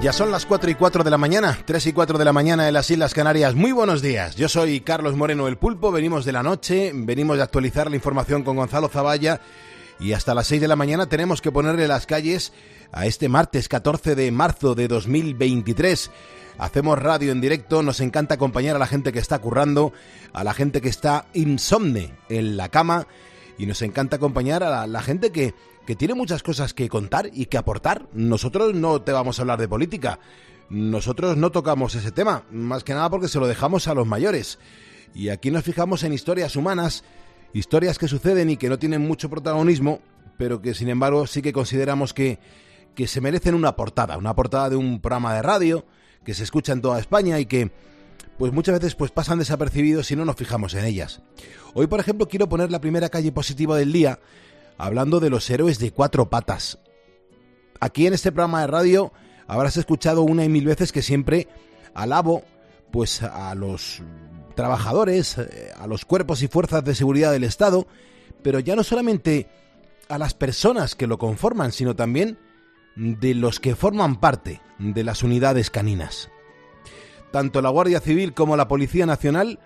Ya 0.00 0.12
son 0.12 0.30
las 0.30 0.46
4 0.46 0.70
y 0.70 0.74
4 0.76 1.02
de 1.02 1.10
la 1.10 1.18
mañana, 1.18 1.58
3 1.64 1.86
y 1.86 1.92
4 1.92 2.18
de 2.18 2.24
la 2.24 2.32
mañana 2.32 2.68
en 2.68 2.74
las 2.74 2.88
Islas 2.88 3.14
Canarias. 3.14 3.56
Muy 3.56 3.72
buenos 3.72 4.00
días. 4.00 4.36
Yo 4.36 4.48
soy 4.48 4.80
Carlos 4.80 5.16
Moreno 5.16 5.48
el 5.48 5.58
Pulpo, 5.58 5.90
venimos 5.90 6.24
de 6.24 6.30
la 6.30 6.44
noche, 6.44 6.92
venimos 6.94 7.36
de 7.36 7.42
actualizar 7.42 7.90
la 7.90 7.96
información 7.96 8.44
con 8.44 8.56
Gonzalo 8.56 8.88
Zavalla 8.88 9.40
y 9.98 10.12
hasta 10.12 10.34
las 10.34 10.46
6 10.46 10.60
de 10.60 10.68
la 10.68 10.76
mañana 10.76 11.08
tenemos 11.08 11.42
que 11.42 11.50
ponerle 11.50 11.88
las 11.88 12.06
calles 12.06 12.52
a 12.92 13.06
este 13.06 13.28
martes 13.28 13.68
14 13.68 14.14
de 14.14 14.30
marzo 14.30 14.76
de 14.76 14.86
2023. 14.86 16.12
Hacemos 16.58 16.96
radio 16.96 17.32
en 17.32 17.40
directo, 17.40 17.82
nos 17.82 17.98
encanta 17.98 18.34
acompañar 18.34 18.76
a 18.76 18.78
la 18.78 18.86
gente 18.86 19.12
que 19.12 19.18
está 19.18 19.40
currando, 19.40 19.92
a 20.32 20.44
la 20.44 20.54
gente 20.54 20.80
que 20.80 20.90
está 20.90 21.26
insomne 21.34 22.14
en 22.28 22.56
la 22.56 22.68
cama 22.68 23.08
y 23.58 23.66
nos 23.66 23.82
encanta 23.82 24.16
acompañar 24.16 24.62
a 24.62 24.70
la, 24.70 24.86
la 24.86 25.02
gente 25.02 25.32
que 25.32 25.54
que 25.88 25.96
tiene 25.96 26.12
muchas 26.12 26.42
cosas 26.42 26.74
que 26.74 26.86
contar 26.86 27.30
y 27.32 27.46
que 27.46 27.56
aportar. 27.56 28.10
Nosotros 28.12 28.74
no 28.74 29.00
te 29.00 29.10
vamos 29.10 29.38
a 29.38 29.42
hablar 29.42 29.58
de 29.58 29.68
política. 29.68 30.20
Nosotros 30.68 31.38
no 31.38 31.50
tocamos 31.50 31.94
ese 31.94 32.12
tema, 32.12 32.44
más 32.50 32.84
que 32.84 32.92
nada 32.92 33.08
porque 33.08 33.26
se 33.26 33.40
lo 33.40 33.46
dejamos 33.46 33.88
a 33.88 33.94
los 33.94 34.06
mayores. 34.06 34.58
Y 35.14 35.30
aquí 35.30 35.50
nos 35.50 35.64
fijamos 35.64 36.02
en 36.02 36.12
historias 36.12 36.56
humanas, 36.56 37.04
historias 37.54 37.98
que 37.98 38.06
suceden 38.06 38.50
y 38.50 38.58
que 38.58 38.68
no 38.68 38.78
tienen 38.78 39.00
mucho 39.00 39.30
protagonismo, 39.30 40.00
pero 40.36 40.60
que 40.60 40.74
sin 40.74 40.90
embargo 40.90 41.26
sí 41.26 41.40
que 41.40 41.54
consideramos 41.54 42.12
que, 42.12 42.38
que 42.94 43.06
se 43.06 43.22
merecen 43.22 43.54
una 43.54 43.74
portada, 43.74 44.18
una 44.18 44.34
portada 44.36 44.68
de 44.68 44.76
un 44.76 45.00
programa 45.00 45.36
de 45.36 45.40
radio 45.40 45.86
que 46.22 46.34
se 46.34 46.44
escucha 46.44 46.74
en 46.74 46.82
toda 46.82 47.00
España 47.00 47.40
y 47.40 47.46
que 47.46 47.72
pues 48.36 48.52
muchas 48.52 48.78
veces 48.78 48.94
pues 48.94 49.10
pasan 49.10 49.38
desapercibidos 49.38 50.08
si 50.08 50.16
no 50.16 50.26
nos 50.26 50.36
fijamos 50.36 50.74
en 50.74 50.84
ellas. 50.84 51.22
Hoy, 51.72 51.86
por 51.86 51.98
ejemplo, 51.98 52.28
quiero 52.28 52.46
poner 52.46 52.70
la 52.70 52.82
primera 52.82 53.08
calle 53.08 53.32
positiva 53.32 53.74
del 53.78 53.90
día 53.90 54.20
hablando 54.78 55.20
de 55.20 55.28
los 55.28 55.50
héroes 55.50 55.78
de 55.78 55.90
cuatro 55.90 56.30
patas. 56.30 56.78
Aquí 57.80 58.06
en 58.06 58.14
este 58.14 58.32
programa 58.32 58.62
de 58.62 58.68
radio 58.68 59.12
habrás 59.46 59.76
escuchado 59.76 60.22
una 60.22 60.44
y 60.44 60.48
mil 60.48 60.64
veces 60.64 60.92
que 60.92 61.02
siempre 61.02 61.48
alabo 61.94 62.44
pues 62.90 63.22
a 63.22 63.54
los 63.54 64.00
trabajadores, 64.54 65.38
eh, 65.38 65.72
a 65.78 65.86
los 65.86 66.04
cuerpos 66.04 66.42
y 66.42 66.48
fuerzas 66.48 66.82
de 66.84 66.94
seguridad 66.94 67.32
del 67.32 67.44
Estado, 67.44 67.86
pero 68.42 68.60
ya 68.60 68.74
no 68.74 68.82
solamente 68.82 69.48
a 70.08 70.18
las 70.18 70.34
personas 70.34 70.94
que 70.94 71.06
lo 71.06 71.18
conforman, 71.18 71.72
sino 71.72 71.94
también 71.94 72.38
de 72.96 73.34
los 73.34 73.60
que 73.60 73.76
forman 73.76 74.18
parte 74.18 74.60
de 74.78 75.04
las 75.04 75.22
unidades 75.22 75.70
caninas. 75.70 76.30
Tanto 77.30 77.60
la 77.60 77.68
Guardia 77.68 78.00
Civil 78.00 78.32
como 78.32 78.56
la 78.56 78.68
Policía 78.68 79.06
Nacional 79.06 79.58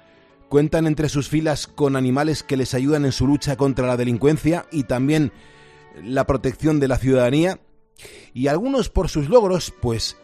Cuentan 0.52 0.86
entre 0.86 1.08
sus 1.08 1.30
filas 1.30 1.66
con 1.66 1.96
animales 1.96 2.42
que 2.42 2.58
les 2.58 2.74
ayudan 2.74 3.06
en 3.06 3.12
su 3.12 3.26
lucha 3.26 3.56
contra 3.56 3.86
la 3.86 3.96
delincuencia 3.96 4.66
y 4.70 4.82
también 4.82 5.32
la 6.04 6.26
protección 6.26 6.78
de 6.78 6.88
la 6.88 6.98
ciudadanía. 6.98 7.58
Y 8.34 8.48
algunos 8.48 8.90
por 8.90 9.08
sus 9.08 9.30
logros, 9.30 9.72
pues, 9.80 10.18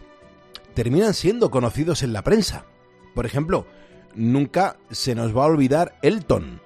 terminan 0.74 1.14
siendo 1.14 1.50
conocidos 1.50 2.02
en 2.02 2.12
la 2.12 2.24
prensa. 2.24 2.66
Por 3.14 3.24
ejemplo, 3.24 3.66
nunca 4.14 4.76
se 4.90 5.14
nos 5.14 5.34
va 5.34 5.44
a 5.44 5.46
olvidar 5.46 5.98
Elton, 6.02 6.60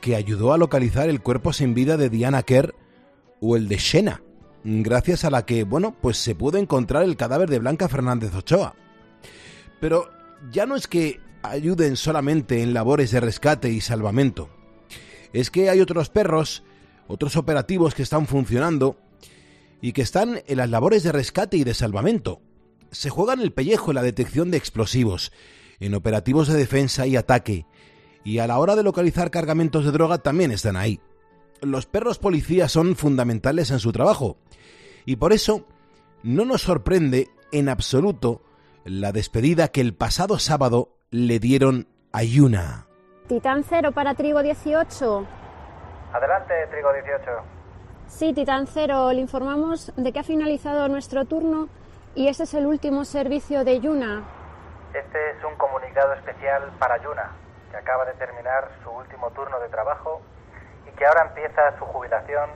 que 0.00 0.16
ayudó 0.16 0.52
a 0.52 0.58
localizar 0.58 1.08
el 1.08 1.22
cuerpo 1.22 1.52
sin 1.52 1.74
vida 1.74 1.96
de 1.96 2.10
Diana 2.10 2.42
Kerr 2.42 2.74
o 3.40 3.54
el 3.54 3.68
de 3.68 3.76
Shena, 3.76 4.20
gracias 4.64 5.24
a 5.24 5.30
la 5.30 5.46
que, 5.46 5.62
bueno, 5.62 5.94
pues 6.02 6.16
se 6.16 6.34
pudo 6.34 6.58
encontrar 6.58 7.04
el 7.04 7.16
cadáver 7.16 7.50
de 7.50 7.60
Blanca 7.60 7.88
Fernández 7.88 8.34
Ochoa. 8.34 8.74
Pero 9.78 10.10
ya 10.50 10.66
no 10.66 10.74
es 10.74 10.88
que 10.88 11.20
ayuden 11.42 11.96
solamente 11.96 12.62
en 12.62 12.74
labores 12.74 13.10
de 13.10 13.20
rescate 13.20 13.70
y 13.70 13.80
salvamento. 13.80 14.50
Es 15.32 15.50
que 15.50 15.70
hay 15.70 15.80
otros 15.80 16.10
perros, 16.10 16.62
otros 17.06 17.36
operativos 17.36 17.94
que 17.94 18.02
están 18.02 18.26
funcionando 18.26 18.98
y 19.80 19.92
que 19.92 20.02
están 20.02 20.42
en 20.46 20.58
las 20.58 20.70
labores 20.70 21.02
de 21.02 21.12
rescate 21.12 21.56
y 21.56 21.64
de 21.64 21.74
salvamento. 21.74 22.40
Se 22.90 23.10
juegan 23.10 23.40
el 23.40 23.52
pellejo 23.52 23.90
en 23.90 23.96
la 23.96 24.02
detección 24.02 24.50
de 24.50 24.58
explosivos, 24.58 25.32
en 25.78 25.94
operativos 25.94 26.48
de 26.48 26.58
defensa 26.58 27.06
y 27.06 27.16
ataque, 27.16 27.66
y 28.24 28.38
a 28.38 28.46
la 28.46 28.58
hora 28.58 28.76
de 28.76 28.82
localizar 28.82 29.30
cargamentos 29.30 29.84
de 29.84 29.92
droga 29.92 30.18
también 30.18 30.50
están 30.50 30.76
ahí. 30.76 31.00
Los 31.62 31.86
perros 31.86 32.18
policías 32.18 32.72
son 32.72 32.96
fundamentales 32.96 33.70
en 33.70 33.80
su 33.80 33.92
trabajo, 33.92 34.38
y 35.06 35.16
por 35.16 35.32
eso 35.32 35.66
no 36.22 36.44
nos 36.44 36.62
sorprende 36.62 37.30
en 37.52 37.68
absoluto 37.68 38.42
la 38.84 39.12
despedida 39.12 39.68
que 39.68 39.80
el 39.80 39.94
pasado 39.94 40.38
sábado 40.38 40.99
le 41.10 41.40
dieron 41.40 41.88
a 42.12 42.22
Yuna. 42.22 42.86
Titán 43.26 43.64
cero 43.64 43.90
para 43.90 44.14
Trigo 44.14 44.42
18. 44.42 45.26
Adelante, 46.12 46.54
Trigo 46.70 46.92
18. 46.92 47.30
Sí, 48.06 48.32
Titán 48.32 48.68
cero, 48.68 49.12
le 49.12 49.20
informamos 49.20 49.92
de 49.96 50.12
que 50.12 50.20
ha 50.20 50.24
finalizado 50.24 50.88
nuestro 50.88 51.24
turno 51.24 51.68
y 52.14 52.28
ese 52.28 52.44
es 52.44 52.54
el 52.54 52.66
último 52.66 53.04
servicio 53.04 53.64
de 53.64 53.80
Yuna. 53.80 54.22
Este 54.94 55.30
es 55.30 55.44
un 55.44 55.56
comunicado 55.56 56.12
especial 56.14 56.70
para 56.78 56.96
Yuna, 57.02 57.32
que 57.72 57.76
acaba 57.76 58.04
de 58.04 58.12
terminar 58.14 58.68
su 58.84 58.90
último 58.90 59.30
turno 59.30 59.58
de 59.58 59.68
trabajo 59.68 60.20
y 60.86 60.96
que 60.96 61.06
ahora 61.06 61.26
empieza 61.26 61.76
su 61.78 61.86
jubilación. 61.86 62.50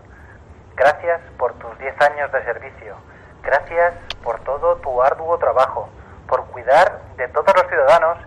Gracias 0.77 1.21
por 1.39 1.55
tus 1.55 1.77
10 1.79 2.01
años 2.03 2.31
de 2.31 2.45
servicio. 2.45 2.95
Gracias 3.43 3.95
por 4.23 4.39
todo 4.45 4.77
tu 4.77 5.03
arduo 5.03 5.39
trabajo, 5.39 5.89
por 6.29 6.45
cuidar 6.47 7.01
de 7.17 7.27
todos 7.29 7.53
los 7.57 7.67
ciudadanos 7.69 8.19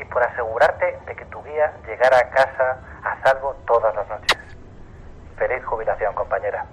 y 0.00 0.04
por 0.04 0.22
asegurarte 0.22 0.98
de 1.06 1.16
que 1.16 1.24
tu 1.26 1.42
guía 1.42 1.74
llegara 1.86 2.18
a 2.18 2.30
casa 2.30 2.80
a 3.04 3.22
salvo 3.22 3.54
todas 3.66 3.94
las 3.94 4.08
noches. 4.08 4.38
Feliz 5.38 5.64
jubilación, 5.64 6.14
compañera. 6.14 6.66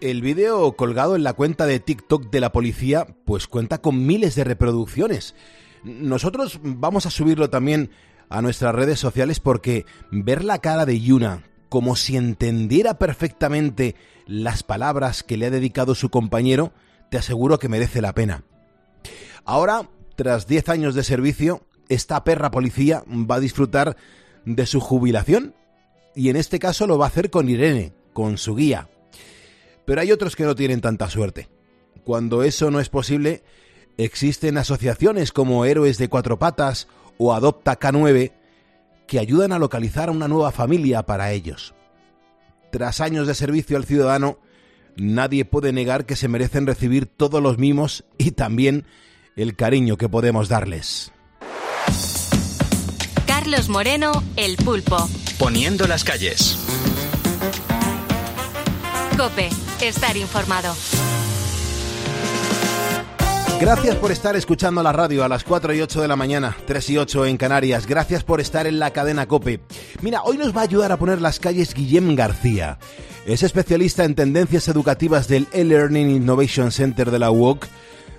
El 0.00 0.20
vídeo 0.20 0.72
colgado 0.72 1.14
en 1.14 1.22
la 1.22 1.32
cuenta 1.32 1.66
de 1.66 1.78
TikTok 1.78 2.30
de 2.30 2.40
la 2.40 2.50
policía 2.50 3.06
pues 3.24 3.46
cuenta 3.46 3.78
con 3.78 4.06
miles 4.06 4.34
de 4.34 4.44
reproducciones. 4.44 5.36
Nosotros 5.84 6.60
vamos 6.62 7.06
a 7.06 7.10
subirlo 7.10 7.50
también 7.50 7.90
a 8.28 8.42
nuestras 8.42 8.74
redes 8.74 8.98
sociales 8.98 9.38
porque 9.40 9.86
ver 10.10 10.42
la 10.42 10.58
cara 10.58 10.86
de 10.86 11.00
Yuna 11.00 11.42
como 11.72 11.96
si 11.96 12.18
entendiera 12.18 12.98
perfectamente 12.98 13.96
las 14.26 14.62
palabras 14.62 15.22
que 15.22 15.38
le 15.38 15.46
ha 15.46 15.50
dedicado 15.50 15.94
su 15.94 16.10
compañero, 16.10 16.72
te 17.10 17.16
aseguro 17.16 17.58
que 17.58 17.70
merece 17.70 18.02
la 18.02 18.12
pena. 18.12 18.44
Ahora, 19.46 19.88
tras 20.14 20.46
10 20.46 20.68
años 20.68 20.94
de 20.94 21.02
servicio, 21.02 21.62
esta 21.88 22.24
perra 22.24 22.50
policía 22.50 23.04
va 23.08 23.36
a 23.36 23.40
disfrutar 23.40 23.96
de 24.44 24.66
su 24.66 24.80
jubilación 24.80 25.54
y 26.14 26.28
en 26.28 26.36
este 26.36 26.58
caso 26.58 26.86
lo 26.86 26.98
va 26.98 27.06
a 27.06 27.08
hacer 27.08 27.30
con 27.30 27.48
Irene, 27.48 27.92
con 28.12 28.38
su 28.38 28.54
guía. 28.54 28.88
Pero 29.84 30.00
hay 30.00 30.12
otros 30.12 30.36
que 30.36 30.44
no 30.44 30.54
tienen 30.54 30.80
tanta 30.80 31.08
suerte. 31.08 31.48
Cuando 32.04 32.42
eso 32.42 32.70
no 32.70 32.80
es 32.80 32.88
posible, 32.88 33.42
existen 33.96 34.58
asociaciones 34.58 35.32
como 35.32 35.64
Héroes 35.64 35.98
de 35.98 36.08
Cuatro 36.08 36.38
Patas 36.38 36.88
o 37.18 37.32
Adopta 37.32 37.78
K9 37.78 38.32
que 39.06 39.18
ayudan 39.18 39.52
a 39.52 39.58
localizar 39.58 40.10
una 40.10 40.28
nueva 40.28 40.52
familia 40.52 41.02
para 41.04 41.32
ellos. 41.32 41.74
Tras 42.70 43.00
años 43.00 43.26
de 43.26 43.34
servicio 43.34 43.76
al 43.76 43.84
ciudadano, 43.84 44.38
nadie 44.96 45.44
puede 45.44 45.72
negar 45.72 46.06
que 46.06 46.16
se 46.16 46.28
merecen 46.28 46.66
recibir 46.66 47.06
todos 47.06 47.42
los 47.42 47.58
mimos 47.58 48.04
y 48.16 48.30
también 48.30 48.86
el 49.36 49.56
cariño 49.56 49.96
que 49.96 50.08
podemos 50.08 50.48
darles. 50.48 51.12
Carlos 53.42 53.68
Moreno, 53.68 54.12
El 54.36 54.56
Pulpo. 54.56 55.08
Poniendo 55.36 55.88
las 55.88 56.04
calles. 56.04 56.56
Cope, 59.18 59.48
estar 59.80 60.16
informado. 60.16 60.72
Gracias 63.60 63.96
por 63.96 64.12
estar 64.12 64.36
escuchando 64.36 64.80
la 64.84 64.92
radio 64.92 65.24
a 65.24 65.28
las 65.28 65.42
4 65.42 65.74
y 65.74 65.80
8 65.80 66.02
de 66.02 66.06
la 66.06 66.14
mañana, 66.14 66.56
3 66.66 66.90
y 66.90 66.98
8 66.98 67.26
en 67.26 67.36
Canarias. 67.36 67.88
Gracias 67.88 68.22
por 68.22 68.40
estar 68.40 68.68
en 68.68 68.78
la 68.78 68.92
cadena 68.92 69.26
Cope. 69.26 69.58
Mira, 70.02 70.22
hoy 70.22 70.38
nos 70.38 70.56
va 70.56 70.60
a 70.60 70.64
ayudar 70.64 70.92
a 70.92 70.96
poner 70.96 71.20
las 71.20 71.40
calles 71.40 71.74
Guillem 71.74 72.14
García. 72.14 72.78
Es 73.26 73.42
especialista 73.42 74.04
en 74.04 74.14
tendencias 74.14 74.68
educativas 74.68 75.26
del 75.26 75.48
e-Learning 75.52 76.10
Innovation 76.10 76.70
Center 76.70 77.10
de 77.10 77.18
la 77.18 77.32
UOC. 77.32 77.66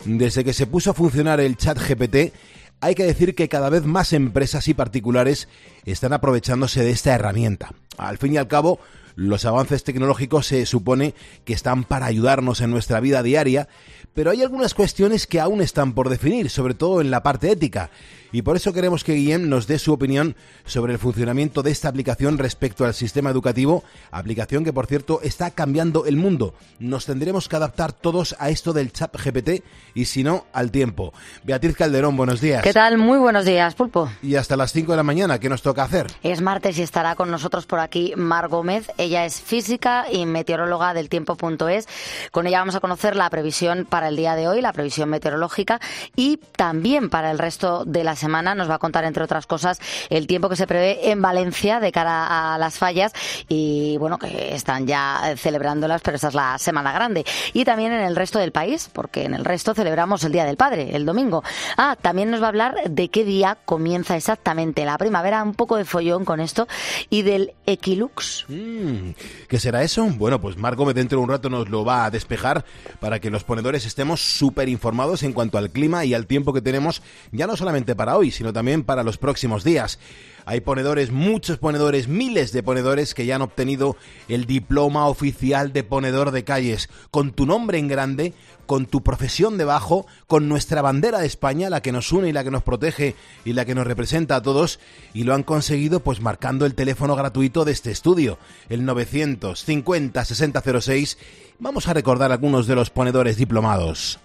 Desde 0.04 0.44
que 0.44 0.52
se 0.52 0.68
puso 0.68 0.92
a 0.92 0.94
funcionar 0.94 1.40
el 1.40 1.56
chat 1.56 1.80
GPT, 1.80 2.34
hay 2.84 2.96
que 2.96 3.06
decir 3.06 3.34
que 3.34 3.48
cada 3.48 3.70
vez 3.70 3.86
más 3.86 4.12
empresas 4.12 4.68
y 4.68 4.74
particulares 4.74 5.48
están 5.86 6.12
aprovechándose 6.12 6.84
de 6.84 6.92
esta 6.92 7.16
herramienta. 7.16 7.74
Al 7.98 8.18
fin 8.18 8.34
y 8.34 8.38
al 8.38 8.50
cabo, 8.50 8.78
los 9.16 9.46
avances 9.46 9.86
tecnológicos 9.86 10.48
se 10.48 10.66
supone 10.66 11.14
que 11.46 11.54
están 11.54 11.86
para 11.86 12.08
ayudarnos 12.08 12.60
en 12.60 12.72
nuestra 12.72 13.00
vida 13.00 13.24
diaria, 13.24 13.70
pero 14.14 14.32
hay 14.32 14.42
algunas 14.42 14.74
cuestiones 14.74 15.28
que 15.28 15.40
aún 15.40 15.62
están 15.62 15.94
por 15.94 16.10
definir, 16.10 16.50
sobre 16.50 16.74
todo 16.74 17.00
en 17.00 17.10
la 17.10 17.24
parte 17.24 17.52
ética. 17.52 17.90
Y 18.34 18.42
por 18.42 18.58
eso 18.58 18.74
queremos 18.74 19.04
que 19.04 19.14
Guillem 19.14 19.48
nos 19.48 19.68
dé 19.68 19.78
su 19.78 19.94
opinión 19.94 20.36
sobre 20.66 20.92
el 20.92 21.00
funcionamiento 21.00 21.62
de 21.62 21.70
esta 21.70 21.88
aplicación 21.88 22.40
respecto 22.40 22.84
al 22.84 22.96
sistema 22.96 23.30
educativo, 23.30 23.84
aplicación 24.10 24.66
que 24.66 24.74
por 24.74 24.88
cierto 24.88 25.22
está 25.22 25.52
cambiando 25.52 26.08
el 26.08 26.18
mundo. 26.18 26.56
Nos 26.80 27.06
tendremos 27.06 27.48
que 27.48 27.56
adaptar 27.56 27.94
todos 27.94 28.36
a 28.40 28.50
esto 28.50 28.74
del 28.74 28.92
chat 28.92 29.16
GPT 29.16 29.64
y 29.94 30.06
si 30.06 30.24
no, 30.24 30.46
al 30.52 30.72
tiempo. 30.72 31.14
Beatriz 31.44 31.78
Calderón, 31.78 32.18
buenos 32.18 32.42
días. 32.42 32.64
¿Qué 32.64 32.74
tal? 32.74 32.98
Muy 32.98 33.20
buenos 33.20 33.46
días, 33.46 33.76
Pulpo. 33.76 34.10
Y 34.24 34.36
hasta 34.36 34.58
las 34.58 34.74
5 34.74 34.92
de 34.94 34.98
la 34.98 35.04
mañana, 35.04 35.40
¿qué 35.40 35.48
nos 35.48 35.62
toca 35.62 35.84
hacer? 35.84 36.08
Es 36.24 36.42
martes 36.42 36.80
y 36.80 36.82
estará 36.82 37.14
con 37.14 37.30
nosotros 37.30 37.68
por 37.68 37.80
aquí 37.80 38.14
Mar 38.18 38.48
Gómez. 38.48 38.90
Ella 38.98 39.26
es 39.26 39.42
física 39.42 40.06
y 40.12 40.26
meteoróloga 40.26 40.96
del 40.96 41.08
tiempo.es. 41.08 41.88
Con 42.32 42.48
ella 42.48 42.60
vamos 42.60 42.74
a 42.74 42.80
conocer 42.80 43.16
la 43.16 43.30
previsión 43.30 43.86
para 43.88 44.08
el 44.08 44.16
día 44.16 44.34
de 44.36 44.48
hoy, 44.48 44.60
la 44.60 44.74
previsión 44.74 45.10
meteorológica 45.10 45.80
y 46.16 46.38
también 46.58 47.12
para 47.12 47.30
el 47.30 47.38
resto 47.38 47.86
de 47.86 48.04
la 48.04 48.16
semana. 48.24 48.56
Nos 48.56 48.70
va 48.70 48.76
a 48.76 48.80
contar, 48.80 49.04
entre 49.06 49.24
otras 49.24 49.46
cosas, 49.46 49.80
el 50.10 50.26
tiempo 50.26 50.50
que 50.50 50.56
se 50.56 50.66
prevé 50.66 51.12
en 51.12 51.22
Valencia 51.22 51.80
de 51.80 51.92
cara 51.92 52.56
a 52.56 52.58
las 52.58 52.80
fallas 52.80 53.14
y, 53.48 53.98
bueno, 54.00 54.18
que 54.18 54.56
están 54.56 54.88
ya 54.88 55.36
celebrándolas, 55.38 56.02
pero 56.02 56.16
esta 56.16 56.30
es 56.30 56.34
la 56.34 56.58
semana 56.58 56.92
grande. 56.92 57.26
Y 57.54 57.66
también 57.66 57.92
en 57.92 58.02
el 58.02 58.16
resto 58.16 58.40
del 58.40 58.52
país, 58.52 58.90
porque 58.92 59.26
en 59.26 59.34
el 59.34 59.46
resto 59.46 59.74
celebramos 59.76 60.24
el 60.24 60.32
Día 60.32 60.46
del 60.46 60.58
Padre, 60.58 60.96
el 60.96 61.06
domingo. 61.06 61.44
Ah, 61.78 61.96
también 62.02 62.32
nos 62.32 62.42
va 62.42 62.46
a 62.46 62.50
hablar 62.50 62.76
de 62.90 63.10
qué 63.10 63.24
día 63.24 63.58
comienza 63.66 64.16
exactamente 64.16 64.86
la 64.86 64.98
primavera, 64.98 65.44
un 65.44 65.54
poco 65.54 65.78
de 65.78 65.86
follón 65.86 66.26
con 66.26 66.40
esto, 66.40 66.68
y 67.10 67.22
del 67.22 67.54
equilux. 67.66 68.46
Mm, 68.48 69.12
¿Qué 69.48 69.60
será 69.60 69.84
eso? 69.84 70.06
Bueno, 70.18 70.40
pues 70.42 70.58
Marco 70.58 70.84
dentro 70.94 71.20
de 71.20 71.24
un 71.24 71.30
rato 71.30 71.50
nos 71.50 71.70
lo 71.70 71.86
va 71.86 72.06
a 72.06 72.12
despejar 72.12 72.66
para 73.00 73.20
que 73.20 73.30
los 73.30 73.44
ponedores 73.44 73.86
estemos 73.86 74.22
súper 74.22 74.70
informados 74.70 75.24
en 75.24 75.34
cuanto 75.34 75.58
al 75.58 75.70
clima 75.70 76.06
y 76.06 76.14
al 76.14 76.28
tiempo 76.28 76.54
que 76.54 76.62
tenemos, 76.62 77.02
ya 77.32 77.48
no 77.48 77.56
solamente 77.56 77.96
para 77.96 78.13
hoy, 78.18 78.32
sino 78.32 78.54
también 78.54 78.84
para 78.84 79.04
los 79.04 79.18
próximos 79.18 79.64
días. 79.64 80.00
Hay 80.46 80.60
ponedores, 80.60 81.12
muchos 81.12 81.58
ponedores, 81.58 82.08
miles 82.08 82.52
de 82.52 82.64
ponedores 82.64 83.14
que 83.14 83.26
ya 83.26 83.36
han 83.36 83.42
obtenido 83.42 83.96
el 84.28 84.46
diploma 84.46 85.08
oficial 85.08 85.72
de 85.72 85.84
ponedor 85.84 86.32
de 86.32 86.44
calles, 86.44 86.90
con 87.12 87.32
tu 87.32 87.46
nombre 87.46 87.78
en 87.78 87.88
grande, 87.88 88.34
con 88.66 88.86
tu 88.86 89.04
profesión 89.04 89.58
debajo, 89.58 90.06
con 90.28 90.50
nuestra 90.50 90.82
bandera 90.82 91.20
de 91.20 91.28
España, 91.28 91.70
la 91.70 91.82
que 91.82 91.94
nos 91.94 92.12
une 92.12 92.30
y 92.30 92.34
la 92.34 92.44
que 92.44 92.52
nos 92.52 92.64
protege 92.64 93.16
y 93.46 93.54
la 93.54 93.64
que 93.64 93.76
nos 93.76 93.88
representa 93.88 94.36
a 94.36 94.42
todos, 94.42 94.80
y 95.14 95.24
lo 95.24 95.34
han 95.34 95.44
conseguido 95.44 96.02
pues 96.02 96.20
marcando 96.20 96.66
el 96.66 96.76
teléfono 96.76 97.16
gratuito 97.16 97.64
de 97.64 97.72
este 97.72 97.92
estudio, 97.92 98.38
el 98.68 98.86
950 98.86 100.26
6006. 100.26 101.18
Vamos 101.60 101.88
a 101.88 101.94
recordar 101.94 102.32
algunos 102.34 102.68
de 102.68 102.76
los 102.76 102.90
ponedores 102.90 103.38
diplomados. 103.38 104.20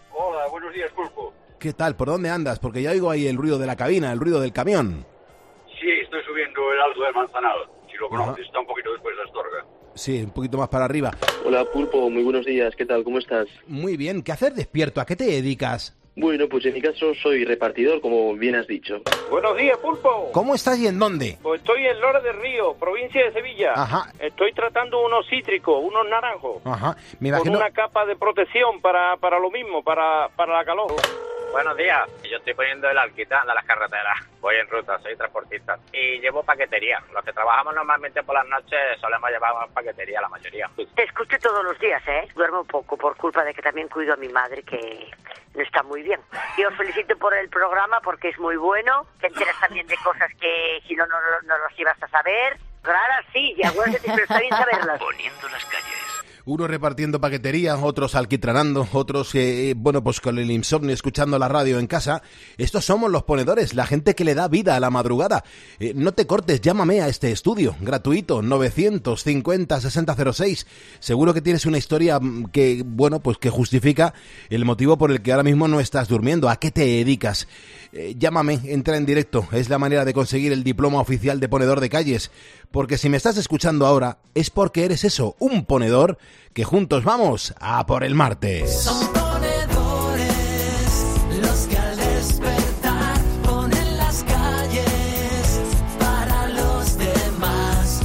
¿Qué 1.58 1.72
tal? 1.72 1.96
¿Por 1.96 2.08
dónde 2.08 2.30
andas? 2.30 2.60
Porque 2.60 2.82
ya 2.82 2.90
oigo 2.92 3.10
ahí 3.10 3.26
el 3.26 3.36
ruido 3.36 3.58
de 3.58 3.66
la 3.66 3.74
cabina, 3.74 4.12
el 4.12 4.20
ruido 4.20 4.40
del 4.40 4.52
camión. 4.52 5.04
Sí, 5.80 5.88
estoy 6.02 6.22
subiendo 6.24 6.72
el 6.72 6.80
alto 6.80 7.02
del 7.02 7.14
Manzanal. 7.14 7.56
Si 7.90 7.96
lo 7.96 8.08
conoces, 8.08 8.46
está 8.46 8.60
un 8.60 8.66
poquito 8.66 8.92
después 8.92 9.16
de 9.16 9.22
Astorga. 9.24 9.66
Sí, 9.94 10.22
un 10.22 10.30
poquito 10.30 10.56
más 10.58 10.68
para 10.68 10.84
arriba. 10.84 11.10
Hola 11.44 11.64
Pulpo, 11.64 12.08
muy 12.10 12.22
buenos 12.22 12.46
días, 12.46 12.74
¿qué 12.76 12.86
tal? 12.86 13.02
¿Cómo 13.02 13.18
estás? 13.18 13.48
Muy 13.66 13.96
bien, 13.96 14.22
¿qué 14.22 14.30
hacer 14.30 14.52
despierto? 14.54 15.00
¿A 15.00 15.06
qué 15.06 15.16
te 15.16 15.24
dedicas? 15.24 15.96
Bueno, 16.14 16.48
pues 16.48 16.64
en 16.66 16.74
mi 16.74 16.82
caso 16.82 17.14
soy 17.14 17.44
repartidor, 17.44 18.00
como 18.00 18.34
bien 18.34 18.54
has 18.56 18.66
dicho. 18.66 19.02
Buenos 19.30 19.56
días, 19.56 19.76
Pulpo. 19.78 20.30
¿Cómo 20.32 20.54
estás 20.54 20.78
y 20.78 20.86
en 20.86 20.98
dónde? 20.98 21.38
Pues 21.42 21.60
estoy 21.60 21.84
en 21.86 22.00
Lora 22.00 22.20
del 22.20 22.40
Río, 22.40 22.74
provincia 22.74 23.24
de 23.24 23.32
Sevilla. 23.32 23.72
Ajá. 23.74 24.12
Estoy 24.20 24.52
tratando 24.52 25.04
unos 25.04 25.26
cítricos, 25.28 25.76
unos 25.82 26.08
naranjos. 26.08 26.62
Ajá, 26.64 26.96
me 27.20 27.30
Con 27.30 27.38
imagino... 27.38 27.58
una 27.58 27.70
capa 27.70 28.04
de 28.04 28.16
protección 28.16 28.80
para, 28.80 29.16
para 29.16 29.38
lo 29.38 29.50
mismo, 29.50 29.82
para, 29.82 30.28
para 30.36 30.58
la 30.58 30.64
calor. 30.64 30.92
Buenos 31.50 31.76
días, 31.76 32.08
yo 32.30 32.36
estoy 32.36 32.54
poniendo 32.54 32.88
el 32.90 32.98
alquitrán 32.98 33.46
de 33.46 33.54
las 33.54 33.64
carreteras. 33.64 34.18
Voy 34.40 34.56
en 34.56 34.68
ruta, 34.68 34.98
soy 35.00 35.16
transportista. 35.16 35.78
Y 35.92 36.20
llevo 36.20 36.42
paquetería. 36.42 37.02
Los 37.12 37.24
que 37.24 37.32
trabajamos 37.32 37.74
normalmente 37.74 38.22
por 38.22 38.34
las 38.34 38.46
noches 38.46 38.78
solemos 39.00 39.30
llevar 39.30 39.68
paquetería, 39.70 40.20
la 40.20 40.28
mayoría. 40.28 40.70
Te 40.94 41.02
escucho 41.02 41.38
todos 41.38 41.64
los 41.64 41.78
días, 41.80 42.02
¿eh? 42.06 42.28
Duermo 42.34 42.64
poco 42.64 42.96
por 42.96 43.16
culpa 43.16 43.42
de 43.44 43.54
que 43.54 43.62
también 43.62 43.88
cuido 43.88 44.14
a 44.14 44.16
mi 44.16 44.28
madre, 44.28 44.62
que 44.62 45.10
no 45.54 45.62
está 45.62 45.82
muy 45.82 46.02
bien. 46.02 46.20
Y 46.56 46.64
os 46.64 46.74
felicito 46.76 47.16
por 47.16 47.34
el 47.34 47.48
programa 47.48 48.00
porque 48.00 48.28
es 48.28 48.38
muy 48.38 48.56
bueno. 48.56 49.06
Te 49.20 49.28
enteras 49.28 49.58
también 49.58 49.86
de 49.86 49.96
cosas 50.04 50.30
que 50.40 50.80
si 50.86 50.94
no, 50.94 51.06
no, 51.06 51.16
no 51.44 51.58
las 51.58 51.78
ibas 51.78 52.00
a 52.02 52.08
saber. 52.08 52.58
Claro, 52.82 53.26
sí, 53.32 53.54
y 53.56 53.66
acuérdate, 53.66 54.00
pero 54.06 54.22
está 54.22 54.38
bien 54.38 54.54
saberlas. 54.54 54.98
Poniendo 55.00 55.48
las 55.48 55.64
calles. 55.64 56.07
Unos 56.48 56.68
repartiendo 56.70 57.20
paquetería, 57.20 57.76
otros 57.76 58.14
alquitranando, 58.14 58.88
otros, 58.94 59.34
eh, 59.34 59.74
bueno, 59.76 60.02
pues 60.02 60.18
con 60.18 60.38
el 60.38 60.50
insomnio 60.50 60.94
escuchando 60.94 61.38
la 61.38 61.46
radio 61.46 61.78
en 61.78 61.86
casa. 61.86 62.22
Estos 62.56 62.86
somos 62.86 63.10
los 63.10 63.24
ponedores, 63.24 63.74
la 63.74 63.84
gente 63.84 64.14
que 64.14 64.24
le 64.24 64.34
da 64.34 64.48
vida 64.48 64.74
a 64.74 64.80
la 64.80 64.88
madrugada. 64.88 65.44
Eh, 65.78 65.92
no 65.94 66.12
te 66.12 66.26
cortes, 66.26 66.62
llámame 66.62 67.02
a 67.02 67.08
este 67.08 67.32
estudio, 67.32 67.76
gratuito, 67.82 68.40
950-6006. 68.40 70.64
Seguro 71.00 71.34
que 71.34 71.42
tienes 71.42 71.66
una 71.66 71.76
historia 71.76 72.18
mm, 72.18 72.46
que, 72.46 72.82
bueno, 72.82 73.20
pues 73.20 73.36
que 73.36 73.50
justifica 73.50 74.14
el 74.48 74.64
motivo 74.64 74.96
por 74.96 75.10
el 75.10 75.20
que 75.20 75.32
ahora 75.32 75.44
mismo 75.44 75.68
no 75.68 75.80
estás 75.80 76.08
durmiendo. 76.08 76.48
¿A 76.48 76.56
qué 76.56 76.70
te 76.70 76.86
dedicas? 76.86 77.46
Eh, 77.92 78.14
llámame, 78.16 78.58
entra 78.64 78.96
en 78.96 79.04
directo. 79.04 79.46
Es 79.52 79.68
la 79.68 79.78
manera 79.78 80.06
de 80.06 80.14
conseguir 80.14 80.52
el 80.52 80.64
diploma 80.64 80.98
oficial 80.98 81.40
de 81.40 81.48
ponedor 81.50 81.80
de 81.80 81.90
calles. 81.90 82.30
Porque 82.70 82.98
si 82.98 83.08
me 83.08 83.16
estás 83.16 83.36
escuchando 83.38 83.86
ahora, 83.86 84.18
es 84.34 84.50
porque 84.50 84.84
eres 84.84 85.04
eso, 85.04 85.36
un 85.38 85.64
ponedor, 85.64 86.18
que 86.52 86.64
juntos 86.64 87.04
vamos 87.04 87.54
a 87.60 87.86
por 87.86 88.04
el 88.04 88.14
martes. 88.14 88.82
Son 88.82 89.06
ponedores 89.12 91.06
los 91.40 91.60
que 91.66 91.78
al 91.78 91.96
despertar 91.96 93.20
ponen 93.42 93.96
las 93.96 94.22
calles 94.24 95.60
para 95.98 96.48
los 96.48 96.98
demás. 96.98 98.00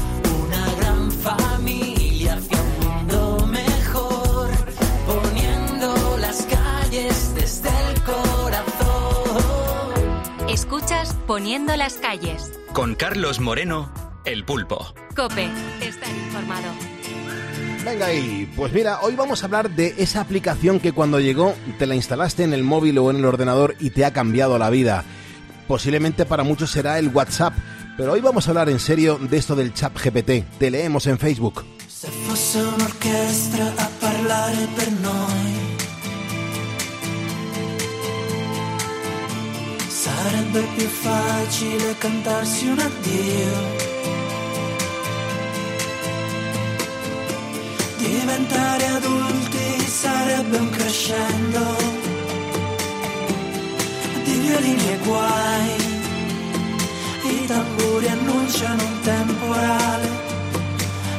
Una 0.45 0.75
gran 0.75 1.12
familia 1.12 2.36
hacia 2.36 2.62
un 2.62 2.80
mundo 2.80 3.48
mejor, 3.48 4.50
poniendo 5.06 6.18
las 6.19 6.44
calles 6.44 7.36
desde 7.36 7.69
el 7.69 8.01
corazón. 8.04 9.33
Escuchas 10.50 11.16
Poniendo 11.27 11.75
las 11.77 11.95
calles. 11.95 12.51
Con 12.74 12.95
Carlos 12.95 13.39
Moreno, 13.39 13.89
el 14.25 14.43
pulpo. 14.45 14.93
Cope, 15.15 15.49
estar 15.81 16.09
informado. 16.09 16.71
Venga 17.83 18.05
ahí, 18.05 18.49
pues 18.55 18.71
mira, 18.71 19.01
hoy 19.01 19.15
vamos 19.15 19.43
a 19.43 19.45
hablar 19.45 19.69
de 19.69 19.93
esa 19.97 20.21
aplicación 20.21 20.79
que 20.79 20.93
cuando 20.93 21.19
llegó 21.19 21.53
te 21.77 21.85
la 21.85 21.95
instalaste 21.95 22.43
en 22.43 22.53
el 22.53 22.63
móvil 22.63 22.97
o 22.97 23.11
en 23.11 23.17
el 23.17 23.25
ordenador 23.25 23.75
y 23.79 23.89
te 23.89 24.05
ha 24.05 24.13
cambiado 24.13 24.57
la 24.57 24.69
vida. 24.69 25.03
Posiblemente 25.68 26.25
para 26.25 26.44
muchos 26.44 26.71
será 26.71 26.97
el 26.97 27.09
WhatsApp, 27.09 27.53
pero 27.97 28.13
hoy 28.13 28.21
vamos 28.21 28.47
a 28.47 28.51
hablar 28.51 28.69
en 28.69 28.80
serio 28.80 29.18
de 29.18 29.37
esto 29.37 29.56
del 29.56 29.73
chat 29.73 29.94
GPT. 29.94 30.57
Te 30.57 30.71
leemos 30.71 31.07
en 31.07 31.19
Facebook. 31.19 31.65
Se 31.87 32.07
fosse 32.09 32.61
un'orchestra 32.63 33.65
a 33.77 33.87
parlare 34.01 34.68
per 34.75 34.92
noi, 34.92 35.53
sarebbe 39.87 40.61
più 40.75 40.87
facile 40.87 41.95
cantarsi 41.97 42.68
un 42.68 42.80
addio. 42.80 43.93
Diventare 48.33 48.87
adulti 48.87 49.80
sarebbe 49.85 50.57
un 50.57 50.69
crescendo 50.71 51.78
di 54.23 54.31
violini 54.40 54.90
e 54.90 54.97
guai. 55.04 55.69
I 57.25 57.45
tamburi 57.45 58.07
annunciano 58.07 58.83
un 58.83 58.99
temporale, 59.02 60.09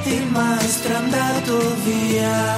il 0.06 0.26
maestro 0.26 0.92
è 0.92 0.96
andato 0.96 1.74
via. 1.84 2.56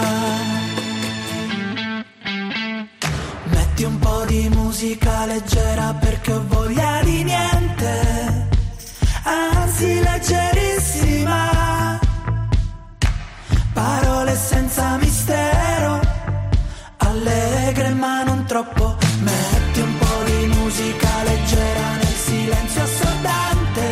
Metti 3.45 3.83
un 3.85 3.99
po' 3.99 4.25
di 4.25 4.49
musica 4.55 5.27
leggera 5.27 5.95
perché 6.01 6.33
ho 6.33 6.43
voglia 6.49 7.03
di 7.05 7.25
niente, 7.25 8.49
anzi 9.23 10.01
leggerissima. 10.03 10.56
Troppo. 18.57 18.97
Metti 19.21 19.81
un 19.81 19.99
po' 19.99 20.23
di 20.25 20.47
musica 20.47 21.23
leggera 21.25 21.97
nel 21.97 22.17
silenzio 22.27 22.83
assordante, 22.83 23.87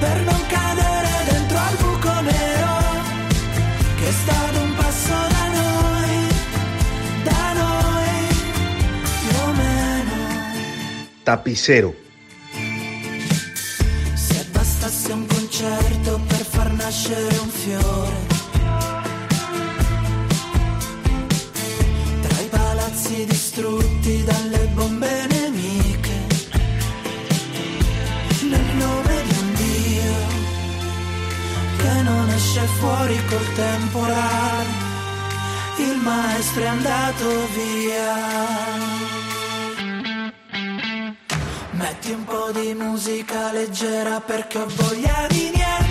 per 0.00 0.20
non 0.20 0.40
cadere 0.48 1.08
dentro 1.30 1.58
al 1.58 1.76
buco 1.76 2.20
nero, 2.20 2.76
che 3.96 4.12
sta 4.12 4.48
ad 4.48 4.56
un 4.56 4.74
passo 4.74 5.14
da 5.34 5.46
noi, 5.58 6.28
da 7.22 7.52
noi, 7.62 8.26
più 9.28 9.62
meno. 9.62 11.06
Tapicero. 11.22 12.03
Temporale, 33.54 34.68
il 35.78 35.96
maestro 36.02 36.62
è 36.62 36.66
andato 36.66 37.26
via. 37.54 38.14
Metti 41.70 42.10
un 42.10 42.24
po' 42.24 42.50
di 42.52 42.74
musica 42.74 43.52
leggera 43.52 44.20
perché 44.20 44.58
ho 44.58 44.66
voglia 44.66 45.26
di 45.28 45.50
niente, 45.54 45.83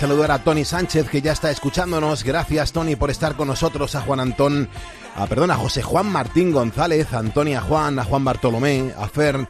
saludar 0.00 0.30
a 0.30 0.42
Tony 0.42 0.64
Sánchez, 0.64 1.10
que 1.10 1.20
ya 1.20 1.32
está 1.32 1.50
escuchándonos. 1.50 2.24
Gracias, 2.24 2.72
Tony, 2.72 2.96
por 2.96 3.10
estar 3.10 3.36
con 3.36 3.48
nosotros. 3.48 3.94
A 3.94 4.00
Juan 4.00 4.20
Antón, 4.20 4.66
a, 5.14 5.26
perdón, 5.26 5.50
a 5.50 5.56
José 5.56 5.82
Juan 5.82 6.10
Martín 6.10 6.52
González, 6.52 7.12
a 7.12 7.18
Antonia 7.18 7.60
Juan, 7.60 7.98
a 7.98 8.04
Juan 8.04 8.24
Bartolomé, 8.24 8.94
a 8.96 9.08
Fern, 9.08 9.46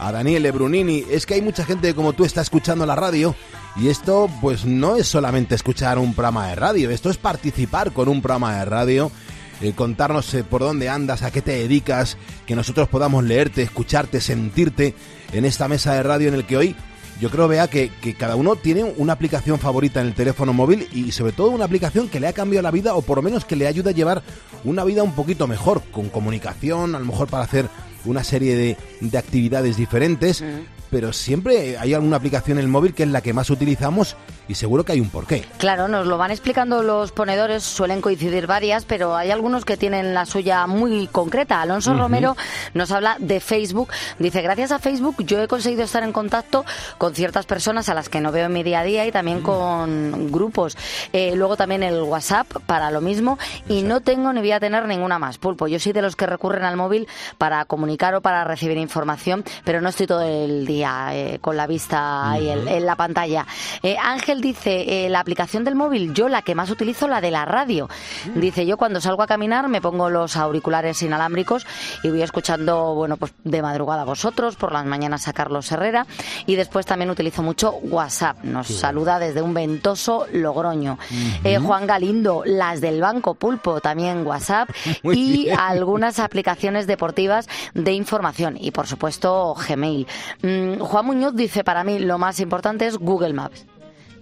a 0.00 0.10
Daniele 0.10 0.50
Brunini. 0.50 1.04
Es 1.08 1.24
que 1.24 1.34
hay 1.34 1.40
mucha 1.40 1.64
gente 1.64 1.94
como 1.94 2.14
tú 2.14 2.24
está 2.24 2.40
escuchando 2.40 2.84
la 2.84 2.96
radio 2.96 3.36
y 3.76 3.90
esto 3.90 4.28
pues 4.40 4.64
no 4.64 4.96
es 4.96 5.06
solamente 5.06 5.54
escuchar 5.54 6.00
un 6.00 6.14
programa 6.14 6.48
de 6.48 6.56
radio, 6.56 6.90
esto 6.90 7.08
es 7.08 7.16
participar 7.16 7.92
con 7.92 8.08
un 8.08 8.20
programa 8.20 8.58
de 8.58 8.64
radio. 8.64 9.12
eh, 9.60 9.72
contarnos 9.72 10.34
eh, 10.34 10.42
por 10.42 10.62
dónde 10.62 10.88
andas, 10.88 11.22
a 11.22 11.30
qué 11.30 11.42
te 11.42 11.52
dedicas, 11.52 12.16
que 12.44 12.56
nosotros 12.56 12.88
podamos 12.88 13.22
leerte, 13.22 13.62
escucharte, 13.62 14.20
sentirte 14.20 14.96
en 15.32 15.44
esta 15.44 15.68
mesa 15.68 15.94
de 15.94 16.02
radio 16.02 16.26
en 16.26 16.34
el 16.34 16.44
que 16.44 16.56
hoy 16.56 16.76
yo 17.20 17.30
creo, 17.30 17.48
vea 17.48 17.68
que, 17.68 17.90
que 18.00 18.14
cada 18.14 18.36
uno 18.36 18.56
tiene 18.56 18.84
una 18.84 19.12
aplicación 19.12 19.58
favorita 19.58 20.00
en 20.00 20.08
el 20.08 20.14
teléfono 20.14 20.52
móvil 20.52 20.88
y 20.92 21.12
sobre 21.12 21.32
todo 21.32 21.50
una 21.50 21.64
aplicación 21.64 22.08
que 22.08 22.20
le 22.20 22.26
ha 22.26 22.32
cambiado 22.32 22.62
la 22.62 22.70
vida 22.70 22.94
o 22.94 23.02
por 23.02 23.18
lo 23.18 23.22
menos 23.22 23.44
que 23.44 23.56
le 23.56 23.66
ayuda 23.66 23.90
a 23.90 23.94
llevar 23.94 24.22
una 24.64 24.84
vida 24.84 25.02
un 25.02 25.14
poquito 25.14 25.46
mejor, 25.46 25.82
con 25.90 26.08
comunicación, 26.08 26.94
a 26.94 26.98
lo 26.98 27.04
mejor 27.04 27.28
para 27.28 27.44
hacer 27.44 27.68
una 28.04 28.24
serie 28.24 28.56
de, 28.56 28.76
de 29.00 29.18
actividades 29.18 29.76
diferentes, 29.76 30.42
pero 30.90 31.12
siempre 31.12 31.78
hay 31.78 31.94
alguna 31.94 32.16
aplicación 32.16 32.58
en 32.58 32.64
el 32.64 32.70
móvil 32.70 32.94
que 32.94 33.04
es 33.04 33.08
la 33.08 33.20
que 33.20 33.32
más 33.32 33.50
utilizamos 33.50 34.16
y 34.52 34.54
seguro 34.54 34.84
que 34.84 34.92
hay 34.92 35.00
un 35.00 35.08
porqué. 35.08 35.44
Claro, 35.58 35.88
nos 35.88 36.06
lo 36.06 36.18
van 36.18 36.30
explicando 36.30 36.82
los 36.82 37.10
ponedores, 37.10 37.62
suelen 37.62 38.00
coincidir 38.00 38.46
varias, 38.46 38.84
pero 38.84 39.16
hay 39.16 39.30
algunos 39.30 39.64
que 39.64 39.76
tienen 39.76 40.14
la 40.14 40.26
suya 40.26 40.66
muy 40.66 41.08
concreta. 41.08 41.60
Alonso. 41.60 41.94
Romero 41.94 42.36
nos 42.74 42.90
habla 42.90 43.16
de 43.18 43.40
Facebook. 43.40 43.88
Dice, 44.18 44.42
gracias 44.42 44.72
a 44.72 44.78
Facebook 44.78 45.16
yo 45.24 45.42
he 45.42 45.48
conseguido 45.48 45.82
estar 45.84 46.02
en 46.02 46.12
contacto 46.12 46.64
con 46.98 47.14
ciertas 47.14 47.46
personas 47.46 47.88
a 47.88 47.94
las 47.94 48.08
que 48.08 48.20
no 48.20 48.30
veo 48.30 48.46
en 48.46 48.52
mi 48.52 48.62
día 48.62 48.80
a 48.80 48.84
día 48.84 49.06
y 49.06 49.12
también 49.12 49.40
con 49.40 50.30
grupos. 50.30 50.76
Eh, 51.12 51.32
luego 51.34 51.56
también 51.56 51.82
el 51.82 52.02
WhatsApp 52.02 52.46
para 52.66 52.90
lo 52.90 53.00
mismo 53.00 53.38
y 53.68 53.82
no 53.82 54.00
tengo 54.00 54.32
ni 54.32 54.40
voy 54.40 54.52
a 54.52 54.60
tener 54.60 54.86
ninguna 54.86 55.18
más. 55.18 55.38
Pulpo, 55.38 55.66
yo 55.66 55.78
soy 55.78 55.92
de 55.92 56.02
los 56.02 56.14
que 56.14 56.26
recurren 56.26 56.64
al 56.64 56.76
móvil 56.76 57.08
para 57.38 57.64
comunicar 57.64 58.14
o 58.14 58.20
para 58.20 58.44
recibir 58.44 58.76
información, 58.76 59.44
pero 59.64 59.80
no 59.80 59.88
estoy 59.88 60.06
todo 60.06 60.22
el 60.22 60.66
día 60.66 61.08
eh, 61.12 61.38
con 61.40 61.56
la 61.56 61.66
vista 61.66 62.32
ahí 62.32 62.50
en, 62.50 62.68
en 62.68 62.84
la 62.84 62.96
pantalla. 62.96 63.46
Eh, 63.82 63.96
Ángel 64.02 64.41
dice, 64.42 65.06
eh, 65.06 65.08
la 65.08 65.20
aplicación 65.20 65.64
del 65.64 65.74
móvil, 65.74 66.12
yo 66.12 66.28
la 66.28 66.42
que 66.42 66.54
más 66.54 66.68
utilizo, 66.68 67.08
la 67.08 67.22
de 67.22 67.30
la 67.30 67.46
radio. 67.46 67.88
Dice, 68.34 68.66
yo 68.66 68.76
cuando 68.76 69.00
salgo 69.00 69.22
a 69.22 69.26
caminar 69.26 69.68
me 69.68 69.80
pongo 69.80 70.10
los 70.10 70.36
auriculares 70.36 71.00
inalámbricos 71.02 71.66
y 72.02 72.10
voy 72.10 72.20
escuchando, 72.20 72.94
bueno, 72.94 73.16
pues 73.16 73.32
de 73.44 73.62
madrugada 73.62 74.02
a 74.02 74.04
vosotros, 74.04 74.56
por 74.56 74.72
las 74.72 74.84
mañanas 74.84 75.28
a 75.28 75.32
Carlos 75.32 75.72
Herrera 75.72 76.06
y 76.44 76.56
después 76.56 76.84
también 76.84 77.10
utilizo 77.10 77.42
mucho 77.42 77.72
WhatsApp. 77.82 78.42
Nos 78.42 78.66
saluda 78.68 79.18
desde 79.18 79.40
un 79.40 79.54
ventoso 79.54 80.26
Logroño. 80.32 80.98
Eh, 81.44 81.58
Juan 81.58 81.86
Galindo, 81.86 82.42
las 82.44 82.80
del 82.80 83.00
Banco 83.00 83.34
Pulpo, 83.34 83.80
también 83.80 84.26
WhatsApp 84.26 84.68
Muy 85.02 85.16
y 85.18 85.42
bien. 85.44 85.58
algunas 85.58 86.18
aplicaciones 86.18 86.86
deportivas 86.86 87.48
de 87.74 87.92
información 87.92 88.58
y 88.60 88.72
por 88.72 88.86
supuesto 88.86 89.54
Gmail. 89.54 90.06
Mm, 90.42 90.78
Juan 90.80 91.06
Muñoz 91.06 91.34
dice, 91.36 91.62
para 91.62 91.84
mí 91.84 92.00
lo 92.00 92.18
más 92.18 92.40
importante 92.40 92.86
es 92.86 92.96
Google 92.98 93.32
Maps. 93.32 93.64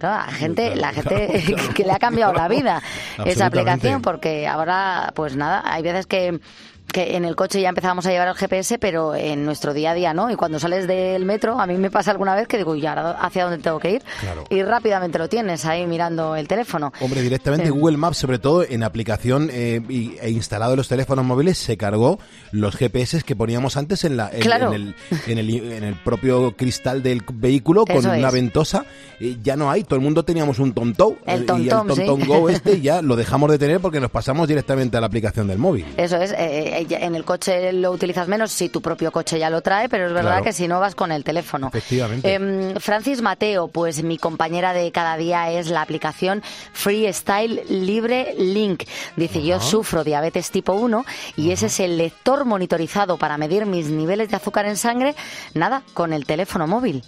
Claro, 0.01 0.25
la 0.25 0.33
gente, 0.33 0.75
la 0.75 0.93
gente 0.93 1.43
que 1.75 1.83
le 1.83 1.91
ha 1.91 1.99
cambiado 1.99 2.33
la 2.33 2.47
vida 2.47 2.81
esa 3.23 3.45
aplicación, 3.45 4.01
porque 4.01 4.47
ahora, 4.47 5.11
pues 5.15 5.35
nada, 5.35 5.61
hay 5.63 5.83
veces 5.83 6.07
que 6.07 6.39
que 6.91 7.15
en 7.15 7.23
el 7.23 7.37
coche 7.37 7.61
ya 7.61 7.69
empezamos 7.69 8.05
a 8.05 8.11
llevar 8.11 8.27
el 8.27 8.35
GPS, 8.35 8.77
pero 8.77 9.15
en 9.15 9.45
nuestro 9.45 9.73
día 9.73 9.91
a 9.91 9.93
día 9.93 10.13
no. 10.13 10.29
Y 10.29 10.35
cuando 10.35 10.59
sales 10.59 10.87
del 10.87 11.23
metro, 11.23 11.57
a 11.59 11.65
mí 11.65 11.75
me 11.77 11.89
pasa 11.89 12.11
alguna 12.11 12.35
vez 12.35 12.49
que 12.49 12.57
digo, 12.57 12.75
¿y 12.75 12.85
ahora 12.85 13.11
hacia 13.11 13.45
dónde 13.45 13.59
tengo 13.59 13.79
que 13.79 13.91
ir? 13.91 14.01
Claro. 14.19 14.43
Y 14.49 14.61
rápidamente 14.63 15.17
lo 15.17 15.29
tienes 15.29 15.63
ahí 15.65 15.87
mirando 15.87 16.35
el 16.35 16.49
teléfono. 16.49 16.91
Hombre, 16.99 17.21
directamente 17.21 17.67
Sí. 17.67 17.71
Google 17.71 17.95
Maps, 17.97 18.17
sobre 18.17 18.39
todo 18.39 18.63
en 18.63 18.83
aplicación 18.83 19.49
eh, 19.53 19.81
y- 19.87 20.15
e 20.21 20.31
instalado 20.31 20.73
en 20.73 20.77
los 20.77 20.89
teléfonos 20.89 21.23
móviles, 21.23 21.57
se 21.57 21.77
cargó 21.77 22.19
los 22.51 22.75
GPS 22.75 23.21
que 23.23 23.37
poníamos 23.37 23.77
antes 23.77 24.03
en, 24.03 24.17
la, 24.17 24.29
en, 24.29 24.41
Claro. 24.41 24.73
en 24.73 24.81
el, 24.81 24.95
en, 25.27 25.37
el, 25.37 25.71
en 25.71 25.83
el 25.85 25.95
propio 25.95 26.57
cristal 26.57 27.01
del 27.03 27.23
vehículo 27.33 27.85
con 27.85 27.97
Eso 27.97 28.09
una 28.11 28.27
es. 28.27 28.33
ventosa. 28.33 28.85
Eh, 29.21 29.37
ya 29.41 29.55
no 29.55 29.71
hay, 29.71 29.83
todo 29.85 29.95
el 29.95 30.01
mundo 30.01 30.25
teníamos 30.25 30.59
un 30.59 30.73
TomTow 30.73 31.17
El 31.25 31.43
eh, 31.43 31.45
TomTom, 31.45 31.87
y 31.89 31.91
el 31.91 31.95
sí. 32.21 32.27
Go 32.27 32.49
este 32.49 32.81
ya 32.81 33.01
lo 33.01 33.15
dejamos 33.15 33.49
de 33.49 33.57
tener 33.59 33.79
porque 33.79 33.99
nos 34.01 34.11
pasamos 34.11 34.47
directamente 34.47 34.97
a 34.97 34.99
la 34.99 35.07
aplicación 35.07 35.47
del 35.47 35.57
móvil. 35.57 35.85
Eso 35.95 36.17
es, 36.17 36.31
eh, 36.33 36.79
eh, 36.79 36.80
en 36.89 37.15
el 37.15 37.23
coche 37.25 37.73
lo 37.73 37.91
utilizas 37.91 38.27
menos 38.27 38.51
si 38.51 38.69
tu 38.69 38.81
propio 38.81 39.11
coche 39.11 39.39
ya 39.39 39.49
lo 39.49 39.61
trae, 39.61 39.89
pero 39.89 40.07
es 40.07 40.13
verdad 40.13 40.31
Claro. 40.31 40.43
que 40.45 40.53
si 40.53 40.67
no 40.67 40.79
vas 40.79 40.95
con 40.95 41.11
el 41.11 41.23
teléfono. 41.23 41.67
Efectivamente. 41.67 42.33
Em, 42.33 42.75
Francis 42.75 43.21
Mateo, 43.21 43.67
pues 43.67 44.03
mi 44.03 44.17
compañera 44.17 44.73
de 44.73 44.91
cada 44.91 45.17
día 45.17 45.51
es 45.51 45.67
la 45.67 45.81
aplicación 45.81 46.43
Freestyle 46.73 47.61
Libre 47.69 48.33
Link. 48.37 48.83
Dice, 49.15 49.41
yo 49.43 49.59
sufro 49.59 50.03
diabetes 50.03 50.51
tipo 50.51 50.73
1 50.73 51.05
y 51.37 51.51
ese 51.51 51.67
es 51.67 51.79
el 51.79 51.97
lector 51.97 52.45
monitorizado 52.45 53.17
para 53.17 53.37
medir 53.37 53.65
mis 53.65 53.87
niveles 53.87 54.29
de 54.29 54.35
azúcar 54.35 54.65
en 54.65 54.77
sangre, 54.77 55.15
nada, 55.53 55.83
con 55.93 56.11
el 56.13 56.25
teléfono 56.25 56.67
móvil. 56.67 57.03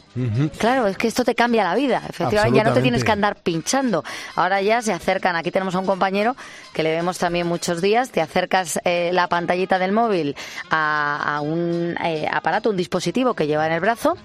Claro, 0.58 0.88
es 0.88 0.98
que 0.98 1.08
esto 1.08 1.24
te 1.24 1.36
cambia 1.36 1.64
la 1.64 1.76
vida. 1.76 2.02
Efectivamente, 2.08 2.58
ya 2.58 2.64
no 2.64 2.74
te 2.74 2.82
tienes 2.82 3.04
que 3.04 3.12
andar 3.12 3.36
pinchando. 3.38 4.04
Ahora 4.36 4.62
ya 4.62 4.82
se 4.82 4.94
acercan. 4.94 5.36
Aquí 5.36 5.52
tenemos 5.52 5.76
a 5.76 5.80
un 5.80 5.86
compañero 5.86 6.36
que 6.74 6.84
le 6.84 6.92
vemos 6.92 7.18
también 7.18 7.48
muchos 7.48 7.82
días. 7.82 8.10
Te 8.12 8.22
acercas 8.22 8.80
eh, 8.86 9.10
la 9.14 9.28
del 9.80 9.92
móvil 9.92 10.36
a, 10.70 11.40
un 11.42 11.96
eh, 12.04 12.28
aparato, 12.32 12.70
un 12.70 12.78
dispositivo 12.78 13.34
que 13.34 13.48
lleva 13.48 13.66
en 13.66 13.74
el 13.74 13.80
brazo 13.80 14.18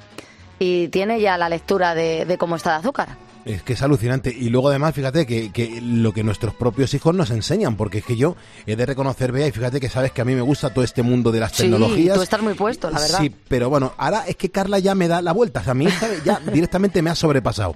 y 0.59 0.89
tiene 0.89 1.21
ya 1.21 1.39
la 1.39 1.49
lectura 1.49 1.95
de, 1.95 2.25
de 2.25 2.39
cómo 2.39 2.57
está 2.57 2.71
de 2.71 2.77
azúcar. 2.77 3.28
Es 3.49 3.63
que 3.63 3.73
es 3.73 3.83
alucinante. 3.83 4.31
Y 4.37 4.51
luego 4.51 4.69
además, 4.69 4.95
fíjate 4.95 5.25
que, 5.27 5.51
que 5.51 5.81
lo 5.81 6.13
que 6.13 6.23
nuestros 6.23 6.55
propios 6.55 6.93
hijos 6.93 7.15
nos 7.15 7.31
enseñan, 7.31 7.77
porque 7.77 7.99
es 7.99 8.05
que 8.05 8.15
yo 8.17 8.37
he 8.67 8.77
de 8.77 8.85
reconocer, 8.85 9.33
Bea, 9.33 9.47
y 9.47 9.53
fíjate 9.53 9.81
que 9.81 9.89
sabes 9.89 10.13
que 10.13 10.21
a 10.21 10.25
mí 10.27 10.35
me 10.35 10.43
gusta 10.43 10.69
todo 10.69 10.85
este 10.85 11.03
mundo 11.03 11.33
de 11.33 11.41
las 11.41 11.53
Sí, 11.53 11.63
tecnologías. 11.63 12.15
tú 12.17 12.23
estás 12.23 12.43
muy 12.43 12.53
puesto, 12.53 12.91
la 12.91 13.01
verdad. 13.01 13.19
Sí, 13.21 13.35
pero 13.49 13.71
bueno, 13.71 13.95
ahora 13.97 14.25
es 14.27 14.37
que 14.37 14.51
Carla 14.51 14.79
ya 14.81 14.95
me 14.95 15.09
da 15.09 15.23
la 15.23 15.33
vuelta. 15.33 15.61
O 15.61 15.65
sea, 15.65 15.73
mi 15.73 15.87
hija 15.87 16.07
ya 16.25 16.41
directamente 16.53 17.01
me 17.01 17.09
ha 17.09 17.15
sobrepasado. 17.15 17.75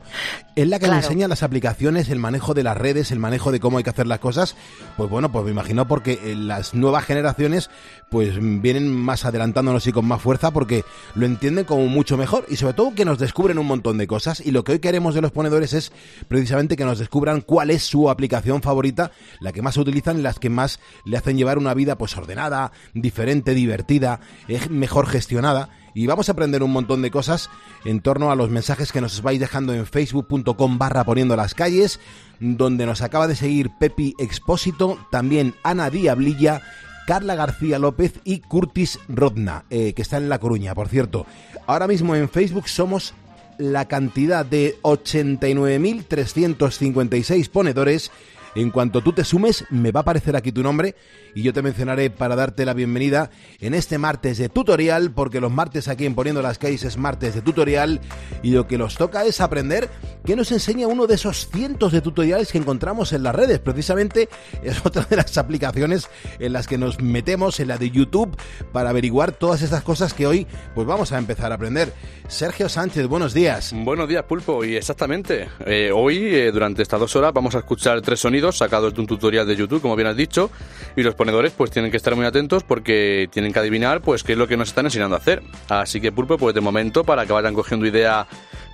Es 0.57 0.69
la 0.69 0.79
que 0.79 0.85
me 0.85 0.91
Claro. 0.93 1.05
enseña 1.07 1.27
las 1.27 1.43
aplicaciones, 1.43 2.11
el 2.11 2.19
manejo 2.19 2.53
de 2.53 2.63
las 2.65 2.77
redes, 2.77 3.11
el 3.11 3.19
manejo 3.19 3.51
de 3.51 3.59
cómo 3.59 3.79
hay 3.79 3.85
que 3.85 3.91
hacer 3.91 4.07
las 4.07 4.19
cosas. 4.19 4.55
Pues 4.99 5.09
bueno, 5.09 5.33
pues 5.33 5.43
me 5.47 5.53
imagino 5.53 5.89
porque 5.89 6.21
eh, 6.23 6.35
las 6.37 6.75
nuevas 6.75 7.05
generaciones 7.07 7.71
pues 8.11 8.35
vienen 8.39 8.95
más 8.95 9.25
adelantándonos 9.25 9.87
y 9.87 9.93
con 9.93 10.05
más 10.05 10.21
fuerza 10.21 10.51
porque 10.51 10.85
lo 11.15 11.25
entienden 11.25 11.65
como 11.65 11.87
mucho 11.87 12.19
mejor 12.19 12.45
y 12.51 12.57
sobre 12.57 12.75
todo 12.75 12.95
que 12.95 13.07
nos 13.07 13.19
descubren 13.19 13.59
un 13.59 13.67
montón 13.67 13.97
de 13.97 14.07
cosas. 14.07 14.41
Y 14.45 14.51
lo 14.51 14.65
que 14.65 14.73
hoy 14.73 14.79
queremos 14.81 15.15
de 15.15 15.23
los 15.23 15.33
ponedores 15.33 15.62
es 15.63 15.93
precisamente 16.29 16.77
que 16.77 16.85
nos 16.85 16.99
descubran 16.99 17.41
cuál 17.41 17.71
es 17.71 17.85
su 17.85 18.11
aplicación 18.11 18.63
favorita, 18.63 19.13
la 19.41 19.53
que 19.53 19.63
más 19.63 19.77
utilizan, 19.77 20.23
las 20.23 20.39
que 20.39 20.51
más 20.51 20.81
le 21.05 21.17
hacen 21.17 21.37
llevar 21.37 21.59
una 21.59 21.75
vida 21.75 21.97
pues 21.97 22.17
ordenada, 22.17 22.73
diferente, 22.95 23.55
divertida, 23.55 24.21
eh, 24.49 24.61
mejor 24.69 25.07
gestionada. 25.07 25.71
Y 25.95 26.07
vamos 26.07 26.29
a 26.29 26.33
aprender 26.33 26.63
un 26.63 26.73
montón 26.73 27.03
de 27.03 27.11
cosas 27.11 27.51
en 27.85 28.01
torno 28.01 28.31
a 28.31 28.37
los 28.37 28.51
mensajes 28.51 28.93
que 28.93 29.01
nos 29.01 29.23
vais 29.23 29.39
dejando 29.39 29.75
en 29.75 29.87
facebook.com 29.87 30.79
barra 30.79 31.05
poniendo 31.05 31.37
las 31.37 31.55
calles, 31.55 32.01
donde 32.41 32.87
nos 32.87 33.03
acaba 33.03 33.29
de 33.29 33.37
seguir 33.37 33.71
Pepi 33.79 34.15
Expósito, 34.19 34.99
también 35.11 35.55
Ana 35.63 35.91
Diablilla, 35.91 36.63
Carla 37.07 37.35
García 37.35 37.79
López 37.79 38.21
y 38.25 38.41
Curtis 38.41 38.99
Rodna, 39.09 39.65
eh, 39.71 39.93
que 39.93 40.03
está 40.03 40.17
en 40.17 40.29
La 40.29 40.39
Coruña, 40.39 40.75
por 40.75 40.89
cierto. 40.89 41.27
Ahora 41.67 41.87
mismo 41.87 42.15
en 42.15 42.29
Facebook 42.29 42.69
somos 42.69 43.15
la 43.59 43.89
cantidad 43.89 44.45
de 44.45 44.77
89.356 44.83 47.49
ponedores. 47.49 48.11
En 48.55 48.71
cuanto 48.71 49.01
tú 49.01 49.13
te 49.13 49.25
sumes, 49.25 49.65
me 49.71 49.93
va 49.93 50.01
a 50.01 50.03
aparecer 50.03 50.37
aquí 50.37 50.53
tu 50.53 50.63
nombre 50.63 50.95
y 51.35 51.43
yo 51.43 51.53
te 51.53 51.63
mencionaré 51.63 52.11
para 52.11 52.37
darte 52.37 52.65
la 52.65 52.75
bienvenida 52.75 53.31
en 53.61 53.75
este 53.75 53.99
martes 53.99 54.39
de 54.39 54.49
tutorial, 54.49 55.13
porque 55.13 55.41
los 55.41 55.51
martes 55.51 55.89
aquí 55.89 56.07
en 56.07 56.15
Poniendo 56.15 56.43
las 56.43 56.59
Calles 56.59 56.85
es 56.85 56.97
martes 56.97 57.35
de 57.35 57.43
tutorial 57.43 58.01
y 58.43 58.51
lo 58.51 58.67
que 58.67 58.79
nos 58.79 58.97
toca 58.97 59.25
es 59.25 59.41
aprender 59.41 59.89
qué 60.25 60.37
nos 60.37 60.53
enseña 60.53 60.87
uno 60.87 61.07
de 61.07 61.15
esos 61.15 61.49
cientos 61.49 61.93
de 61.93 62.01
tutoriales 62.01 62.53
que 62.53 62.59
encontramos 62.59 63.13
en 63.13 63.23
las 63.23 63.35
redes. 63.35 63.59
Precisamente 63.59 64.29
es 64.63 64.81
otra 64.87 65.05
de 65.09 65.17
las 65.17 65.37
aplicaciones 65.39 66.09
en 66.39 66.53
las 66.53 66.67
que 66.67 66.79
nos 66.79 67.01
metemos, 67.01 67.61
en 67.61 67.69
la 67.69 67.79
de 67.79 67.91
YouTube, 67.91 68.37
para 68.73 68.91
averiguar 68.91 69.33
todas 69.33 69.63
estas 69.63 69.83
cosas 69.83 70.15
que 70.15 70.27
hoy 70.27 70.47
pues 70.75 70.87
vamos 70.87 71.13
a 71.13 71.19
empezar 71.19 71.53
a 71.53 71.57
aprender. 71.57 71.93
Sergio 72.29 72.69
Sánchez, 72.69 73.07
buenos 73.07 73.35
días. 73.35 73.73
Buenos 73.75 74.09
días, 74.09 74.25
Pulpo, 74.25 74.65
y 74.65 74.77
exactamente. 74.77 75.49
eh, 75.67 75.91
hoy, 75.93 76.19
eh, 76.19 76.51
durante 76.53 76.83
estas 76.83 77.01
dos 77.01 77.15
horas, 77.17 77.33
vamos 77.33 77.55
a 77.55 77.59
escuchar 77.59 78.01
tres 78.01 78.21
sonidos 78.21 78.59
sacados 78.59 78.95
de 78.95 79.01
un 79.01 79.07
tutorial 79.07 79.47
de 79.47 79.57
YouTube, 79.57 79.83
como 79.83 79.97
bien 79.97 80.09
has 80.09 80.17
dicho, 80.17 80.51
y 80.97 81.03
los 81.03 81.15
ponedores 81.23 81.53
pues 81.57 81.71
tienen 81.71 81.91
que 81.91 81.97
estar 81.97 82.17
muy 82.17 82.27
atentos 82.27 82.65
porque 82.65 83.29
tienen 83.33 83.53
que 83.53 83.59
adivinar 83.61 84.01
pues 84.01 84.25
qué 84.25 84.33
es 84.33 84.39
lo 84.39 84.49
que 84.49 84.57
nos 84.57 84.69
están 84.69 84.87
enseñando 84.87 85.15
a 85.15 85.19
hacer. 85.19 85.43
Así 85.69 86.01
que, 86.01 86.11
Pulpo, 86.13 86.37
pues 86.37 86.55
de 86.55 86.61
momento, 86.61 87.05
para 87.05 87.25
que 87.27 87.33
vayan 87.33 87.55
cogiendo 87.55 87.87
idea 87.87 88.27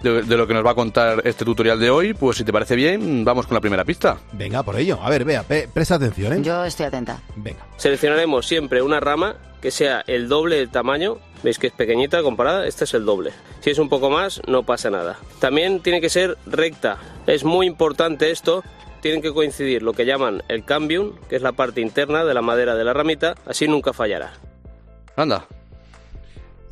de, 0.03 0.23
de 0.23 0.37
lo 0.37 0.47
que 0.47 0.55
nos 0.55 0.65
va 0.65 0.71
a 0.71 0.75
contar 0.75 1.21
este 1.25 1.45
tutorial 1.45 1.79
de 1.79 1.91
hoy, 1.91 2.15
pues 2.15 2.39
si 2.39 2.45
te 2.45 2.53
parece 2.53 2.75
bien, 2.75 3.25
vamos 3.25 3.47
con 3.47 3.55
la 3.55 3.61
primera 3.61 3.85
pista. 3.85 4.17
Venga, 4.33 4.63
por 4.63 4.77
ello. 4.79 4.99
A 5.03 5.11
ver, 5.11 5.25
vea, 5.25 5.43
pe- 5.43 5.69
presta 5.73 5.97
atención, 5.97 6.33
¿eh? 6.33 6.39
Yo 6.43 6.65
estoy 6.65 6.87
atenta. 6.87 7.19
Venga. 7.37 7.67
Seleccionaremos 7.77 8.47
siempre 8.47 8.81
una 8.81 8.99
rama 9.01 9.37
que 9.61 9.71
sea 9.71 10.03
el 10.07 10.29
doble 10.29 10.57
del 10.57 10.71
tamaño. 10.71 11.19
Veis 11.43 11.59
que 11.59 11.67
es 11.69 11.73
pequeñita 11.73 12.23
comparada, 12.23 12.67
este 12.67 12.85
es 12.85 12.95
el 12.95 13.05
doble. 13.05 13.31
Si 13.61 13.71
es 13.71 13.79
un 13.79 13.89
poco 13.89 14.09
más, 14.11 14.41
no 14.49 14.63
pasa 14.63 14.89
nada. 14.91 15.19
También 15.39 15.81
tiene 15.81 16.01
que 16.01 16.09
ser 16.09 16.37
recta. 16.47 16.97
Es 17.27 17.45
muy 17.45 17.67
importante 17.67 18.31
esto. 18.31 18.65
Tienen 19.01 19.23
que 19.23 19.33
coincidir 19.33 19.83
lo 19.83 19.93
que 19.93 20.05
llaman 20.05 20.43
el 20.49 20.65
cambium, 20.65 21.13
que 21.29 21.37
es 21.37 21.43
la 21.43 21.53
parte 21.53 21.81
interna 21.81 22.25
de 22.25 22.35
la 22.35 22.43
madera 22.43 22.75
de 22.75 22.85
la 22.85 22.93
ramita, 22.93 23.35
así 23.47 23.69
nunca 23.69 23.93
fallará. 23.93 24.33
Anda. 25.17 25.45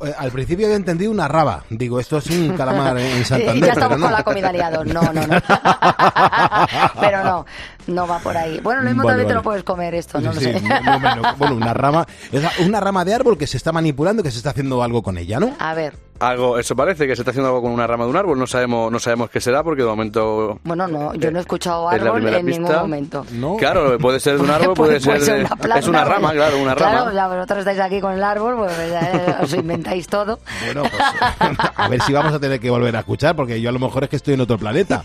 Eh, 0.05 0.13
Al 0.17 0.31
principio 0.31 0.65
había 0.67 0.75
entendido 0.77 1.09
una 1.09 1.27
raba. 1.27 1.63
Digo, 1.69 1.99
esto 1.99 2.17
es 2.17 2.27
un 2.29 2.55
calamar 2.55 2.97
en 2.99 3.25
Santander. 3.25 3.65
ya 3.65 3.73
estamos 3.73 3.87
pero 3.95 3.97
no. 3.99 4.05
con 4.05 4.11
la 4.13 4.23
comida 4.23 4.51
liados. 4.51 4.85
No, 4.87 5.01
no, 5.01 5.25
no. 5.25 5.41
Pero 6.99 7.23
no, 7.23 7.45
no 7.87 8.07
va 8.07 8.19
por 8.19 8.35
ahí. 8.37 8.59
Bueno, 8.61 8.81
lo 8.81 8.87
mismo 8.89 9.03
Vale, 9.03 9.11
también 9.13 9.27
te 9.27 9.33
vale. 9.33 9.39
lo 9.39 9.43
puedes 9.43 9.63
comer 9.63 9.95
esto, 9.95 10.19
no 10.21 10.33
Sí, 10.33 10.51
lo 10.51 10.59
sí, 10.59 10.65
sé. 10.65 10.69
no, 10.83 10.99
no, 10.99 11.15
no. 11.15 11.35
Bueno, 11.37 11.55
una 11.55 11.73
rama, 11.73 12.05
es 12.31 12.59
una 12.59 12.79
rama 12.79 13.03
de 13.05 13.13
árbol 13.13 13.37
que 13.37 13.47
se 13.47 13.57
está 13.57 13.71
manipulando, 13.71 14.23
que 14.23 14.31
se 14.31 14.37
está 14.37 14.51
haciendo 14.51 14.81
algo 14.83 15.01
con 15.01 15.17
ella, 15.17 15.39
¿no? 15.39 15.55
A 15.59 15.73
ver, 15.73 15.93
Algo, 16.19 16.57
eso 16.57 16.75
parece 16.75 17.05
que 17.07 17.15
se 17.15 17.21
está 17.21 17.29
haciendo 17.29 17.49
algo 17.49 17.61
con 17.61 17.71
una 17.71 17.85
rama 17.85 18.05
de 18.05 18.09
un 18.09 18.17
árbol, 18.17 18.39
no 18.39 18.47
sabemos, 18.47 18.91
no 18.91 18.97
sabemos 18.99 19.29
qué 19.29 19.39
será 19.39 19.63
porque 19.63 19.83
de 19.83 19.87
momento 19.87 20.59
bueno, 20.63 20.87
no, 20.87 21.13
yo 21.13 21.29
no 21.31 21.37
he 21.37 21.41
escuchado 21.41 21.91
Es 21.91 22.01
árbol 22.01 22.13
primera 22.15 22.39
en 22.39 22.45
ningún 22.47 22.63
pista. 22.65 22.81
momento. 22.81 23.25
Claro, 23.59 23.97
puede 23.99 24.19
ser 24.19 24.37
de 24.37 24.43
un 24.43 24.49
árbol, 24.49 24.73
puede, 24.75 24.99
ser, 24.99 25.21
de- 25.21 25.41
una 25.41 25.55
planta, 25.55 25.79
es 25.79 25.87
una 25.87 26.03
pues- 26.03 26.13
rama, 26.15 26.31
claro, 26.33 26.57
una 26.57 26.75
Claro, 26.75 26.97
rama. 27.05 27.13
ya 27.13 27.27
vosotros 27.27 27.59
estáis 27.59 27.79
aquí 27.79 28.01
con 28.01 28.13
el 28.13 28.23
árbol, 28.23 28.55
pues 28.57 28.71
ya 28.91 29.39
os 29.43 29.53
inventáis 29.53 30.07
todo. 30.07 30.39
Bueno, 30.65 30.81
pues 30.89 30.93
a 31.75 31.87
ver 31.87 32.01
si 32.01 32.13
vamos 32.13 32.33
a 32.33 32.39
tener 32.39 32.59
que 32.59 32.69
volver 32.71 32.95
a 32.95 32.99
escuchar, 32.99 33.35
porque 33.35 33.61
yo 33.61 33.69
a 33.69 33.73
lo 33.73 33.79
mejor 33.79 34.03
es 34.05 34.09
que 34.09 34.15
estoy 34.15 34.33
en 34.33 34.41
otro 34.41 34.57
planeta. 34.57 35.03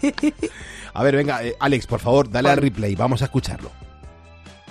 A 0.95 1.03
ver, 1.03 1.17
venga, 1.17 1.45
eh, 1.45 1.57
Alex, 1.59 1.87
por 1.87 2.01
favor, 2.01 2.31
dale 2.31 2.51
al 2.51 2.59
replay, 2.59 2.95
vamos 2.95 3.23
a 3.23 3.27
escucharlo. 3.27 3.71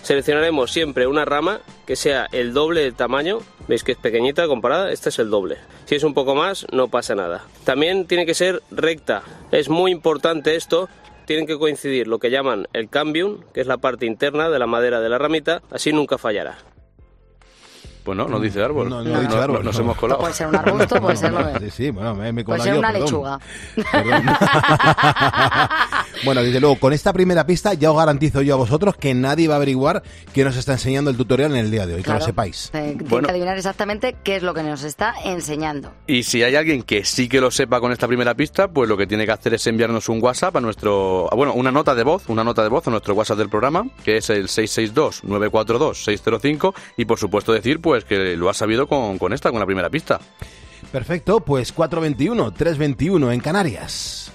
Seleccionaremos 0.04 0.72
siempre 0.72 1.06
una 1.06 1.26
rama 1.26 1.62
que 1.86 1.96
sea 1.96 2.28
el 2.32 2.54
doble 2.54 2.82
del 2.82 2.96
tamaño. 2.96 3.40
Veis 3.68 3.84
que 3.84 3.92
es 3.92 3.98
pequeñita 3.98 4.48
comparada, 4.48 4.92
este 4.92 5.10
es 5.10 5.20
el 5.20 5.30
doble. 5.30 5.58
Si 5.86 5.96
es 5.96 6.04
un 6.04 6.14
poco 6.14 6.34
más, 6.34 6.66
no 6.72 6.88
pasa 6.88 7.14
nada. 7.14 7.44
También 7.66 8.08
tiene 8.08 8.26
que 8.26 8.34
ser 8.34 8.64
recta. 8.72 9.22
Es 9.52 9.70
muy 9.70 9.92
importante 9.92 10.56
esto. 10.56 10.90
Tienen 11.26 11.46
que 11.46 11.58
coincidir 11.58 12.08
lo 12.08 12.18
que 12.18 12.32
llaman 12.32 12.68
el 12.74 12.90
cambium, 12.90 13.42
que 13.54 13.62
es 13.62 13.68
la 13.68 13.78
parte 13.78 14.08
interna 14.08 14.50
de 14.50 14.58
la 14.58 14.66
madera 14.66 15.00
de 15.02 15.10
la 15.10 15.20
ramita, 15.20 15.62
así 15.70 15.94
nunca 15.94 16.18
fallará. 16.18 16.58
Pues 18.04 18.18
no, 18.18 18.28
no 18.28 18.40
dice 18.40 18.64
árbol. 18.64 18.90
No, 18.90 19.04
no 19.04 19.22
dice 19.22 19.38
árbol, 19.38 19.64
Nos 19.64 19.76
no. 19.78 19.82
hemos 19.84 19.96
colado. 19.98 20.22
Puede 20.22 20.34
ser 20.34 20.48
un 20.48 20.56
arbusto, 20.56 21.00
puede 21.00 21.16
ser 21.18 21.32
lo 21.32 21.60
Sí, 21.60 21.70
sí, 21.70 21.90
bueno, 21.92 22.16
me, 22.16 22.34
me 22.34 22.44
Puede 22.44 22.62
ser 22.62 22.74
yo, 22.74 22.80
una 22.80 22.92
perdón. 22.92 23.06
lechuga. 23.06 23.40
Bueno, 26.24 26.44
desde 26.44 26.60
luego, 26.60 26.76
con 26.78 26.94
esta 26.94 27.12
primera 27.14 27.46
pista 27.48 27.74
ya 27.74 27.90
os 27.92 27.98
garantizo 27.98 28.44
yo 28.44 28.54
a 28.54 28.58
vosotros 28.58 28.96
que 28.96 29.12
nadie 29.16 29.48
va 29.48 29.56
a 29.56 29.58
averiguar 29.58 30.04
qué 30.34 30.44
nos 30.44 30.56
está 30.56 30.74
enseñando 30.74 31.10
el 31.10 31.18
tutorial 31.18 31.50
en 31.52 31.58
el 31.58 31.72
día 31.72 31.88
de 31.88 31.96
hoy, 31.96 32.02
que 32.02 32.06
Claro. 32.06 32.20
lo 32.20 32.26
sepáis. 32.26 32.70
Eh, 32.74 32.96
Bueno. 33.10 33.26
que 33.28 33.32
adivinar 33.32 33.58
exactamente 33.58 34.16
qué 34.24 34.36
es 34.36 34.44
lo 34.44 34.54
que 34.54 34.62
nos 34.62 34.84
está 34.84 35.16
enseñando. 35.26 35.92
Y 36.06 36.22
si 36.24 36.44
hay 36.44 36.56
alguien 36.56 36.84
que 36.84 37.04
sí 37.06 37.28
que 37.28 37.42
lo 37.42 37.50
sepa 37.50 37.80
con 37.80 37.92
esta 37.92 38.08
primera 38.08 38.36
pista, 38.36 38.68
pues 38.68 38.88
lo 38.88 38.98
que 38.98 39.08
tiene 39.08 39.26
que 39.26 39.32
hacer 39.32 39.56
es 39.56 39.66
enviarnos 39.66 40.10
un 40.10 40.22
WhatsApp 40.22 40.56
a 40.58 40.62
nuestro, 40.62 41.28
ah, 41.32 41.36
bueno, 41.36 41.54
una 41.54 41.72
nota 41.72 41.96
de 41.96 42.04
voz, 42.04 42.26
una 42.28 42.44
nota 42.44 42.62
de 42.62 42.70
voz 42.70 42.88
a 42.88 42.92
nuestro 42.92 43.16
WhatsApp 43.16 43.40
del 43.40 43.50
programa, 43.50 43.88
que 44.04 44.18
es 44.18 44.30
el 44.30 44.48
662-942-605, 44.48 46.76
y 46.98 47.06
por 47.06 47.18
supuesto 47.18 47.52
decir 47.54 47.82
pues 47.82 47.91
que 48.00 48.36
lo 48.38 48.50
ha 48.50 48.54
sabido 48.54 48.88
con, 48.88 49.18
con 49.18 49.34
esta, 49.34 49.52
con 49.52 49.60
la 49.60 49.66
primera 49.66 49.90
pista. 49.90 50.20
Perfecto, 50.92 51.40
pues 51.40 51.72
421, 51.72 52.52
321 52.52 53.32
en 53.32 53.40
Canarias. 53.40 54.32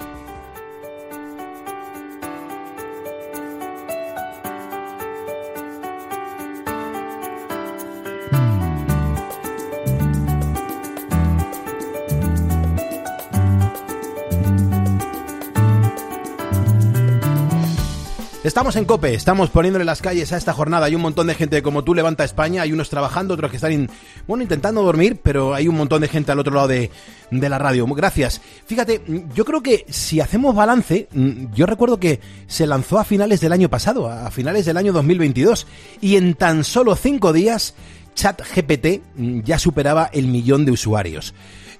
Estamos 18.47 18.77
en 18.77 18.85
Cope, 18.85 19.13
estamos 19.13 19.51
poniéndole 19.51 19.85
las 19.85 20.01
calles 20.01 20.33
a 20.33 20.37
esta 20.37 20.53
jornada. 20.53 20.87
Hay 20.87 20.95
un 20.95 21.03
montón 21.03 21.27
de 21.27 21.35
gente 21.35 21.63
como 21.63 21.83
tú 21.83 21.97
levanta 21.97 22.23
España, 22.23 22.63
hay 22.63 22.73
unos 22.73 22.89
trabajando, 22.89 23.35
otros 23.35 23.51
que 23.51 23.57
están 23.57 23.91
bueno, 24.29 24.45
intentando 24.45 24.85
dormir, 24.85 25.19
pero 25.21 25.53
hay 25.53 25.67
un 25.67 25.75
montón 25.75 26.01
de 26.01 26.07
gente 26.07 26.31
al 26.31 26.39
otro 26.39 26.55
lado 26.55 26.69
de, 26.69 26.93
de 27.33 27.49
la 27.49 27.59
radio. 27.59 27.85
Gracias. 27.87 28.41
Fíjate, 28.67 29.03
yo 29.35 29.45
creo 29.45 29.65
que 29.65 29.85
si 29.89 30.21
hacemos 30.21 30.55
balance, 30.55 31.09
mm, 31.13 31.55
yo 31.55 31.67
recuerdo 31.67 31.99
que 31.99 32.21
se 32.47 32.69
lanzó 32.69 33.01
a 33.01 33.05
finales 33.05 33.41
del 33.41 33.51
año 33.51 33.69
pasado, 33.69 34.09
a 34.09 34.31
finales 34.31 34.65
del 34.65 34.77
año 34.77 34.93
2022, 34.93 35.67
y 36.01 36.15
en 36.15 36.35
tan 36.35 36.63
solo 36.63 36.95
cinco 36.95 37.33
días 37.33 37.75
ChatGPT 38.15 39.03
mm, 39.17 39.41
ya 39.41 39.59
superaba 39.59 40.09
el 40.13 40.29
millón 40.29 40.65
de 40.65 40.71
usuarios. 40.71 41.35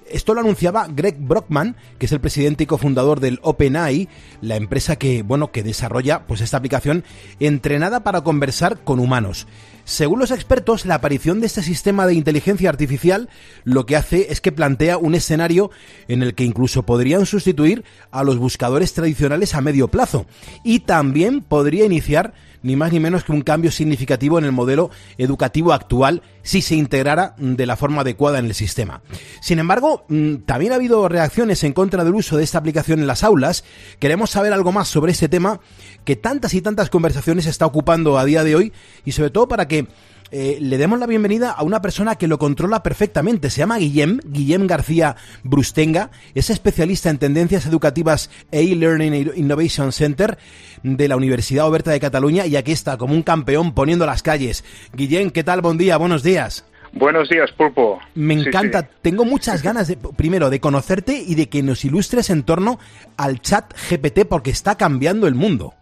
Esto 0.09 0.33
lo 0.33 0.41
anunciaba 0.41 0.87
Greg 0.87 1.17
Brockman, 1.19 1.75
que 1.97 2.05
es 2.05 2.11
el 2.11 2.19
presidente 2.19 2.63
y 2.63 2.67
cofundador 2.67 3.19
del 3.19 3.39
OpenAI, 3.41 4.09
la 4.41 4.55
empresa 4.55 4.95
que, 4.95 5.23
bueno, 5.23 5.51
que 5.51 5.63
desarrolla 5.63 6.25
pues 6.25 6.41
esta 6.41 6.57
aplicación 6.57 7.03
entrenada 7.39 8.03
para 8.03 8.21
conversar 8.21 8.79
con 8.83 8.99
humanos. 8.99 9.47
Según 9.87 10.19
los 10.19 10.31
expertos, 10.31 10.85
la 10.85 10.95
aparición 10.95 11.39
de 11.39 11.47
este 11.47 11.63
sistema 11.63 12.05
de 12.05 12.13
inteligencia 12.13 12.69
artificial 12.69 13.29
lo 13.63 13.85
que 13.85 13.95
hace 13.95 14.27
es 14.29 14.41
que 14.41 14.51
plantea 14.51 14.97
un 14.97 15.15
escenario 15.15 15.71
en 16.09 16.23
el 16.23 16.35
que 16.35 16.43
incluso 16.43 16.83
podrían 16.83 17.25
sustituir 17.25 17.85
a 18.11 18.25
los 18.25 18.37
buscadores 18.37 18.91
tradicionales 18.93 19.55
a 19.55 19.61
medio 19.61 19.87
plazo 19.87 20.25
y 20.65 20.81
también 20.81 21.39
podría 21.39 21.85
iniciar 21.85 22.33
ni 22.63 22.75
más 22.75 22.91
ni 22.91 22.99
menos 22.99 23.23
que 23.23 23.31
un 23.31 23.41
cambio 23.41 23.71
significativo 23.71 24.37
en 24.37 24.45
el 24.45 24.51
modelo 24.51 24.89
educativo 25.17 25.73
actual 25.73 26.21
si 26.43 26.61
se 26.61 26.75
integrara 26.75 27.35
mm, 27.37 27.55
de 27.55 27.65
la 27.65 27.75
forma 27.75 28.01
adecuada 28.01 28.39
en 28.39 28.45
el 28.45 28.53
sistema. 28.53 29.01
Sin 29.41 29.59
embargo, 29.59 30.05
mm, 30.09 30.37
también 30.45 30.71
ha 30.71 30.75
habido 30.75 31.07
reacciones 31.09 31.63
en 31.63 31.73
contra 31.73 32.03
del 32.03 32.15
uso 32.15 32.37
de 32.37 32.43
esta 32.43 32.57
aplicación 32.57 32.99
en 32.99 33.07
las 33.07 33.23
aulas. 33.23 33.63
Queremos 33.99 34.29
saber 34.29 34.53
algo 34.53 34.71
más 34.71 34.87
sobre 34.87 35.11
este 35.11 35.29
tema 35.29 35.59
que 36.05 36.15
tantas 36.15 36.53
y 36.53 36.61
tantas 36.61 36.89
conversaciones 36.89 37.45
está 37.45 37.65
ocupando 37.65 38.17
a 38.17 38.25
día 38.25 38.43
de 38.43 38.55
hoy 38.55 38.73
y 39.05 39.11
sobre 39.11 39.29
todo 39.29 39.47
para 39.47 39.67
que 39.67 39.87
eh, 40.31 40.57
le 40.59 40.77
demos 40.77 40.99
la 40.99 41.07
bienvenida 41.07 41.51
a 41.51 41.63
una 41.63 41.81
persona 41.81 42.15
que 42.15 42.27
lo 42.27 42.37
controla 42.37 42.83
perfectamente. 42.83 43.49
Se 43.49 43.59
llama 43.59 43.77
Guillem, 43.77 44.19
Guillem 44.25 44.67
García 44.67 45.15
Brustenga. 45.43 46.11
Es 46.35 46.49
especialista 46.49 47.09
en 47.09 47.17
tendencias 47.17 47.65
educativas 47.65 48.29
e 48.51 48.61
e-Learning 48.61 49.31
Innovation 49.35 49.91
Center 49.91 50.37
de 50.83 51.07
la 51.07 51.15
Universidad 51.15 51.67
Oberta 51.67 51.91
de 51.91 51.99
Cataluña 51.99 52.45
y 52.45 52.55
aquí 52.55 52.71
está 52.71 52.97
como 52.97 53.13
un 53.13 53.23
campeón 53.23 53.73
poniendo 53.73 54.05
las 54.05 54.21
calles. 54.21 54.63
Guillem, 54.93 55.29
¿qué 55.31 55.43
tal? 55.43 55.61
Buen 55.61 55.77
día, 55.77 55.97
buenos 55.97 56.23
días. 56.23 56.65
Buenos 56.93 57.29
días, 57.29 57.51
Pulpo. 57.51 57.99
Me 58.15 58.35
Sí, 58.41 58.47
encanta, 58.47 58.81
sí. 58.81 58.87
tengo 59.01 59.25
muchas 59.25 59.61
ganas 59.63 59.87
de, 59.87 59.97
primero, 59.97 60.49
de 60.49 60.59
conocerte 60.59 61.21
y 61.25 61.35
de 61.35 61.47
que 61.49 61.61
nos 61.63 61.83
ilustres 61.85 62.29
en 62.29 62.43
torno 62.43 62.79
al 63.17 63.41
chat 63.41 63.73
GPT 63.89 64.25
porque 64.27 64.51
está 64.51 64.75
cambiando 64.75 65.27
el 65.27 65.35
mundo. 65.35 65.73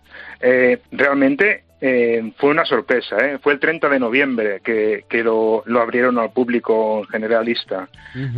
Eh, 0.41 0.81
realmente 0.91 1.64
eh, 1.81 2.31
fue 2.37 2.51
una 2.51 2.65
sorpresa. 2.65 3.17
¿eh? 3.19 3.37
Fue 3.41 3.53
el 3.53 3.59
30 3.59 3.89
de 3.89 3.99
noviembre 3.99 4.61
que, 4.63 5.05
que 5.09 5.23
lo, 5.23 5.63
lo 5.65 5.81
abrieron 5.81 6.17
al 6.19 6.31
público 6.31 7.03
generalista, 7.11 7.87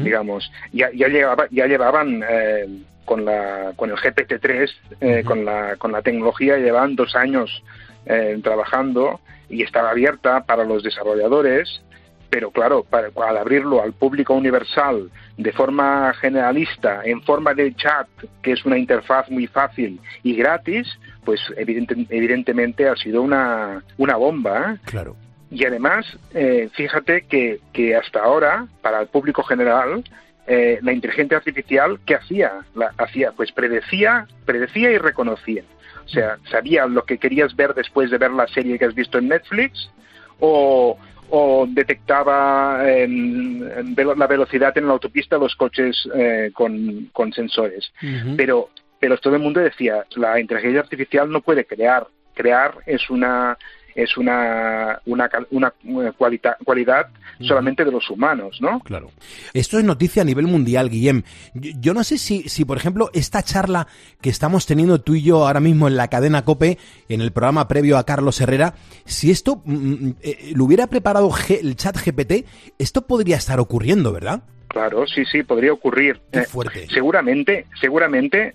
digamos. 0.03 0.51
Ya, 0.73 0.89
ya, 0.93 1.07
llegaba- 1.07 1.47
ya 1.51 1.67
llevaban 1.67 2.23
eh, 2.27 2.67
con, 3.05 3.25
la, 3.25 3.73
con 3.75 3.89
el 3.91 3.95
GPT-3, 3.97 4.71
eh, 5.01 5.23
con, 5.25 5.45
la, 5.45 5.75
con 5.77 5.91
la 5.91 6.01
tecnología, 6.01 6.57
llevaban 6.57 6.95
dos 6.95 7.15
años 7.15 7.63
eh, 8.05 8.39
trabajando 8.43 9.19
y 9.49 9.63
estaba 9.63 9.91
abierta 9.91 10.43
para 10.45 10.63
los 10.65 10.83
desarrolladores 10.83 11.81
pero 12.29 12.51
claro, 12.51 12.83
para, 12.83 13.07
al 13.25 13.37
abrirlo 13.37 13.81
al 13.81 13.93
público 13.93 14.33
universal 14.33 15.09
de 15.37 15.51
forma 15.53 16.13
generalista, 16.19 17.01
en 17.05 17.21
forma 17.21 17.53
de 17.53 17.73
chat, 17.73 18.05
que 18.41 18.51
es 18.51 18.65
una 18.65 18.77
interfaz 18.77 19.29
muy 19.29 19.47
fácil 19.47 20.01
y 20.23 20.35
gratis, 20.35 20.99
pues 21.27 21.41
evidente, 21.57 21.93
evidentemente 22.09 22.87
ha 22.87 22.95
sido 22.95 23.21
una, 23.21 23.83
una 23.97 24.15
bomba. 24.15 24.71
¿eh? 24.71 24.79
Claro. 24.85 25.17
Y 25.51 25.65
además, 25.65 26.05
eh, 26.33 26.69
fíjate 26.73 27.23
que, 27.23 27.59
que 27.73 27.97
hasta 27.97 28.21
ahora, 28.21 28.65
para 28.81 29.01
el 29.01 29.07
público 29.07 29.43
general, 29.43 30.05
eh, 30.47 30.79
la 30.81 30.93
inteligencia 30.93 31.35
artificial, 31.35 31.99
¿qué 32.05 32.15
hacía? 32.15 32.53
La, 32.75 32.93
hacía? 32.97 33.33
Pues 33.33 33.51
predecía, 33.51 34.25
predecía 34.45 34.89
y 34.89 34.99
reconocía. 34.99 35.63
O 36.05 36.07
sea, 36.07 36.37
sabía 36.49 36.85
lo 36.85 37.03
que 37.03 37.17
querías 37.17 37.53
ver 37.57 37.73
después 37.73 38.09
de 38.09 38.17
ver 38.17 38.31
la 38.31 38.47
serie 38.47 38.79
que 38.79 38.85
has 38.85 38.95
visto 38.95 39.17
en 39.17 39.27
Netflix 39.27 39.91
o, 40.39 40.97
o 41.29 41.67
detectaba 41.67 42.83
la 42.85 44.27
velocidad 44.27 44.77
en 44.77 44.87
la 44.87 44.93
autopista 44.93 45.37
los 45.37 45.57
coches 45.57 46.07
eh, 46.15 46.51
con, 46.53 47.09
con 47.11 47.33
sensores. 47.33 47.91
Pero, 48.37 48.69
pero 48.99 49.17
todo 49.17 49.35
el 49.35 49.41
mundo 49.41 49.59
decía, 49.59 50.05
la 50.15 50.39
inteligencia 50.39 50.81
artificial 50.81 51.29
no 51.29 51.41
puede 51.41 51.65
crear. 51.65 52.07
Crear 52.33 52.75
es 52.85 53.09
una 53.09 53.57
es 53.95 54.15
una 54.15 55.01
una, 55.07 55.27
una, 55.49 55.73
cualita- 56.11 56.55
cualidad 56.63 57.07
solamente 57.39 57.83
de 57.83 57.91
los 57.91 58.07
humanos, 58.11 58.59
¿no? 58.61 58.79
Claro. 58.81 59.09
Esto 59.55 59.79
es 59.79 59.83
noticia 59.83 60.21
a 60.21 60.25
nivel 60.25 60.45
mundial, 60.45 60.89
Guillem. 60.91 61.23
Yo, 61.55 61.71
yo 61.79 61.93
no 61.95 62.03
sé 62.03 62.19
si, 62.19 62.43
si, 62.47 62.63
por 62.63 62.77
ejemplo, 62.77 63.09
esta 63.15 63.41
charla 63.41 63.87
que 64.21 64.29
estamos 64.29 64.67
teniendo 64.67 65.01
tú 65.01 65.15
y 65.15 65.23
yo 65.23 65.47
ahora 65.47 65.59
mismo 65.59 65.87
en 65.87 65.97
la 65.97 66.09
cadena 66.09 66.45
COPE, 66.45 66.77
en 67.09 67.21
el 67.21 67.31
programa 67.31 67.67
previo 67.67 67.97
a 67.97 68.05
Carlos 68.05 68.39
Herrera, 68.39 68.75
si 69.05 69.31
esto 69.31 69.63
mm, 69.65 70.09
eh, 70.21 70.51
lo 70.55 70.65
hubiera 70.65 70.85
preparado 70.85 71.31
G- 71.31 71.59
el 71.59 71.75
chat 71.75 71.97
GPT, 71.97 72.45
esto 72.77 73.07
podría 73.07 73.37
estar 73.37 73.59
ocurriendo, 73.59 74.13
¿verdad? 74.13 74.43
Claro, 74.67 75.07
sí, 75.07 75.25
sí, 75.25 75.41
podría 75.41 75.73
ocurrir. 75.73 76.19
Qué 76.31 76.39
Eh, 76.41 76.43
fuerte. 76.43 76.87
seguramente, 76.93 77.65
seguramente 77.81 78.53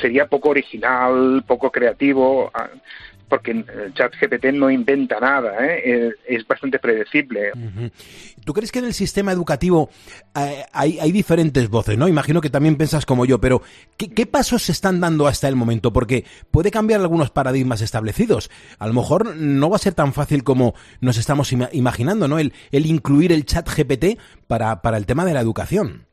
sería 0.00 0.26
poco 0.26 0.50
original, 0.50 1.44
poco 1.46 1.70
creativo, 1.70 2.50
ah, 2.54 2.68
porque 3.28 3.50
el 3.50 3.94
chat 3.94 4.12
GPT 4.20 4.52
no 4.52 4.70
inventa 4.70 5.18
nada, 5.18 5.54
¿eh? 5.66 5.82
Eh, 5.84 6.10
es 6.28 6.46
bastante 6.46 6.78
predecible. 6.78 7.50
¿Tú 8.44 8.52
crees 8.52 8.70
que 8.70 8.78
en 8.78 8.84
el 8.84 8.94
sistema 8.94 9.32
educativo 9.32 9.90
eh, 10.36 10.64
hay, 10.72 11.12
diferentes 11.12 11.68
voces, 11.68 11.98
no? 11.98 12.06
Imagino 12.06 12.40
que 12.40 12.50
también 12.50 12.76
piensas 12.76 13.04
como 13.04 13.24
yo, 13.24 13.40
pero 13.40 13.62
¿qué, 13.96 14.26
pasos 14.26 14.62
se 14.62 14.72
están 14.72 15.00
dando 15.00 15.26
hasta 15.26 15.48
el 15.48 15.56
momento? 15.56 15.92
Porque 15.92 16.24
puede 16.50 16.70
cambiar 16.70 17.00
algunos 17.00 17.30
paradigmas 17.30 17.80
establecidos. 17.80 18.50
A 18.78 18.86
lo 18.86 18.92
mejor 18.92 19.34
no 19.34 19.70
va 19.70 19.76
a 19.76 19.80
ser 19.80 19.94
tan 19.94 20.12
fácil 20.12 20.44
como 20.44 20.74
nos 21.00 21.16
estamos 21.18 21.52
ima- 21.52 21.70
imaginando, 21.72 22.28
¿no? 22.28 22.38
El, 22.38 22.52
incluir 22.70 23.32
el 23.32 23.44
chat 23.44 23.68
GPT 23.68 24.20
para, 24.46 24.82
para 24.82 24.96
el 24.96 25.06
tema 25.06 25.24
de 25.24 25.34
la 25.34 25.40
educación. 25.40 26.05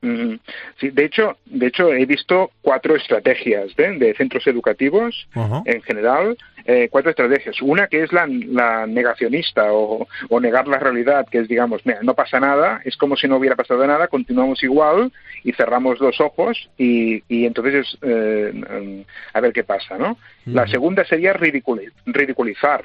Mm, 0.00 0.34
Sí, 0.80 0.90
de 0.90 1.04
hecho, 1.06 1.36
de 1.46 1.66
hecho 1.66 1.92
he 1.92 2.06
visto 2.06 2.52
cuatro 2.62 2.94
estrategias 2.94 3.66
¿eh? 3.78 3.96
de 3.98 4.14
centros 4.14 4.46
educativos 4.46 5.26
en 5.64 5.82
general, 5.82 6.36
eh, 6.66 6.88
cuatro 6.88 7.10
estrategias. 7.10 7.60
Una 7.62 7.88
que 7.88 8.04
es 8.04 8.12
la, 8.12 8.26
la 8.28 8.86
negacionista 8.86 9.72
o, 9.72 10.06
o 10.28 10.40
negar 10.40 10.68
la 10.68 10.78
realidad, 10.78 11.26
que 11.28 11.38
es, 11.38 11.48
digamos, 11.48 11.84
"Mira, 11.84 11.98
no 12.02 12.14
pasa 12.14 12.38
nada, 12.38 12.80
es 12.84 12.96
como 12.96 13.16
si 13.16 13.26
no 13.26 13.36
hubiera 13.38 13.56
pasado 13.56 13.84
nada, 13.86 14.06
continuamos 14.06 14.62
igual 14.62 15.10
y 15.42 15.52
cerramos 15.52 15.98
los 15.98 16.20
ojos 16.20 16.70
y, 16.78 17.24
y 17.28 17.44
entonces 17.46 17.98
eh, 18.02 18.52
mm, 18.54 19.00
a 19.36 19.40
ver 19.40 19.52
qué 19.52 19.64
pasa, 19.64 19.98
¿no? 19.98 20.16
La 20.46 20.66
segunda 20.68 21.04
sería 21.04 21.34
ridiculi- 21.34 21.90
ridiculizar, 22.06 22.84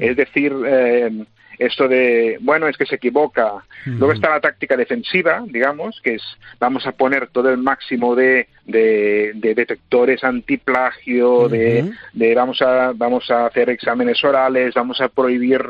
es 0.00 0.16
decir, 0.16 0.50
eh, 0.66 1.10
esto 1.58 1.88
de, 1.88 2.38
bueno, 2.40 2.68
es 2.68 2.76
que 2.76 2.86
se 2.86 2.96
equivoca. 2.96 3.64
Luego 3.86 4.12
está 4.12 4.30
la 4.30 4.40
táctica 4.40 4.76
defensiva, 4.76 5.42
digamos, 5.46 6.00
que 6.02 6.14
es 6.14 6.22
vamos 6.58 6.86
a 6.86 6.92
poner 6.92 7.28
todo 7.28 7.50
el 7.50 7.58
máximo 7.58 8.14
de, 8.14 8.48
de, 8.64 9.32
de 9.34 9.54
detectores 9.54 10.24
antiplagio, 10.24 11.48
de, 11.48 11.92
de 12.12 12.34
vamos 12.34 12.62
a 12.62 12.92
vamos 12.94 13.30
a 13.30 13.46
hacer 13.46 13.70
exámenes 13.70 14.22
orales, 14.24 14.74
vamos 14.74 15.00
a 15.00 15.08
prohibir 15.08 15.62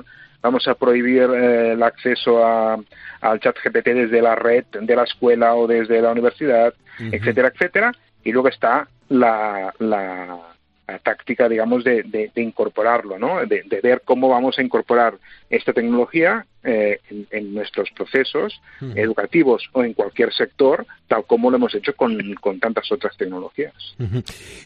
vamos 0.42 0.68
a 0.68 0.74
prohibir 0.74 1.22
eh, 1.22 1.72
el 1.72 1.82
acceso 1.82 2.44
a, 2.44 2.78
al 3.22 3.40
chat 3.40 3.56
GPT 3.64 3.88
desde 3.88 4.20
la 4.20 4.34
red 4.34 4.64
de 4.78 4.94
la 4.94 5.04
escuela 5.04 5.54
o 5.54 5.66
desde 5.66 6.02
la 6.02 6.12
universidad, 6.12 6.74
etcétera, 6.98 7.48
etcétera. 7.48 7.92
Y 8.22 8.32
luego 8.32 8.48
está 8.48 8.86
la, 9.08 9.72
la 9.78 10.53
táctica, 11.02 11.48
digamos, 11.48 11.84
de, 11.84 12.02
de, 12.02 12.30
de 12.34 12.42
incorporarlo, 12.42 13.18
¿no? 13.18 13.44
De, 13.46 13.62
de 13.62 13.80
ver 13.80 14.02
cómo 14.04 14.28
vamos 14.28 14.58
a 14.58 14.62
incorporar 14.62 15.14
esta 15.50 15.72
tecnología 15.72 16.46
eh, 16.64 17.00
en, 17.10 17.26
en 17.30 17.54
nuestros 17.54 17.90
procesos 17.94 18.60
educativos 18.94 19.62
o 19.72 19.84
en 19.84 19.94
cualquier 19.94 20.32
sector, 20.32 20.86
tal 21.08 21.24
como 21.26 21.50
lo 21.50 21.56
hemos 21.56 21.74
hecho 21.74 21.94
con, 21.94 22.18
con 22.40 22.58
tantas 22.60 22.90
otras 22.90 23.16
tecnologías. 23.16 23.74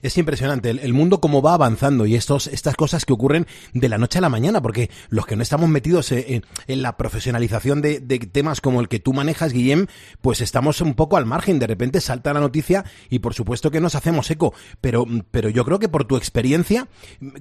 Es 0.03 0.17
impresionante 0.19 0.71
el, 0.71 0.79
el 0.79 0.93
mundo 0.93 1.21
cómo 1.21 1.43
va 1.43 1.55
avanzando 1.55 2.07
y 2.07 2.15
estos, 2.15 2.47
estas 2.47 2.75
cosas 2.77 3.05
que 3.05 3.13
ocurren 3.13 3.47
de 3.75 3.89
la 3.89 3.99
noche 3.99 4.19
a 4.19 4.23
la 4.23 4.29
mañana, 4.29 4.63
porque 4.63 4.91
los 5.09 5.27
que 5.27 5.37
no 5.37 5.43
estamos 5.43 5.69
metidos 5.69 6.13
eh, 6.13 6.35
en, 6.35 6.45
en 6.67 6.83
la 6.83 6.97
profesionalización 6.97 7.83
de, 7.83 8.01
de 8.01 8.19
temas 8.19 8.61
como 8.61 8.81
el 8.81 8.89
que 8.89 8.99
tú 8.99 9.13
manejas, 9.13 9.53
Guillem, 9.53 9.87
pues 10.21 10.41
estamos 10.41 10.81
un 10.81 10.95
poco 10.95 11.17
al 11.17 11.27
margen. 11.27 11.59
De 11.59 11.67
repente 11.67 12.01
salta 12.01 12.33
la 12.33 12.41
noticia 12.41 12.85
y 13.11 13.19
por 13.19 13.35
supuesto 13.35 13.71
que 13.71 13.81
nos 13.81 13.95
hacemos 13.95 14.31
eco, 14.31 14.55
pero, 14.81 15.07
pero 15.31 15.49
yo 15.49 15.65
creo 15.65 15.79
que 15.79 15.89
por 15.89 16.05
tu 16.05 16.17
experiencia, 16.17 16.89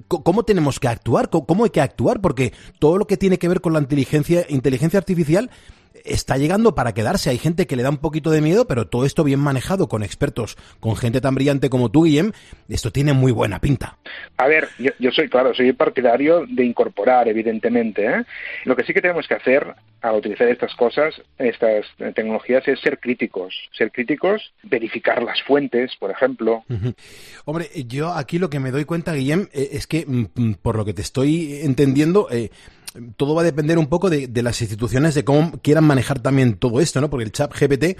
¿cómo 0.08 0.42
tenemos 0.44 0.80
que 0.80 0.88
actuar? 0.88 1.30
¿Cómo 1.30 1.64
hay 1.64 1.70
que 1.70 1.80
actuar? 1.80 2.20
Porque 2.20 2.52
todo 2.78 2.98
lo 2.98 3.06
que 3.06 3.16
tiene 3.16 3.38
que 3.38 3.48
ver 3.48 3.60
con 3.60 3.72
la 3.72 3.80
inteligencia, 3.80 4.46
inteligencia 4.48 4.98
artificial 4.98 5.50
está 6.04 6.36
llegando 6.36 6.74
para 6.74 6.94
quedarse. 6.94 7.30
Hay 7.30 7.38
gente 7.38 7.66
que 7.66 7.76
le 7.76 7.82
da 7.82 7.90
un 7.90 7.98
poquito 7.98 8.30
de 8.30 8.40
miedo, 8.40 8.66
pero 8.66 8.86
todo 8.86 9.04
esto 9.04 9.24
bien 9.24 9.40
manejado 9.40 9.88
con 9.88 10.02
expertos, 10.02 10.56
con 10.80 10.96
gente 10.96 11.20
tan 11.20 11.34
brillante 11.34 11.70
como 11.70 11.90
tú, 11.90 12.04
Guillem, 12.04 12.32
esto 12.68 12.90
tiene 12.90 13.12
muy 13.12 13.32
buena 13.32 13.60
pinta. 13.60 13.98
A 14.36 14.46
ver, 14.46 14.68
yo, 14.78 14.90
yo 14.98 15.10
soy, 15.10 15.28
claro, 15.28 15.54
soy 15.54 15.72
partidario 15.72 16.44
de 16.48 16.64
incorporar, 16.64 17.28
evidentemente. 17.28 18.06
¿eh? 18.06 18.24
Lo 18.64 18.76
que 18.76 18.84
sí 18.84 18.92
que 18.92 19.00
tenemos 19.02 19.26
que 19.26 19.34
hacer 19.34 19.74
al 20.00 20.14
utilizar 20.14 20.48
estas 20.48 20.74
cosas, 20.76 21.14
estas 21.38 21.84
tecnologías, 22.14 22.66
es 22.68 22.80
ser 22.80 22.98
críticos. 23.00 23.54
Ser 23.76 23.90
críticos, 23.90 24.52
verificar 24.62 25.22
las 25.22 25.42
fuentes, 25.42 25.92
por 25.98 26.10
ejemplo. 26.10 26.64
Hombre, 27.44 27.68
yo 27.86 28.12
aquí 28.12 28.38
lo 28.38 28.48
que 28.48 28.60
me 28.60 28.70
doy 28.70 28.84
cuenta, 28.84 29.14
Guillem, 29.14 29.48
eh, 29.52 29.70
es 29.72 29.86
que 29.86 30.04
mm, 30.06 30.26
mm, 30.34 30.54
por 30.62 30.76
lo 30.76 30.84
que 30.84 30.94
te 30.94 31.02
estoy 31.02 31.60
entendiendo, 31.62 32.28
eh, 32.30 32.50
todo 33.16 33.34
va 33.34 33.42
a 33.42 33.44
depender 33.44 33.78
un 33.78 33.88
poco 33.88 34.10
de, 34.10 34.28
las 34.42 34.60
instituciones, 34.60 35.14
de 35.14 35.24
cómo 35.24 35.52
quieran 35.62 35.84
manejar 35.84 36.20
también 36.20 36.56
todo 36.56 36.80
esto, 36.80 37.00
¿no? 37.00 37.10
Porque 37.10 37.24
el 37.24 37.32
chat 37.32 37.52
GPT 37.52 37.98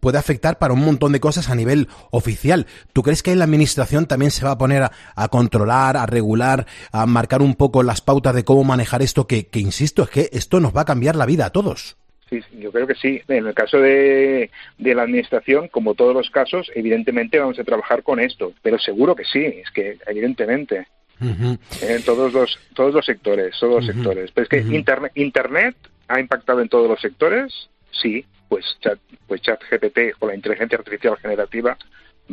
puede 0.00 0.18
afectar 0.18 0.58
para 0.58 0.74
un 0.74 0.84
montón 0.84 1.12
de 1.12 1.20
cosas 1.20 1.50
a 1.50 1.54
nivel 1.54 1.88
oficial. 2.10 2.66
¿Tú 2.92 3.02
crees 3.02 3.22
que 3.22 3.36
la 3.36 3.44
administración 3.44 4.06
también 4.06 4.30
se 4.30 4.44
va 4.44 4.52
a 4.52 4.58
poner 4.58 4.84
a, 4.84 4.92
a 5.14 5.28
controlar, 5.28 5.96
a 5.96 6.06
regular, 6.06 6.66
a 6.92 7.06
marcar 7.06 7.42
un 7.42 7.54
poco 7.54 7.82
las 7.82 8.00
pautas 8.00 8.34
de 8.34 8.44
cómo 8.44 8.64
manejar 8.64 9.02
esto? 9.02 9.26
Que, 9.26 9.46
que, 9.46 9.60
insisto, 9.60 10.02
es 10.02 10.10
que 10.10 10.28
esto 10.32 10.60
nos 10.60 10.76
va 10.76 10.82
a 10.82 10.86
cambiar 10.86 11.16
la 11.16 11.26
vida 11.26 11.46
a 11.46 11.50
todos. 11.50 11.96
Sí, 12.28 12.40
yo 12.58 12.72
creo 12.72 12.86
que 12.86 12.94
sí. 12.94 13.20
En 13.28 13.46
el 13.46 13.54
caso 13.54 13.78
de, 13.78 14.50
la 14.78 15.02
administración, 15.02 15.68
como 15.68 15.94
todos 15.94 16.14
los 16.14 16.30
casos, 16.30 16.70
evidentemente 16.74 17.38
vamos 17.38 17.58
a 17.58 17.64
trabajar 17.64 18.02
con 18.02 18.18
esto, 18.18 18.52
pero 18.62 18.78
seguro 18.78 19.14
que 19.14 19.24
sí, 19.24 19.44
es 19.44 19.70
que 19.70 19.98
evidentemente. 20.06 20.86
Uh 21.20 21.24
-huh. 21.24 21.58
En 21.82 22.02
todos 22.02 22.32
los, 22.32 22.58
todos 22.74 22.94
los 22.94 23.04
sectores, 23.04 23.54
todos 23.58 23.76
los 23.76 23.84
uh 23.84 23.88
-huh. 23.88 23.94
sectores. 23.94 24.30
Pero 24.32 24.42
es 24.44 24.48
que 24.48 24.60
uh 24.60 24.64
-huh. 24.64 24.76
internet, 24.76 25.12
internet 25.14 25.76
ha 26.08 26.20
impactado 26.20 26.60
en 26.60 26.68
todos 26.68 26.88
los 26.88 27.00
sectores, 27.00 27.52
sí, 27.90 28.24
pues 28.48 28.64
chat, 28.80 28.98
pues 29.26 29.40
chat 29.42 29.60
GPT 29.70 30.14
o 30.20 30.26
la 30.26 30.34
inteligencia 30.34 30.78
artificial 30.78 31.16
generativa 31.16 31.76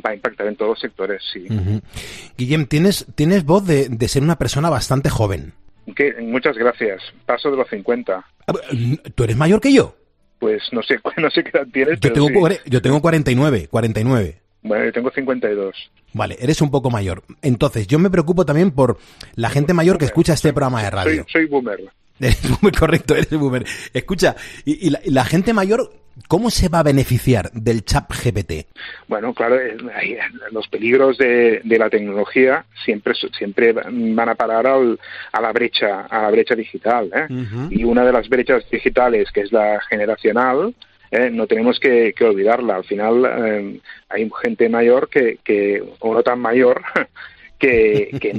va 0.05 0.11
a 0.11 0.15
impactar 0.15 0.47
en 0.47 0.55
todos 0.55 0.71
los 0.71 0.79
sectores, 0.79 1.21
sí. 1.31 1.47
Guillem, 2.37 2.65
tienes, 2.65 3.05
tienes 3.15 3.45
voz 3.45 3.65
de, 3.65 3.89
de 3.89 4.07
ser 4.07 4.23
una 4.23 4.37
persona 4.37 4.69
bastante 4.69 5.09
joven. 5.09 5.53
Que, 5.95 6.13
muchas 6.21 6.57
gracias. 6.57 7.01
Paso 7.25 7.51
de 7.51 7.57
los 7.57 7.69
50. 7.69 8.25
¿Tú 9.15 9.23
eres 9.23 9.35
mayor 9.35 9.59
que 9.59 9.73
yo? 9.73 9.95
Pues 10.39 10.61
no 10.71 10.81
sé, 10.81 10.99
no 11.17 11.29
sé 11.29 11.43
qué 11.43 11.57
edad 11.57 11.67
tienes. 11.71 11.99
Yo 11.99 12.13
tengo, 12.13 12.49
sí. 12.49 12.57
yo 12.65 12.81
tengo 12.81 13.01
49, 13.01 13.67
49. 13.69 14.42
Bueno, 14.63 14.85
yo 14.85 14.93
tengo 14.93 15.11
52. 15.11 15.91
Vale, 16.13 16.37
eres 16.39 16.61
un 16.61 16.71
poco 16.71 16.89
mayor. 16.89 17.23
Entonces, 17.41 17.87
yo 17.87 17.99
me 17.99 18.09
preocupo 18.09 18.45
también 18.45 18.71
por 18.71 18.97
la 19.35 19.49
gente 19.49 19.73
mayor 19.73 19.97
que 19.97 20.05
escucha 20.05 20.33
este 20.33 20.53
programa 20.53 20.83
de 20.83 20.89
radio. 20.89 21.23
Soy, 21.23 21.43
soy 21.43 21.45
boomer. 21.47 21.79
Eres 22.19 22.61
muy 22.61 22.71
correcto, 22.71 23.15
eres 23.15 23.31
boomer. 23.31 23.65
Escucha, 23.91 24.35
y, 24.65 24.87
y, 24.87 24.89
la, 24.91 25.01
y, 25.03 25.09
la, 25.09 25.25
gente 25.25 25.51
mayor, 25.51 25.91
¿cómo 26.27 26.51
se 26.51 26.69
va 26.69 26.79
a 26.79 26.83
beneficiar 26.83 27.51
del 27.51 27.83
chat 27.83 28.07
GPT? 28.07 28.67
Bueno, 29.07 29.33
claro, 29.33 29.57
los 30.51 30.67
peligros 30.67 31.17
de, 31.17 31.59
de 31.63 31.79
la 31.79 31.89
tecnología 31.89 32.65
siempre, 32.85 33.13
siempre 33.37 33.73
van 33.73 34.29
a 34.29 34.35
parar 34.35 34.67
al, 34.67 34.99
a 35.31 35.41
la 35.41 35.51
brecha, 35.51 36.01
a 36.01 36.21
la 36.21 36.29
brecha 36.29 36.55
digital. 36.55 37.09
¿eh? 37.13 37.25
Uh 37.29 37.33
-huh. 37.33 37.67
Y 37.71 37.83
una 37.83 38.05
de 38.05 38.13
las 38.13 38.29
brechas 38.29 38.63
digitales, 38.69 39.31
que 39.33 39.41
es 39.41 39.51
la 39.51 39.81
generacional, 39.89 40.75
eh, 41.13 41.29
no 41.29 41.45
tenemos 41.45 41.79
que, 41.79 42.11
olvidarla. 42.21 42.77
Al 42.77 42.85
final 42.85 43.23
eh, 43.25 43.79
hay 44.09 44.31
gente 44.41 44.67
mayor 44.67 45.09
que, 45.09 45.83
o 45.99 46.13
no 46.13 46.23
tan 46.23 46.39
mayor, 46.39 46.81
que, 47.59 48.09
que, 48.19 48.33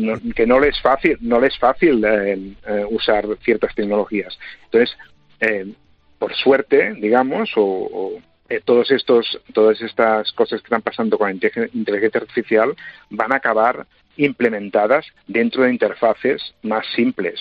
no, 0.46 0.58
les 0.58 0.80
fácil, 0.82 1.16
no 1.20 1.40
les 1.40 1.56
fácil 1.56 2.04
eh, 2.04 2.52
usar 2.90 3.26
ciertas 3.44 3.72
tecnologías. 3.76 4.36
Entonces, 4.64 4.96
eh, 5.38 5.72
por 6.18 6.34
suerte, 6.34 6.94
digamos, 6.94 7.52
o, 7.54 8.18
eh, 8.48 8.60
todos 8.64 8.90
estos, 8.90 9.40
todas 9.52 9.80
estas 9.80 10.32
cosas 10.32 10.60
que 10.60 10.66
están 10.66 10.82
pasando 10.82 11.16
con 11.16 11.28
la 11.28 11.34
inteligen- 11.34 11.70
inteligencia 11.74 12.20
artificial 12.22 12.74
van 13.10 13.32
a 13.32 13.36
acabar 13.36 13.86
implementadas 14.16 15.06
dentro 15.28 15.62
de 15.62 15.70
interfaces 15.70 16.42
más 16.62 16.84
simples. 16.96 17.38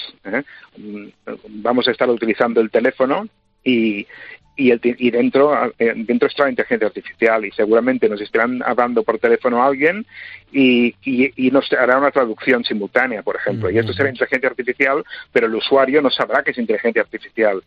Mm, 0.77 1.07
Vamos 1.63 1.87
a 1.87 1.91
estar 1.91 2.09
utilizando 2.09 2.61
el 2.61 2.69
teléfono 2.69 3.27
y, 3.63 4.05
y, 4.55 4.71
el 4.71 4.79
y 4.83 5.11
dentro, 5.11 5.73
eh, 5.79 5.93
dentro 5.95 6.27
está 6.27 6.43
la 6.43 6.51
inteligencia 6.51 6.87
artificial 6.87 7.45
y 7.45 7.51
seguramente 7.51 8.07
nos 8.07 8.21
estarán 8.21 8.61
hablando 8.63 9.03
por 9.03 9.17
teléfono 9.17 9.63
a 9.63 9.67
alguien 9.67 10.05
y, 10.51 10.95
y, 11.03 11.47
y 11.47 11.51
nos 11.51 11.71
hará 11.73 11.97
una 11.97 12.11
traducción 12.11 12.63
simultánea, 12.63 13.23
por 13.23 13.35
ejemplo. 13.35 13.71
Y 13.71 13.79
esto 13.79 13.91
será 13.93 14.09
inteligencia 14.09 14.49
artificial, 14.49 15.03
pero 15.31 15.47
el 15.47 15.55
usuario 15.55 16.01
no 16.01 16.11
sabrá 16.11 16.43
que 16.43 16.51
es 16.51 16.57
inteligencia 16.57 17.01
artificial. 17.01 17.63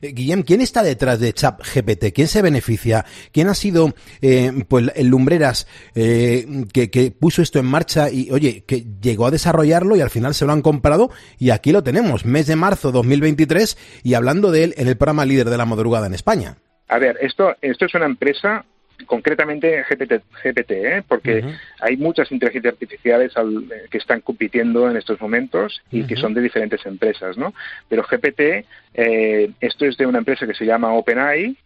Eh, 0.00 0.12
Guillem, 0.12 0.42
¿quién 0.42 0.60
está 0.60 0.82
detrás 0.82 1.18
de 1.18 1.32
ChatGPT? 1.32 2.12
¿Quién 2.14 2.28
se 2.28 2.42
beneficia? 2.42 3.04
¿Quién 3.32 3.48
ha 3.48 3.54
sido 3.54 3.94
eh, 4.22 4.52
pues 4.68 4.92
el 4.94 5.08
lumbreras 5.08 5.66
eh, 5.96 6.46
que, 6.72 6.90
que 6.90 7.10
puso 7.10 7.42
esto 7.42 7.58
en 7.58 7.66
marcha 7.66 8.10
y, 8.10 8.30
oye, 8.30 8.62
que 8.64 8.84
llegó 9.02 9.26
a 9.26 9.30
desarrollarlo 9.32 9.96
y 9.96 10.00
al 10.00 10.10
final 10.10 10.34
se 10.34 10.46
lo 10.46 10.52
han 10.52 10.62
comprado 10.62 11.10
y 11.38 11.50
aquí 11.50 11.72
lo 11.72 11.82
tenemos, 11.82 12.24
mes 12.24 12.46
de 12.46 12.54
marzo 12.54 12.92
2023 12.92 13.76
y 14.04 14.14
hablando 14.14 14.52
de 14.52 14.64
él 14.64 14.74
en 14.76 14.86
el 14.86 14.96
programa 14.96 15.24
líder 15.24 15.50
de 15.50 15.56
la 15.56 15.64
madrugada 15.64 15.87
en 16.06 16.14
España? 16.14 16.56
A 16.88 16.98
ver, 16.98 17.18
esto, 17.20 17.54
esto 17.60 17.84
es 17.86 17.94
una 17.94 18.06
empresa 18.06 18.64
concretamente 19.06 19.84
GPT, 19.88 20.22
GPT 20.42 20.70
¿eh? 20.72 21.02
porque 21.06 21.40
hay 21.80 21.96
muchas 21.96 22.32
inteligencias 22.32 22.72
artificiales 22.74 23.36
al- 23.36 23.64
eh, 23.72 23.86
que 23.90 23.98
están 23.98 24.20
compitiendo 24.22 24.90
en 24.90 24.96
estos 24.96 25.20
momentos 25.20 25.80
y 25.92 26.04
que 26.04 26.16
son 26.16 26.34
de 26.34 26.40
diferentes 26.40 26.84
empresas, 26.84 27.36
¿no? 27.38 27.54
Pero 27.88 28.02
GPT, 28.02 28.64
eh, 28.94 29.50
esto 29.60 29.86
es 29.86 29.96
de 29.98 30.06
una 30.06 30.18
empresa 30.18 30.46
que 30.46 30.54
se 30.54 30.64
llama 30.66 30.92
OpenAI, 30.94 31.56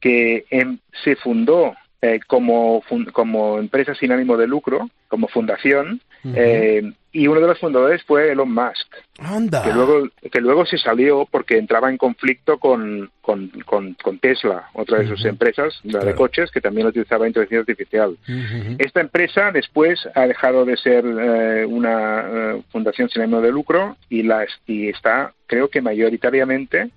que 0.00 0.44
em, 0.50 0.78
se 1.02 1.16
fundó 1.16 1.74
eh, 2.02 2.20
como, 2.26 2.82
fun- 2.82 3.06
como 3.12 3.58
empresa 3.58 3.94
sin 3.94 4.12
ánimo 4.12 4.36
de 4.36 4.46
lucro, 4.46 4.90
como 5.08 5.28
fundación, 5.28 6.00
Eh, 6.24 6.92
y 7.14 7.26
uno 7.26 7.40
de 7.40 7.46
los 7.48 7.58
fundadores 7.58 8.02
fue 8.04 8.32
Elon 8.32 8.50
Musk, 8.54 8.86
Anda. 9.18 9.62
que 9.64 9.72
luego, 9.72 10.08
que 10.30 10.40
luego 10.40 10.64
se 10.64 10.78
salió 10.78 11.26
porque 11.30 11.58
entraba 11.58 11.90
en 11.90 11.98
conflicto 11.98 12.58
con, 12.58 13.10
con, 13.20 13.48
con- 13.66 13.94
con 14.02 14.18
Tesla, 14.18 14.68
otra 14.72 15.00
de 15.00 15.08
sus 15.08 15.24
empresas, 15.26 15.78
la 15.82 15.98
de 15.98 16.14
coches, 16.14 16.50
que 16.50 16.60
también 16.62 16.86
utilizaba 16.86 17.26
inteligencia 17.26 17.60
artificial. 17.60 18.16
Esta 18.78 19.00
empresa 19.00 19.50
después 19.52 19.98
ha 20.14 20.26
dejado 20.26 20.64
de 20.64 20.76
ser 20.78 21.04
eh, 21.04 21.66
una 21.66 22.20
eh, 22.56 22.62
fundación 22.70 23.10
sin 23.10 23.22
ánimo 23.22 23.40
de 23.42 23.50
lucro 23.52 23.96
y, 24.08 24.22
la, 24.22 24.46
y 24.66 24.88
está, 24.88 25.34
creo 25.46 25.68
que 25.68 25.82
mayoritariamente, 25.82 26.88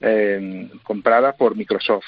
eh, 0.00 0.70
comprada 0.84 1.32
por 1.32 1.56
Microsoft. 1.56 2.06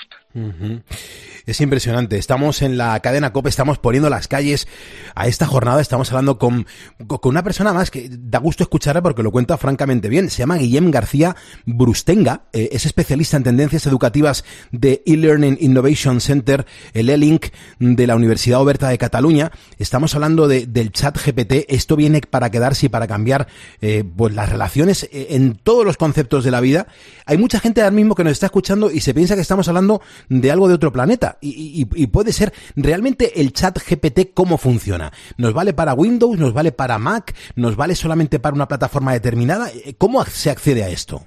Es 1.51 1.61
impresionante. 1.61 2.17
Estamos 2.17 2.63
en 2.63 2.79
la 2.79 3.01
cadena 3.01 3.33
COPE, 3.33 3.49
estamos 3.49 3.79
poniendo 3.79 4.09
las 4.09 4.29
calles 4.29 4.69
a 5.17 5.27
esta 5.27 5.47
jornada. 5.47 5.81
Estamos 5.81 6.09
hablando 6.13 6.39
con, 6.39 6.65
con 7.09 7.19
una 7.25 7.43
persona 7.43 7.73
más 7.73 7.91
que 7.91 8.09
da 8.09 8.39
gusto 8.39 8.63
escucharla 8.63 9.03
porque 9.03 9.25
lo 9.25 9.33
cuenta 9.33 9.59
francamente 9.59 10.09
bien. 10.09 10.31
Se 10.31 10.39
llama 10.39 10.59
Guillem 10.59 10.93
García 10.93 11.35
Brustenga. 11.67 12.43
eh, 12.53 12.69
es 12.71 12.87
especialista 12.87 13.37
en 13.37 13.43
tendencias 13.43 13.85
educativas 13.87 14.45
de 14.71 15.03
eLearning 15.07 15.59
Innovation 15.61 16.21
Center, 16.21 16.67
el 16.93 17.11
E-Link 17.11 17.47
de 17.81 18.07
la 18.07 18.15
Universidad 18.15 18.61
Oberta 18.61 18.89
de 18.89 18.99
Cataluña. 18.99 19.51
Estamos 19.77 20.15
hablando 20.15 20.47
de- 20.47 20.67
del 20.67 20.93
chat 20.93 21.19
GPT. 21.19 21.67
Esto 21.69 21.97
viene 21.97 22.21
para 22.21 22.51
quedarse 22.51 22.87
y 22.87 22.89
para 22.91 23.09
cambiar 23.09 23.49
eh, 23.81 24.05
pues 24.17 24.35
las 24.35 24.49
relaciones 24.49 25.03
eh, 25.11 25.27
en 25.31 25.57
todos 25.57 25.85
los 25.85 25.97
conceptos 25.97 26.45
de 26.45 26.53
la 26.53 26.61
vida. 26.61 26.87
Hay 27.27 27.39
mucha 27.39 27.59
gente 27.59 27.81
ahora 27.83 27.91
mismo 27.91 28.15
que 28.15 28.23
nos 28.23 28.35
está 28.35 28.47
escuchando 28.47 28.89
y 28.93 29.01
se 29.01 29.15
piensa 29.15 29.35
que 29.35 29.41
estamos 29.41 29.67
hablando 29.67 30.01
de 30.29 30.53
algo 30.53 30.69
de 30.69 30.75
otro 30.75 30.93
planeta. 30.93 31.39
Y, 31.41 31.83
y- 31.83 32.03
y 32.03 32.07
puede 32.09 32.33
ser 32.33 32.53
realmente 32.77 33.41
el 33.41 33.53
chat 33.53 33.79
GPT 33.79 34.33
cómo 34.35 34.59
funciona. 34.59 35.13
¿Nos 35.37 35.53
vale 35.55 35.73
para 35.73 35.95
Windows? 35.95 36.39
¿Nos 36.39 36.53
vale 36.53 36.73
para 36.73 36.99
Mac? 36.99 37.35
¿Nos 37.57 37.77
vale 37.77 37.95
solamente 37.95 38.39
para 38.41 38.55
una 38.55 38.69
plataforma 38.69 39.13
determinada? 39.13 39.69
Eh, 39.71 39.95
¿Cómo 39.99 40.25
se 40.25 40.51
accede 40.51 40.85
a 40.85 40.89
esto? 40.89 41.25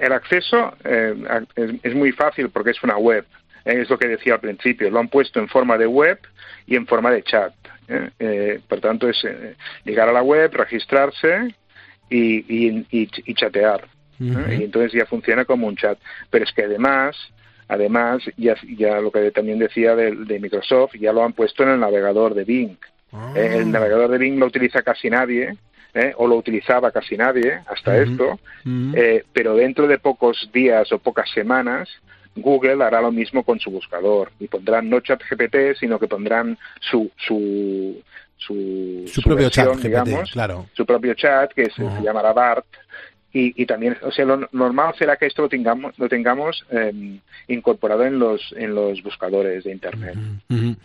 El 0.00 0.12
acceso 0.12 0.74
eh, 0.84 1.14
es, 1.82 1.94
muy 1.94 2.12
fácil 2.12 2.48
porque 2.50 2.70
es 2.70 2.82
una 2.82 2.96
web. 2.96 3.24
eh, 3.64 3.80
es 3.82 3.90
lo 3.90 3.98
que 3.98 4.08
decía 4.08 4.34
al 4.34 4.40
principio. 4.40 4.90
Lo 4.90 4.98
han 4.98 5.08
puesto 5.08 5.38
en 5.40 5.48
forma 5.48 5.76
de 5.78 5.86
web 5.86 6.18
y 6.66 6.76
en 6.76 6.86
forma 6.86 7.10
de 7.10 7.22
chat. 7.22 7.52
eh. 7.88 8.10
Eh, 8.18 8.60
por 8.68 8.80
tanto, 8.80 9.08
es 9.08 9.16
llegar 9.84 10.08
a 10.08 10.12
la 10.12 10.22
web, 10.22 10.52
registrarse 10.54 11.54
y, 12.10 13.34
chatear. 13.34 13.88
Y 14.18 14.64
entonces 14.64 14.92
ya 14.92 15.04
funciona 15.06 15.44
como 15.44 15.66
un 15.66 15.76
chat. 15.76 15.98
Pero 16.30 16.44
es 16.44 16.52
que 16.52 16.64
además, 16.64 17.16
además 17.68 18.22
ya, 18.36 18.56
ya 18.76 19.00
lo 19.00 19.10
que 19.10 19.30
también 19.30 19.58
decía 19.58 19.94
de, 19.94 20.14
de 20.14 20.40
Microsoft, 20.40 20.94
ya 20.98 21.12
lo 21.12 21.24
han 21.24 21.32
puesto 21.32 21.62
en 21.62 21.70
el 21.70 21.80
navegador 21.80 22.34
de 22.34 22.44
Bing. 22.44 22.76
Eh, 23.34 23.58
el 23.58 23.70
navegador 23.70 24.10
de 24.10 24.18
Bing 24.18 24.38
lo 24.38 24.46
utiliza 24.46 24.82
casi 24.82 25.08
nadie, 25.08 25.56
¿eh? 25.94 26.12
o 26.16 26.26
lo 26.26 26.36
utilizaba 26.36 26.90
casi 26.90 27.16
nadie 27.16 27.60
hasta 27.66 27.98
esto, 27.98 28.38
eh, 28.94 29.24
pero 29.32 29.54
dentro 29.54 29.86
de 29.86 29.98
pocos 29.98 30.50
días 30.52 30.92
o 30.92 30.98
pocas 30.98 31.30
semanas, 31.30 31.88
Google 32.34 32.84
hará 32.84 33.00
lo 33.00 33.10
mismo 33.10 33.42
con 33.42 33.58
su 33.58 33.70
buscador 33.70 34.30
y 34.38 34.48
pondrán 34.48 34.90
no 34.90 35.00
chat 35.00 35.22
GPT, 35.28 35.78
sino 35.78 35.98
que 35.98 36.06
pondrán 36.06 36.58
su 36.80 37.10
su 37.16 38.02
su, 38.36 39.04
Su 39.06 39.22
propio 39.22 39.48
chat 39.48 39.66
GPT, 39.68 39.82
digamos, 39.82 40.30
claro. 40.32 40.66
su 40.74 40.84
propio 40.84 41.14
chat 41.14 41.54
que 41.54 41.70
se, 41.70 41.82
Ujú. 41.82 41.96
se 41.96 42.02
llamará 42.02 42.34
BART 42.34 42.66
y, 43.36 43.52
y 43.62 43.66
también, 43.66 43.98
o 44.02 44.10
sea, 44.10 44.24
lo 44.24 44.48
normal 44.52 44.94
será 44.98 45.16
que 45.16 45.26
esto 45.26 45.42
lo 45.42 45.48
tengamos, 45.48 45.98
lo 45.98 46.08
tengamos 46.08 46.64
eh, 46.70 47.20
incorporado 47.48 48.04
en 48.04 48.18
los 48.18 48.40
en 48.56 48.74
los 48.74 49.02
buscadores 49.02 49.64
de 49.64 49.72
internet. 49.72 50.16
Ujú. 50.48 50.76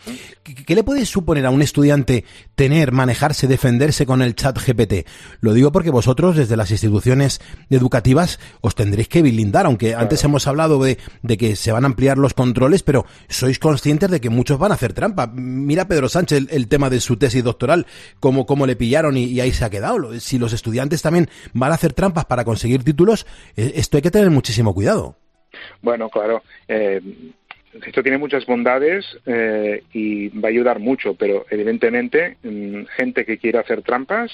¿Qué, 0.44 0.56
qué 0.56 0.76
le 0.76 0.84
puede 0.84 1.06
suponer 1.06 1.46
a 1.46 1.50
un 1.50 1.62
estudiante 1.62 2.26
tener, 2.56 2.92
manejarse, 2.92 3.48
defenderse 3.48 4.06
con 4.06 4.22
el 4.22 4.36
chat 4.36 4.60
GPT? 4.60 5.08
Lo 5.40 5.54
digo 5.54 5.72
porque 5.72 5.92
vosotros 5.92 6.36
desde 6.36 6.58
las 6.58 6.72
instituciones 6.72 7.40
educativas 7.70 8.38
os 8.60 8.76
tendréis 8.76 9.08
que 9.08 9.22
blindar, 9.22 9.66
aunque 9.66 9.96
antes 9.96 10.22
hemos 10.26 10.46
hablado 10.46 10.84
de, 10.84 10.98
de 11.22 11.38
que 11.38 11.56
se 11.56 11.72
van 11.72 11.86
a 11.86 11.88
ampliar 11.88 12.18
los 12.18 12.34
controles, 12.34 12.84
pero 12.84 13.06
sois 13.30 13.60
conscientes 13.60 14.12
de 14.12 14.20
que 14.20 14.30
muchos 14.30 14.60
van 14.60 14.72
a 14.72 14.76
hacer 14.76 14.92
trampa. 14.92 15.28
Mira 15.28 15.88
Pedro 15.88 16.10
Sánchez 16.10 16.38
el, 16.38 16.48
el 16.52 16.68
tema 16.68 16.90
de 16.90 17.00
su 17.00 17.16
tesis 17.16 17.46
doctoral, 17.46 17.88
cómo, 18.20 18.46
cómo 18.46 18.66
le 18.66 18.76
pillaron 18.76 19.16
y, 19.16 19.24
y 19.24 19.40
ahí 19.40 19.54
se 19.54 19.64
ha 19.64 19.70
quedado. 19.70 20.20
Si 20.20 20.38
los 20.38 20.52
estudiantes 20.52 21.02
también 21.02 21.30
van 21.54 21.72
a 21.72 21.76
hacer 21.76 21.94
trampas 21.94 22.26
para 22.26 22.41
conseguir 22.44 22.84
títulos, 22.84 23.26
eh, 23.56 23.74
esto 23.76 23.98
hay 23.98 24.04
que 24.04 24.12
tener 24.12 24.30
muchísimo 24.30 24.74
cuidado. 24.74 25.16
Bueno, 25.82 26.10
claro, 26.10 26.42
eh, 26.68 27.02
esto 27.86 28.02
tiene 28.04 28.18
muchas 28.18 28.46
bondades 28.46 29.06
eh, 29.26 29.84
y 29.94 30.30
va 30.30 30.50
a 30.50 30.52
ayudar 30.52 30.80
mucho, 30.80 31.14
pero 31.16 31.46
evidentemente 31.50 32.38
mm, 32.44 32.84
gente 32.98 33.26
que 33.26 33.38
quiera 33.38 33.62
hacer 33.62 33.82
trampas 33.82 34.32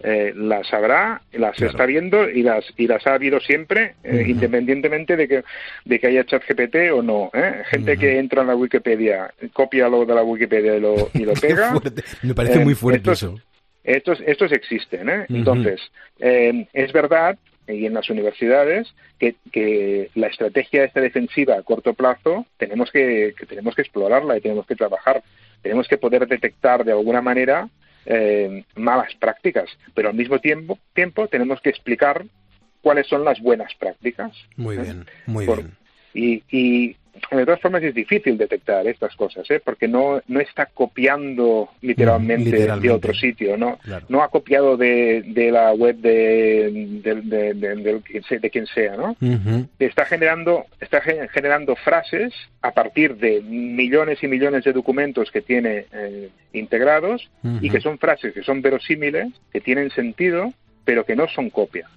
eh, 0.00 0.32
las 0.36 0.68
sabrá, 0.68 1.22
las 1.32 1.60
está 1.60 1.84
viendo 1.84 2.30
y 2.30 2.42
las 2.44 2.64
y 2.76 2.86
las 2.86 3.04
ha 3.08 3.14
habido 3.14 3.40
siempre, 3.40 3.96
eh, 4.04 4.24
independientemente 4.28 5.16
de 5.16 5.26
que 5.26 5.42
de 5.84 5.98
que 5.98 6.06
haya 6.06 6.24
ChatGPT 6.24 6.92
o 6.92 7.02
no. 7.02 7.30
¿eh? 7.34 7.62
Gente 7.68 7.96
que 7.98 8.16
entra 8.18 8.42
en 8.42 8.46
la 8.48 8.54
Wikipedia, 8.54 9.34
copia 9.52 9.88
lo 9.88 10.04
de 10.06 10.14
la 10.14 10.22
Wikipedia 10.22 10.76
y 10.76 10.80
lo, 10.80 11.10
y 11.14 11.24
lo 11.24 11.32
pega. 11.40 11.74
Me 12.22 12.32
parece 12.34 12.60
muy 12.60 12.74
fuerte 12.76 13.10
estos- 13.10 13.22
eso. 13.24 13.40
estos, 13.82 14.20
estos 14.24 14.52
existen, 14.52 15.08
¿eh? 15.08 15.26
Entonces, 15.30 15.80
eh, 16.20 16.68
es 16.72 16.92
verdad, 16.92 17.36
y 17.68 17.86
en 17.86 17.94
las 17.94 18.08
universidades, 18.10 18.94
que, 19.18 19.36
que 19.52 20.10
la 20.14 20.28
estrategia 20.28 20.84
esta 20.84 21.00
defensiva 21.00 21.56
a 21.56 21.62
corto 21.62 21.94
plazo 21.94 22.46
tenemos 22.56 22.90
que, 22.90 23.34
que 23.38 23.46
tenemos 23.46 23.74
que 23.74 23.82
explorarla 23.82 24.36
y 24.36 24.40
tenemos 24.40 24.66
que 24.66 24.74
trabajar. 24.74 25.22
Tenemos 25.62 25.86
que 25.88 25.98
poder 25.98 26.26
detectar 26.26 26.84
de 26.84 26.92
alguna 26.92 27.20
manera 27.20 27.68
eh, 28.06 28.64
malas 28.76 29.14
prácticas, 29.16 29.68
pero 29.94 30.08
al 30.08 30.14
mismo 30.14 30.38
tiempo, 30.38 30.78
tiempo 30.94 31.28
tenemos 31.28 31.60
que 31.60 31.70
explicar 31.70 32.24
cuáles 32.80 33.06
son 33.06 33.24
las 33.24 33.40
buenas 33.40 33.74
prácticas. 33.74 34.32
Muy 34.56 34.76
¿eh? 34.76 34.82
bien, 34.82 35.06
muy 35.26 35.46
Por- 35.46 35.58
bien. 35.58 35.76
Y, 36.14 36.42
y 36.50 36.96
de 37.30 37.44
todas 37.44 37.60
formas 37.60 37.82
es 37.82 37.94
difícil 37.94 38.36
detectar 38.38 38.86
estas 38.86 39.14
cosas, 39.16 39.50
¿eh? 39.50 39.60
porque 39.64 39.88
no, 39.88 40.20
no 40.28 40.40
está 40.40 40.66
copiando 40.66 41.68
literalmente, 41.80 42.50
literalmente. 42.50 42.88
de 42.88 42.94
otro 42.94 43.14
sitio, 43.14 43.56
¿no? 43.56 43.78
Claro. 43.78 44.06
No 44.08 44.22
ha 44.22 44.28
copiado 44.28 44.76
de, 44.76 45.22
de 45.26 45.50
la 45.50 45.72
web 45.72 45.96
de, 45.96 46.70
de, 47.02 47.14
de- 47.14 48.50
quien 48.50 48.66
sea, 48.66 48.96
¿no? 48.96 49.16
Está 49.78 50.04
generando, 50.04 50.66
está 50.80 51.00
gen- 51.00 51.28
generando 51.28 51.76
frases 51.76 52.32
a 52.62 52.72
partir 52.72 53.16
de 53.16 53.40
millones 53.42 54.22
y 54.22 54.28
millones 54.28 54.64
de 54.64 54.72
documentos 54.72 55.30
que 55.30 55.40
tiene 55.42 55.86
eh, 55.92 56.28
integrados 56.52 57.28
y 57.60 57.70
que 57.70 57.80
son 57.80 57.98
frases 57.98 58.32
que 58.32 58.42
son 58.42 58.62
verosímiles, 58.62 59.28
que 59.52 59.60
tienen 59.60 59.90
sentido, 59.90 60.52
pero 60.84 61.04
que 61.04 61.16
no 61.16 61.28
son 61.28 61.50
copia. 61.50 61.88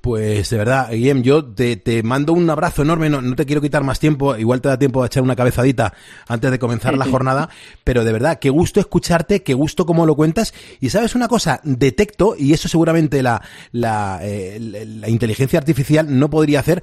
Pues 0.00 0.50
de 0.50 0.56
verdad, 0.56 0.90
Guillem, 0.92 1.22
yo 1.22 1.44
te, 1.44 1.76
te 1.76 2.02
mando 2.02 2.32
un 2.32 2.48
abrazo 2.48 2.82
enorme, 2.82 3.10
no, 3.10 3.20
no 3.20 3.34
te 3.34 3.44
quiero 3.44 3.60
quitar 3.60 3.82
más 3.82 3.98
tiempo, 3.98 4.36
igual 4.36 4.60
te 4.60 4.68
da 4.68 4.78
tiempo 4.78 5.02
a 5.02 5.06
echar 5.06 5.22
una 5.22 5.34
cabezadita 5.36 5.92
antes 6.28 6.50
de 6.50 6.58
comenzar 6.60 6.96
la 6.96 7.04
jornada, 7.10 7.48
pero 7.84 8.04
de 8.04 8.12
verdad, 8.12 8.38
qué 8.38 8.50
gusto 8.50 8.78
escucharte, 8.80 9.42
qué 9.42 9.54
gusto 9.54 9.84
cómo 9.84 10.06
lo 10.06 10.14
cuentas, 10.14 10.54
y 10.80 10.90
sabes 10.90 11.14
una 11.16 11.26
cosa, 11.28 11.60
detecto, 11.64 12.34
y 12.38 12.52
eso 12.52 12.68
seguramente 12.68 13.22
la, 13.22 13.42
la, 13.72 14.20
eh, 14.22 14.58
la- 14.60 14.84
la 14.84 15.08
inteligencia 15.08 15.58
artificial 15.58 16.06
no 16.18 16.30
podría 16.30 16.60
hacer, 16.60 16.82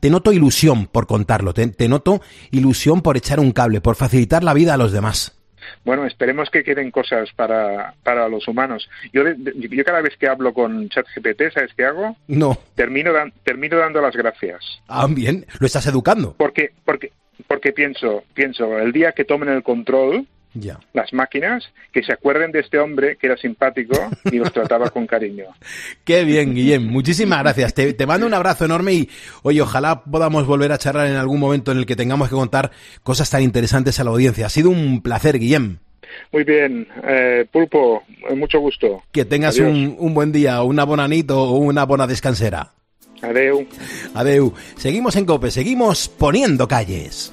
te 0.00 0.10
noto 0.10 0.32
ilusión 0.32 0.86
por 0.86 1.06
contarlo, 1.06 1.54
te, 1.54 1.66
te 1.68 1.88
noto 1.88 2.20
ilusión 2.50 3.02
por 3.02 3.16
echar 3.16 3.40
un 3.40 3.52
cable, 3.52 3.80
por 3.80 3.94
facilitar 3.96 4.42
la 4.44 4.52
vida 4.54 4.74
a 4.74 4.78
los 4.78 4.92
demás. 4.92 5.37
Bueno, 5.84 6.04
esperemos 6.06 6.50
que 6.50 6.64
queden 6.64 6.90
cosas 6.90 7.30
para, 7.34 7.94
para 8.02 8.28
los 8.28 8.46
humanos. 8.48 8.88
Yo, 9.12 9.22
yo 9.54 9.84
cada 9.84 10.00
vez 10.02 10.16
que 10.16 10.28
hablo 10.28 10.52
con 10.54 10.88
ChatGPT, 10.88 11.52
¿sabes 11.54 11.72
qué 11.76 11.84
hago? 11.84 12.16
No, 12.26 12.58
Termino, 12.74 13.12
dan- 13.12 13.32
termino 13.44 13.76
dando 13.78 14.00
las 14.00 14.14
gracias. 14.16 14.62
ah, 14.88 15.06
bien, 15.08 15.46
lo 15.60 15.66
estás 15.66 15.86
educando. 15.86 16.34
Porque, 16.38 16.72
porque, 16.84 17.12
porque 17.46 17.72
pienso, 17.72 18.24
pienso, 18.34 18.78
el 18.78 18.92
día 18.92 19.12
que 19.12 19.24
tomen 19.24 19.48
el 19.48 19.62
control, 19.62 20.26
Ya. 20.54 20.80
las 20.92 21.12
máquinas, 21.12 21.64
que 21.92 22.02
se 22.02 22.12
acuerden 22.12 22.50
de 22.52 22.60
este 22.60 22.78
hombre 22.78 23.16
que 23.16 23.26
era 23.26 23.36
simpático 23.36 23.96
y 24.30 24.38
los 24.38 24.52
trataba 24.52 24.90
con 24.90 25.06
cariño. 25.06 25.44
Qué 26.04 26.24
bien, 26.24 26.54
Guillem. 26.54 26.84
Muchísimas 26.84 27.40
gracias. 27.42 27.74
Te, 27.74 27.92
te 27.92 28.06
mando 28.06 28.26
un 28.26 28.34
abrazo 28.34 28.64
enorme 28.64 28.92
y, 28.94 29.08
oye, 29.42 29.60
ojalá 29.60 30.02
podamos 30.04 30.46
volver 30.46 30.72
a 30.72 30.78
charlar 30.78 31.06
en 31.08 31.16
algún 31.16 31.38
momento 31.38 31.70
en 31.72 31.78
el 31.78 31.86
que 31.86 31.96
tengamos 31.96 32.28
que 32.28 32.34
contar 32.34 32.70
cosas 33.02 33.30
tan 33.30 33.42
interesantes 33.42 34.00
a 34.00 34.04
la 34.04 34.10
audiencia. 34.10 34.46
Ha 34.46 34.50
sido 34.50 34.70
un 34.70 35.02
placer, 35.02 35.38
Guillem. 35.38 35.78
Muy 36.32 36.44
bien, 36.44 36.88
eh, 37.04 37.46
Pulpo, 37.52 38.02
eh, 38.28 38.34
mucho 38.34 38.58
gusto. 38.60 39.02
Que 39.12 39.24
tengas 39.24 39.58
un, 39.58 39.94
un 39.98 40.14
buen 40.14 40.32
día, 40.32 40.62
una 40.62 40.84
bonanito 40.84 41.40
o 41.42 41.58
una 41.58 41.84
buena 41.84 42.06
descansera. 42.06 42.72
Adeu. 43.20 43.66
Adeu. 44.14 44.54
Seguimos 44.76 45.16
en 45.16 45.26
Cope, 45.26 45.50
seguimos 45.50 46.08
poniendo 46.08 46.66
calles. 46.68 47.32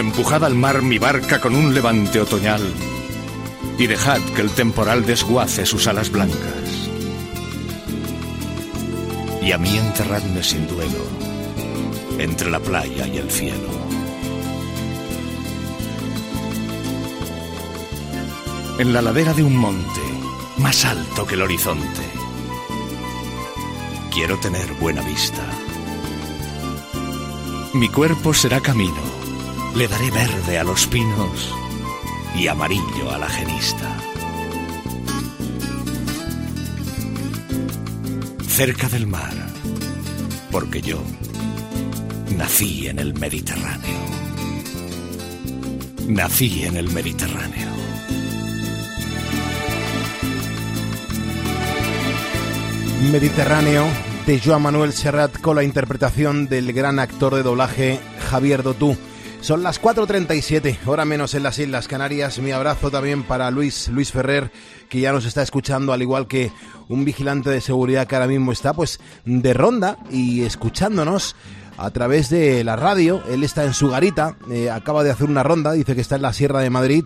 empujad 0.00 0.44
al 0.44 0.54
mar 0.54 0.82
mi 0.82 0.98
barca 0.98 1.40
con 1.40 1.54
un 1.54 1.74
levante 1.74 2.20
otoñal 2.20 2.62
y 3.78 3.86
dejad 3.86 4.20
que 4.34 4.42
el 4.42 4.50
temporal 4.50 5.04
desguace 5.04 5.66
sus 5.66 5.86
alas 5.86 6.10
blancas. 6.10 6.88
Y 9.42 9.52
a 9.52 9.58
mí 9.58 9.76
enterradme 9.76 10.42
sin 10.42 10.66
duelo 10.66 11.04
entre 12.18 12.50
la 12.50 12.60
playa 12.60 13.06
y 13.06 13.18
el 13.18 13.30
cielo. 13.30 13.68
En 18.78 18.92
la 18.92 19.02
ladera 19.02 19.34
de 19.34 19.44
un 19.44 19.56
monte, 19.56 20.00
más 20.58 20.84
alto 20.84 21.26
que 21.26 21.34
el 21.34 21.42
horizonte, 21.42 22.02
quiero 24.12 24.38
tener 24.38 24.72
buena 24.74 25.02
vista. 25.02 25.44
Mi 27.74 27.88
cuerpo 27.88 28.34
será 28.34 28.60
camino, 28.60 29.11
le 29.74 29.88
daré 29.88 30.10
verde 30.10 30.58
a 30.58 30.64
los 30.64 30.86
pinos 30.86 31.54
y 32.36 32.46
amarillo 32.46 33.10
a 33.10 33.18
la 33.18 33.28
genista. 33.28 33.96
Cerca 38.46 38.88
del 38.88 39.06
mar, 39.06 39.32
porque 40.50 40.82
yo 40.82 41.02
nací 42.36 42.86
en 42.88 42.98
el 42.98 43.14
Mediterráneo. 43.14 44.00
Nací 46.06 46.64
en 46.64 46.76
el 46.76 46.90
Mediterráneo. 46.90 47.68
Mediterráneo 53.10 53.86
de 54.26 54.38
Joan 54.38 54.62
Manuel 54.62 54.92
Serrat 54.92 55.40
con 55.40 55.56
la 55.56 55.64
interpretación 55.64 56.46
del 56.46 56.72
gran 56.72 56.98
actor 56.98 57.34
de 57.34 57.42
doblaje 57.42 58.00
Javier 58.30 58.62
Dotú. 58.62 58.96
Son 59.42 59.64
las 59.64 59.82
4.37, 59.82 60.78
hora 60.86 61.04
menos 61.04 61.34
en 61.34 61.42
las 61.42 61.58
Islas 61.58 61.88
Canarias. 61.88 62.38
Mi 62.38 62.52
abrazo 62.52 62.92
también 62.92 63.24
para 63.24 63.50
Luis, 63.50 63.88
Luis 63.88 64.12
Ferrer, 64.12 64.52
que 64.88 65.00
ya 65.00 65.10
nos 65.10 65.24
está 65.24 65.42
escuchando, 65.42 65.92
al 65.92 66.00
igual 66.00 66.28
que 66.28 66.52
un 66.88 67.04
vigilante 67.04 67.50
de 67.50 67.60
seguridad 67.60 68.06
que 68.06 68.14
ahora 68.14 68.28
mismo 68.28 68.52
está 68.52 68.72
pues 68.72 69.00
de 69.24 69.52
ronda 69.52 69.98
y 70.12 70.42
escuchándonos 70.42 71.34
a 71.76 71.90
través 71.90 72.30
de 72.30 72.62
la 72.62 72.76
radio. 72.76 73.20
Él 73.28 73.42
está 73.42 73.64
en 73.64 73.74
su 73.74 73.88
garita, 73.88 74.36
eh, 74.48 74.70
acaba 74.70 75.02
de 75.02 75.10
hacer 75.10 75.28
una 75.28 75.42
ronda, 75.42 75.72
dice 75.72 75.96
que 75.96 76.02
está 76.02 76.14
en 76.14 76.22
la 76.22 76.32
Sierra 76.32 76.60
de 76.60 76.70
Madrid 76.70 77.04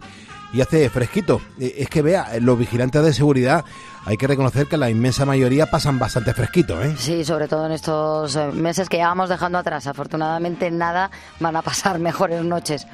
y 0.52 0.60
hace 0.60 0.88
fresquito. 0.90 1.40
Eh, 1.58 1.74
es 1.78 1.88
que 1.88 2.02
vea, 2.02 2.28
los 2.40 2.58
vigilantes 2.58 3.02
de 3.02 3.12
seguridad 3.12 3.64
hay 4.04 4.16
que 4.16 4.26
reconocer 4.26 4.66
que 4.68 4.76
la 4.76 4.88
inmensa 4.88 5.24
mayoría 5.24 5.66
pasan 5.66 5.98
bastante 5.98 6.32
fresquito, 6.32 6.80
¿eh? 6.82 6.94
Sí, 6.96 7.24
sobre 7.24 7.48
todo 7.48 7.66
en 7.66 7.72
estos 7.72 8.36
eh, 8.36 8.52
meses 8.52 8.88
que 8.88 8.98
ya 8.98 9.08
vamos 9.08 9.28
dejando 9.28 9.58
atrás. 9.58 9.86
Afortunadamente 9.86 10.70
nada 10.70 11.10
van 11.40 11.56
a 11.56 11.62
pasar 11.62 11.98
mejores 12.00 12.44
noches. 12.44 12.86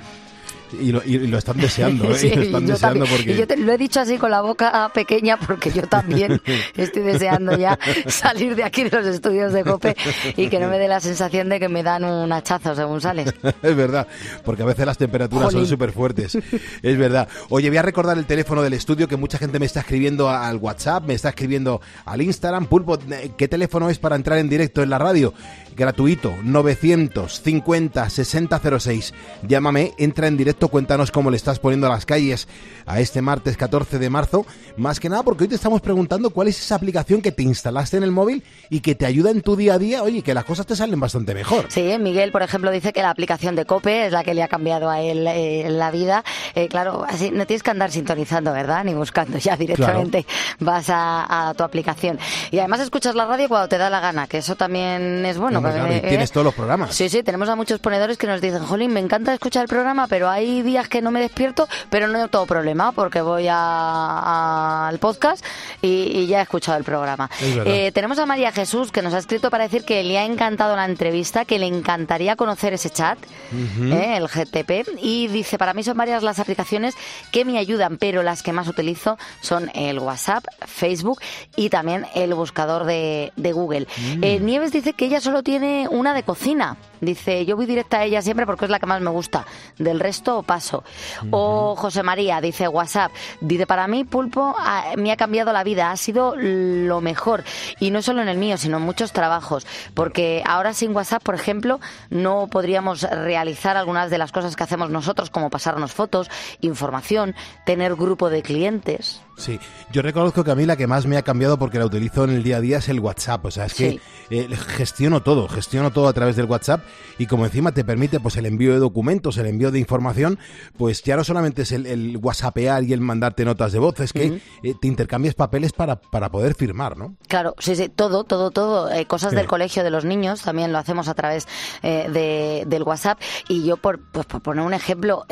Y 0.81 0.93
lo, 0.93 1.03
y 1.05 1.19
lo 1.27 1.39
están 1.39 1.59
deseando, 1.59 2.11
¿eh? 2.11 2.15
Sí, 2.19 2.29
Y 2.29 2.35
lo 2.37 2.43
están 2.43 2.67
yo 2.67 2.73
deseando 2.73 3.05
también. 3.05 3.17
porque... 3.17 3.33
Y 3.33 3.37
yo 3.37 3.47
te 3.47 3.57
lo 3.57 3.73
he 3.73 3.79
dicho 3.79 4.01
así 4.01 4.19
con 4.19 4.31
la 4.31 4.41
boca 4.41 4.91
pequeña 4.95 5.39
porque 5.39 5.71
yo 5.71 5.83
también 5.83 6.41
estoy 6.77 7.03
deseando 7.03 7.57
ya 7.57 7.79
salir 8.07 8.57
de 8.57 8.65
aquí 8.65 8.85
de 8.85 8.91
los 8.91 9.07
estudios 9.07 9.53
de 9.53 9.65
COPE 9.65 9.97
y 10.37 10.49
que 10.49 10.59
no 10.59 10.69
me 10.69 10.79
dé 10.79 10.89
la 10.89 11.01
sensación 11.01 11.49
de 11.49 11.61
que 11.61 11.69
me 11.69 11.83
dan 11.83 12.05
un 12.05 12.33
hachazo 12.33 12.75
según 12.75 13.01
sales. 13.01 13.33
es 13.63 13.77
verdad, 13.77 14.07
porque 14.45 14.63
a 14.63 14.67
veces 14.67 14.87
las 14.87 14.99
temperaturas 14.99 15.53
son 15.53 15.67
súper 15.67 15.93
fuertes. 15.93 16.37
Es 16.83 16.99
verdad. 16.99 17.29
Oye, 17.49 17.69
voy 17.69 17.79
a 17.79 17.83
recordar 17.83 18.19
el 18.19 18.27
teléfono 18.27 18.63
del 18.63 18.73
estudio 18.73 19.09
que 19.09 19.17
mucha 19.17 19.39
gente 19.39 19.59
me 19.59 19.67
está 19.67 19.81
escribiendo 19.81 20.29
al 20.29 20.57
WhatsApp, 20.57 21.05
me 21.05 21.15
está 21.15 21.31
escribiendo 21.31 21.81
al 22.05 22.23
Instagram. 22.23 22.67
Pulpo, 22.67 22.99
eh, 23.11 23.33
¿qué 23.37 23.49
teléfono 23.49 23.91
es 23.91 23.99
para 23.99 24.17
entrar 24.17 24.39
en 24.39 24.49
directo 24.49 24.83
en 24.83 24.91
la 24.91 24.99
radio? 24.99 25.35
Gratuito, 25.77 26.35
950 26.43 28.11
6006. 28.11 29.15
Llámame, 29.47 29.93
entra 29.99 30.27
en 30.27 30.37
directo, 30.37 30.69
cuéntanos 30.69 31.11
cómo 31.11 31.31
le 31.31 31.37
estás 31.37 31.59
poniendo 31.59 31.87
a 31.87 31.91
las 31.91 32.07
calles 32.07 32.49
a 32.87 33.01
este 33.01 33.23
martes 33.23 33.57
14 33.57 33.99
de 33.99 34.11
marzo. 34.11 34.45
Más 34.77 35.01
que 35.01 35.09
nada 35.09 35.23
porque 35.23 35.45
hoy 35.45 35.49
te 35.49 35.55
estamos 35.55 35.81
preguntando 35.81 36.31
cuál 36.31 36.49
es 36.49 36.61
esa 36.61 36.75
aplicación 36.75 37.23
que 37.23 37.33
te 37.33 37.43
instalaste 37.43 37.97
en 37.97 38.03
el 38.03 38.11
móvil 38.11 38.43
y 38.71 38.81
que 38.81 38.95
te 38.95 39.07
ayuda 39.07 39.31
en 39.31 39.43
tu 39.43 39.57
día 39.57 39.75
a 39.75 39.79
día, 39.79 40.03
oye, 40.03 40.23
que 40.23 40.35
las 40.35 40.45
cosas 40.45 40.67
te 40.67 40.77
salen 40.77 41.01
bastante 41.01 41.35
mejor. 41.35 41.67
Sí, 41.69 41.97
Miguel, 41.99 42.33
por 42.33 42.43
ejemplo, 42.43 42.71
dice 42.71 42.93
que 42.93 43.03
la 43.03 43.11
aplicación 43.11 43.57
de 43.57 43.65
COPE 43.65 44.07
es 44.07 44.13
la 44.13 44.25
que 44.25 44.35
le 44.35 44.43
ha 44.43 44.49
cambiado 44.49 44.91
a 44.91 45.01
él 45.01 45.27
eh, 45.27 45.67
la 45.71 45.91
vida. 45.91 46.25
Eh, 46.55 46.69
claro, 46.69 47.05
así 47.09 47.31
no 47.31 47.47
tienes 47.47 47.63
que 47.63 47.71
andar 47.71 47.91
sintonizando, 47.91 48.53
¿verdad? 48.53 48.85
Ni 48.85 48.95
buscando, 48.95 49.39
ya 49.39 49.57
directamente 49.57 50.27
vas 50.61 50.91
a, 50.91 51.49
a 51.49 51.55
tu 51.55 51.65
aplicación. 51.65 52.19
Y 52.51 52.59
además 52.59 52.81
escuchas 52.81 53.15
la 53.15 53.27
radio 53.27 53.49
cuando 53.49 53.69
te 53.69 53.79
da 53.79 53.91
la 53.91 54.01
gana, 54.01 54.27
que 54.27 54.39
eso 54.39 54.57
también 54.57 55.25
es 55.25 55.39
bueno. 55.39 55.62
Claro, 55.71 55.93
eh, 55.93 56.01
tienes 56.09 56.33
todos 56.33 56.45
los 56.45 56.55
programas. 56.55 56.95
Sí, 56.95 57.09
sí, 57.09 57.23
tenemos 57.23 57.49
a 57.49 57.57
muchos 57.57 57.79
ponedores 57.81 58.19
que 58.19 58.27
nos 58.27 58.41
dicen, 58.41 58.63
Jolín, 58.65 58.93
me 58.93 59.01
encanta 59.01 59.33
escuchar 59.33 59.63
el 59.63 59.69
programa, 59.69 60.07
pero 60.09 60.29
hay 60.29 60.63
días 60.63 60.89
que 60.89 61.01
no 61.03 61.11
me 61.11 61.21
despierto, 61.21 61.69
pero 61.91 62.07
no 62.09 62.29
tengo 62.29 62.47
problema 62.47 62.93
porque 62.93 63.21
voy 63.21 63.49
a- 63.49 63.57
a- 63.57 64.89
al 64.89 64.99
podcast 64.99 65.45
y, 65.81 65.89
y 65.89 66.27
ya 66.27 66.41
he 66.41 66.43
escuchado 66.43 66.79
el 66.79 66.85
programa. 66.85 67.31
Es. 67.41 67.57
Eh, 67.65 67.93
tenemos 67.95 68.19
a 68.19 68.27
María 68.27 68.53
Jesús 68.53 68.93
que 68.93 69.03
nos 69.03 69.15
ha 69.15 69.19
escrito 69.19 69.51
para 69.51 69.65
decir 69.65 69.85
que 69.85 70.03
le 70.03 70.19
ha 70.19 70.25
encantado 70.25 70.77
la 70.77 70.85
entrevista, 70.85 71.45
que 71.45 71.59
le 71.59 71.67
encantaría 71.67 72.37
conocer 72.37 72.75
ese 72.75 72.91
chat, 72.91 73.19
Ujú. 73.53 73.93
eh, 73.93 74.17
el 74.17 74.29
GTP, 74.29 74.87
y 75.01 75.29
dice, 75.29 75.59
para 75.59 75.75
mí 75.75 75.83
son 75.83 75.97
varias 75.97 76.23
las 76.23 76.39
aplicaciones 76.39 76.95
que 77.31 77.45
me 77.45 77.59
ayudan, 77.59 77.99
pero 77.99 78.23
las 78.23 78.43
que 78.43 78.53
más 78.53 78.69
utilizo 78.69 79.19
son 79.41 79.71
el 79.75 79.99
WhatsApp, 79.99 80.45
Facebook 80.67 81.21
y 81.57 81.69
también 81.69 82.07
el 82.15 82.35
buscador 82.35 82.85
de, 82.85 83.33
de 83.37 83.53
Google. 83.53 83.87
Mm. 84.17 84.25
Eh, 84.25 84.41
Nieves 84.41 84.73
dice 84.73 84.93
que 84.93 85.07
ella 85.07 85.21
solo 85.21 85.43
tiene 85.43 85.52
una 85.91 86.15
de 86.15 86.23
cocina. 86.23 86.77
Dice, 87.01 87.45
yo 87.45 87.57
voy 87.57 87.67
directa 87.67 87.99
a 87.99 88.05
ella 88.05 88.23
siempre 88.23 88.47
porque 88.47 88.65
es 88.67 88.71
la 88.71 88.79
que 88.79 88.87
más 88.87 89.01
me 89.01 89.11
gusta. 89.11 89.45
Del 89.77 89.99
resto 89.99 90.43
paso. 90.45 90.85
O 91.31 91.75
José 91.77 92.03
María 92.05 92.41
dice 92.41 92.69
WhatsApp. 92.69 93.11
Dice, 93.41 93.67
para 93.67 93.89
mí 93.89 94.05
Pulpo 94.05 94.55
ah, 94.57 94.93
me 94.97 95.11
ha 95.11 95.17
cambiado 95.17 95.53
la 95.53 95.65
vida. 95.65 95.91
Ha 95.91 95.97
sido 95.97 96.35
lo 96.37 97.01
mejor. 97.01 97.43
Y 97.81 97.91
no 97.91 98.03
solo 98.03 98.23
en 98.23 98.29
el 98.29 98.39
mío, 98.39 98.57
sino 98.57 98.77
en 98.77 98.85
muchos 98.85 99.13
trabajos. 99.13 99.67
Porque 99.95 100.43
ahora 100.47 100.75
sin 100.75 100.95
WhatsApp, 100.95 101.23
por 101.25 101.35
ejemplo, 101.35 101.81
no 102.11 102.47
podríamos 102.47 103.03
realizar 103.03 103.77
algunas 103.77 104.09
de 104.11 104.19
las 104.19 104.31
cosas 104.31 104.55
que 104.55 104.63
hacemos 104.63 104.91
nosotros, 104.91 105.29
como 105.31 105.51
pasarnos 105.51 105.93
fotos, 105.93 106.31
información, 106.61 107.35
tener 107.67 107.97
grupo 107.97 108.31
de 108.31 108.43
clientes. 108.43 109.21
Sí, 109.37 109.59
yo 109.91 110.03
reconozco 110.03 110.45
que 110.45 110.51
a 110.51 110.55
mí 110.55 110.67
la 110.67 110.77
que 110.77 110.87
más 110.87 111.07
me 111.07 111.17
ha 111.17 111.23
cambiado 111.23 111.59
porque 111.59 111.79
la 111.79 111.87
utilizo 111.87 112.25
en 112.25 112.31
el 112.31 112.43
día 112.43 112.59
a 112.59 112.61
día 112.61 112.79
es 112.79 112.89
el 112.89 113.01
WhatsApp. 113.01 113.45
O 113.47 113.51
sea, 113.51 113.65
es 113.67 113.73
Sí. 113.73 114.01
que 114.29 114.41
eh, 114.43 114.57
gestiono 114.57 115.23
todo, 115.23 115.42
gestiono 115.49 115.91
todo 115.91 116.09
a 116.09 116.13
través 116.13 116.37
del 116.37 116.47
WhatsApp 116.47 116.85
y 117.19 117.27
como 117.27 117.45
encima 117.45 117.73
te 117.73 117.85
permite 117.85 118.21
pues 118.21 118.37
el 118.37 118.47
envío 118.47 118.73
de 118.73 118.79
documentos, 118.79 119.37
el 119.39 119.47
envío 119.47 119.71
de 119.71 119.79
información, 119.79 120.39
pues 120.79 121.03
ya 121.03 121.17
no 121.17 121.25
solamente 121.25 121.63
es 121.63 121.73
el, 121.73 121.87
el 121.87 122.17
WhatsAppear 122.17 122.85
y 122.85 122.93
el 122.93 123.01
mandarte 123.01 123.45
notas 123.45 123.73
de 123.73 123.79
voz, 123.79 123.99
es 124.01 124.13
que 124.13 124.41
eh, 124.63 124.75
te 124.81 124.87
intercambias 124.89 125.35
papeles 125.35 125.73
para, 125.73 125.97
para 125.97 126.31
poder 126.31 126.55
firmar, 126.55 126.97
¿no? 126.97 127.17
Claro, 127.29 127.55
sí, 127.59 127.77
sí, 127.77 127.89
todo, 127.89 128.25
todo, 128.25 128.51
todo. 128.51 128.91
Eh, 128.91 129.07
cosas 129.07 129.31
Sí. 129.31 129.37
del 129.37 129.47
colegio 129.47 129.83
de 129.85 129.91
los 129.91 130.05
niños 130.05 130.43
también 130.43 130.73
lo 130.73 130.79
hacemos 130.79 131.09
a 131.09 131.15
través 131.15 131.47
eh, 131.83 132.09
de, 132.13 132.65
del 132.67 132.83
WhatsApp. 132.83 133.19
Y 133.49 133.65
yo, 133.65 133.77
por, 133.77 134.01
pues, 134.13 134.27
por 134.27 134.43
poner 134.43 134.65
un 134.65 134.75
ejemplo, 134.75 135.25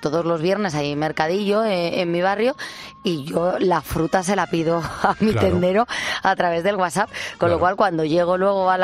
todos 0.00 0.24
los 0.24 0.40
viernes 0.42 0.74
hay 0.74 0.94
mercadillo 0.96 1.64
en 1.64 2.10
mi 2.10 2.20
barrio 2.22 2.56
y 3.02 3.24
yo 3.24 3.58
la 3.58 3.80
fruta 3.80 4.22
se 4.22 4.36
la 4.36 4.46
pido 4.46 4.78
a 5.02 5.16
mi 5.20 5.32
Claro. 5.32 5.48
tendero 5.48 5.86
a 6.22 6.36
través 6.36 6.62
del 6.64 6.76
WhatsApp. 6.76 7.10
Con 7.38 7.50
lo 7.50 7.58
cual, 7.58 7.76
cuando 7.76 8.04
llego 8.04 8.36
luego 8.36 8.70
a 8.70 8.78
la 8.78 8.83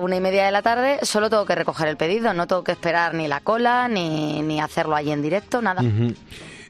una 0.00 0.16
y 0.16 0.20
media 0.20 0.46
de 0.46 0.52
la 0.52 0.62
tarde, 0.62 0.98
solo 1.02 1.30
tengo 1.30 1.46
que 1.46 1.54
recoger 1.54 1.88
el 1.88 1.96
pedido. 1.96 2.32
No 2.34 2.46
tengo 2.46 2.64
que 2.64 2.72
esperar 2.72 3.14
ni 3.14 3.28
la 3.28 3.40
cola, 3.40 3.88
ni, 3.88 4.42
ni 4.42 4.60
hacerlo 4.60 4.96
allí 4.96 5.12
en 5.12 5.22
directo, 5.22 5.62
nada. 5.62 5.82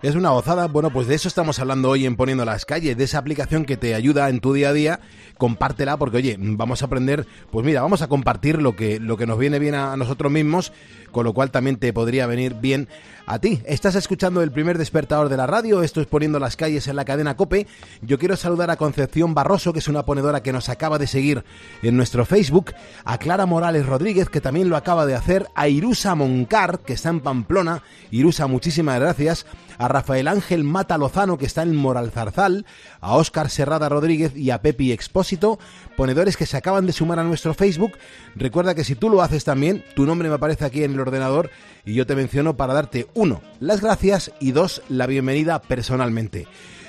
Es 0.02 0.14
una 0.14 0.30
gozada. 0.30 0.66
Bueno, 0.66 0.90
pues 0.90 1.06
de 1.06 1.14
eso 1.14 1.28
estamos 1.28 1.58
hablando 1.58 1.88
hoy 1.90 2.06
en 2.06 2.16
Poniendo 2.16 2.44
las 2.44 2.64
calles, 2.64 2.96
de 2.96 3.04
esa 3.04 3.18
aplicación 3.18 3.64
que 3.64 3.76
te 3.76 3.94
ayuda 3.94 4.28
en 4.28 4.40
tu 4.40 4.52
día 4.52 4.68
a 4.68 4.72
día. 4.72 5.00
Compártela 5.38 5.96
porque, 5.96 6.18
oye, 6.18 6.36
vamos 6.38 6.82
a 6.82 6.86
aprender, 6.86 7.26
pues 7.50 7.64
mira, 7.64 7.82
vamos 7.82 8.02
a 8.02 8.08
compartir 8.08 8.60
lo 8.60 8.76
que, 8.76 9.00
lo 9.00 9.16
que 9.16 9.26
nos 9.26 9.38
viene 9.38 9.58
bien 9.58 9.74
a 9.74 9.96
nosotros 9.96 10.30
mismos, 10.32 10.72
con 11.16 11.24
lo 11.24 11.32
cual 11.32 11.50
también 11.50 11.78
te 11.78 11.94
podría 11.94 12.26
venir 12.26 12.56
bien 12.60 12.88
a 13.24 13.38
ti. 13.38 13.62
Estás 13.64 13.94
escuchando 13.94 14.42
el 14.42 14.52
primer 14.52 14.76
despertador 14.76 15.30
de 15.30 15.38
la 15.38 15.46
radio, 15.46 15.82
esto 15.82 16.02
es 16.02 16.06
Poniendo 16.06 16.38
las 16.38 16.56
calles 16.56 16.88
en 16.88 16.96
la 16.96 17.06
cadena 17.06 17.38
Cope. 17.38 17.66
Yo 18.02 18.18
quiero 18.18 18.36
saludar 18.36 18.70
a 18.70 18.76
Concepción 18.76 19.32
Barroso, 19.32 19.72
que 19.72 19.78
es 19.78 19.88
una 19.88 20.04
ponedora 20.04 20.42
que 20.42 20.52
nos 20.52 20.68
acaba 20.68 20.98
de 20.98 21.06
seguir 21.06 21.42
en 21.82 21.96
nuestro 21.96 22.26
Facebook, 22.26 22.74
a 23.06 23.16
Clara 23.16 23.46
Morales 23.46 23.86
Rodríguez, 23.86 24.28
que 24.28 24.42
también 24.42 24.68
lo 24.68 24.76
acaba 24.76 25.06
de 25.06 25.14
hacer, 25.14 25.46
a 25.54 25.68
Irusa 25.68 26.14
Moncar, 26.14 26.80
que 26.80 26.92
está 26.92 27.08
en 27.08 27.20
Pamplona. 27.20 27.82
Irusa, 28.10 28.46
muchísimas 28.46 29.00
gracias. 29.00 29.46
A 29.78 29.88
Rafael 29.88 30.28
Ángel 30.28 30.64
Mata 30.64 30.98
Lozano, 30.98 31.38
que 31.38 31.46
está 31.46 31.62
en 31.62 31.74
Moral 31.74 32.10
Zarzal, 32.10 32.66
a 33.00 33.16
Óscar 33.16 33.50
Serrada 33.50 33.88
Rodríguez 33.88 34.36
y 34.36 34.50
a 34.50 34.60
Pepi 34.62 34.92
Expósito, 34.92 35.58
ponedores 35.96 36.36
que 36.36 36.46
se 36.46 36.56
acaban 36.56 36.86
de 36.86 36.92
sumar 36.92 37.18
a 37.18 37.24
nuestro 37.24 37.54
Facebook. 37.54 37.92
Recuerda 38.34 38.74
que 38.74 38.84
si 38.84 38.94
tú 38.94 39.10
lo 39.10 39.22
haces 39.22 39.44
también, 39.44 39.84
tu 39.94 40.06
nombre 40.06 40.28
me 40.28 40.34
aparece 40.34 40.64
aquí 40.64 40.84
en 40.84 40.92
el 40.92 41.00
ordenador 41.00 41.50
y 41.84 41.94
yo 41.94 42.06
te 42.06 42.16
menciono 42.16 42.56
para 42.56 42.74
darte, 42.74 43.06
uno, 43.14 43.42
las 43.60 43.80
gracias 43.80 44.32
y 44.40 44.52
dos, 44.52 44.82
la 44.88 45.06
bienvenida 45.06 45.60
personalmente. 45.60 46.46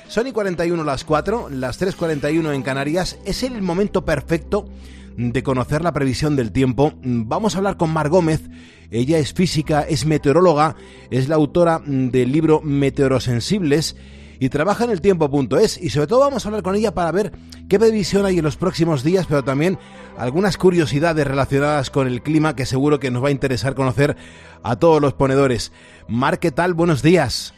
Son 0.07 0.25
y 0.25 0.31
41 0.31 0.83
las 0.85 1.03
4, 1.03 1.49
las 1.49 1.81
3.41 1.81 2.53
en 2.53 2.61
Canarias. 2.61 3.19
Es 3.25 3.43
el 3.43 3.61
momento 3.61 4.05
perfecto 4.05 4.69
de 5.17 5.43
conocer 5.43 5.81
la 5.81 5.91
previsión 5.91 6.37
del 6.37 6.53
tiempo. 6.53 6.93
Vamos 7.03 7.55
a 7.55 7.57
hablar 7.57 7.75
con 7.75 7.91
Mar 7.91 8.07
Gómez. 8.07 8.41
Ella 8.89 9.17
es 9.17 9.33
física, 9.33 9.81
es 9.81 10.05
meteoróloga, 10.05 10.77
es 11.11 11.27
la 11.27 11.35
autora 11.35 11.81
del 11.85 12.31
libro 12.31 12.61
Meteorosensibles 12.61 13.97
y 14.39 14.49
trabaja 14.49 14.83
en 14.83 14.91
el 14.91 15.01
tiempo.es. 15.01 15.81
Y 15.81 15.89
sobre 15.89 16.07
todo 16.07 16.21
vamos 16.21 16.45
a 16.45 16.49
hablar 16.49 16.63
con 16.63 16.75
ella 16.75 16.93
para 16.93 17.11
ver 17.11 17.31
qué 17.69 17.79
previsión 17.79 18.25
hay 18.25 18.37
en 18.37 18.43
los 18.43 18.57
próximos 18.57 19.03
días, 19.03 19.27
pero 19.27 19.43
también 19.43 19.77
algunas 20.17 20.57
curiosidades 20.57 21.25
relacionadas 21.25 21.89
con 21.89 22.07
el 22.07 22.21
clima 22.21 22.55
que 22.55 22.65
seguro 22.65 22.99
que 22.99 23.11
nos 23.11 23.23
va 23.23 23.29
a 23.29 23.31
interesar 23.31 23.75
conocer 23.75 24.15
a 24.63 24.75
todos 24.75 25.01
los 25.01 25.13
ponedores. 25.13 25.71
Mar, 26.07 26.39
¿qué 26.39 26.51
tal? 26.51 26.73
Buenos 26.73 27.01
días. 27.01 27.53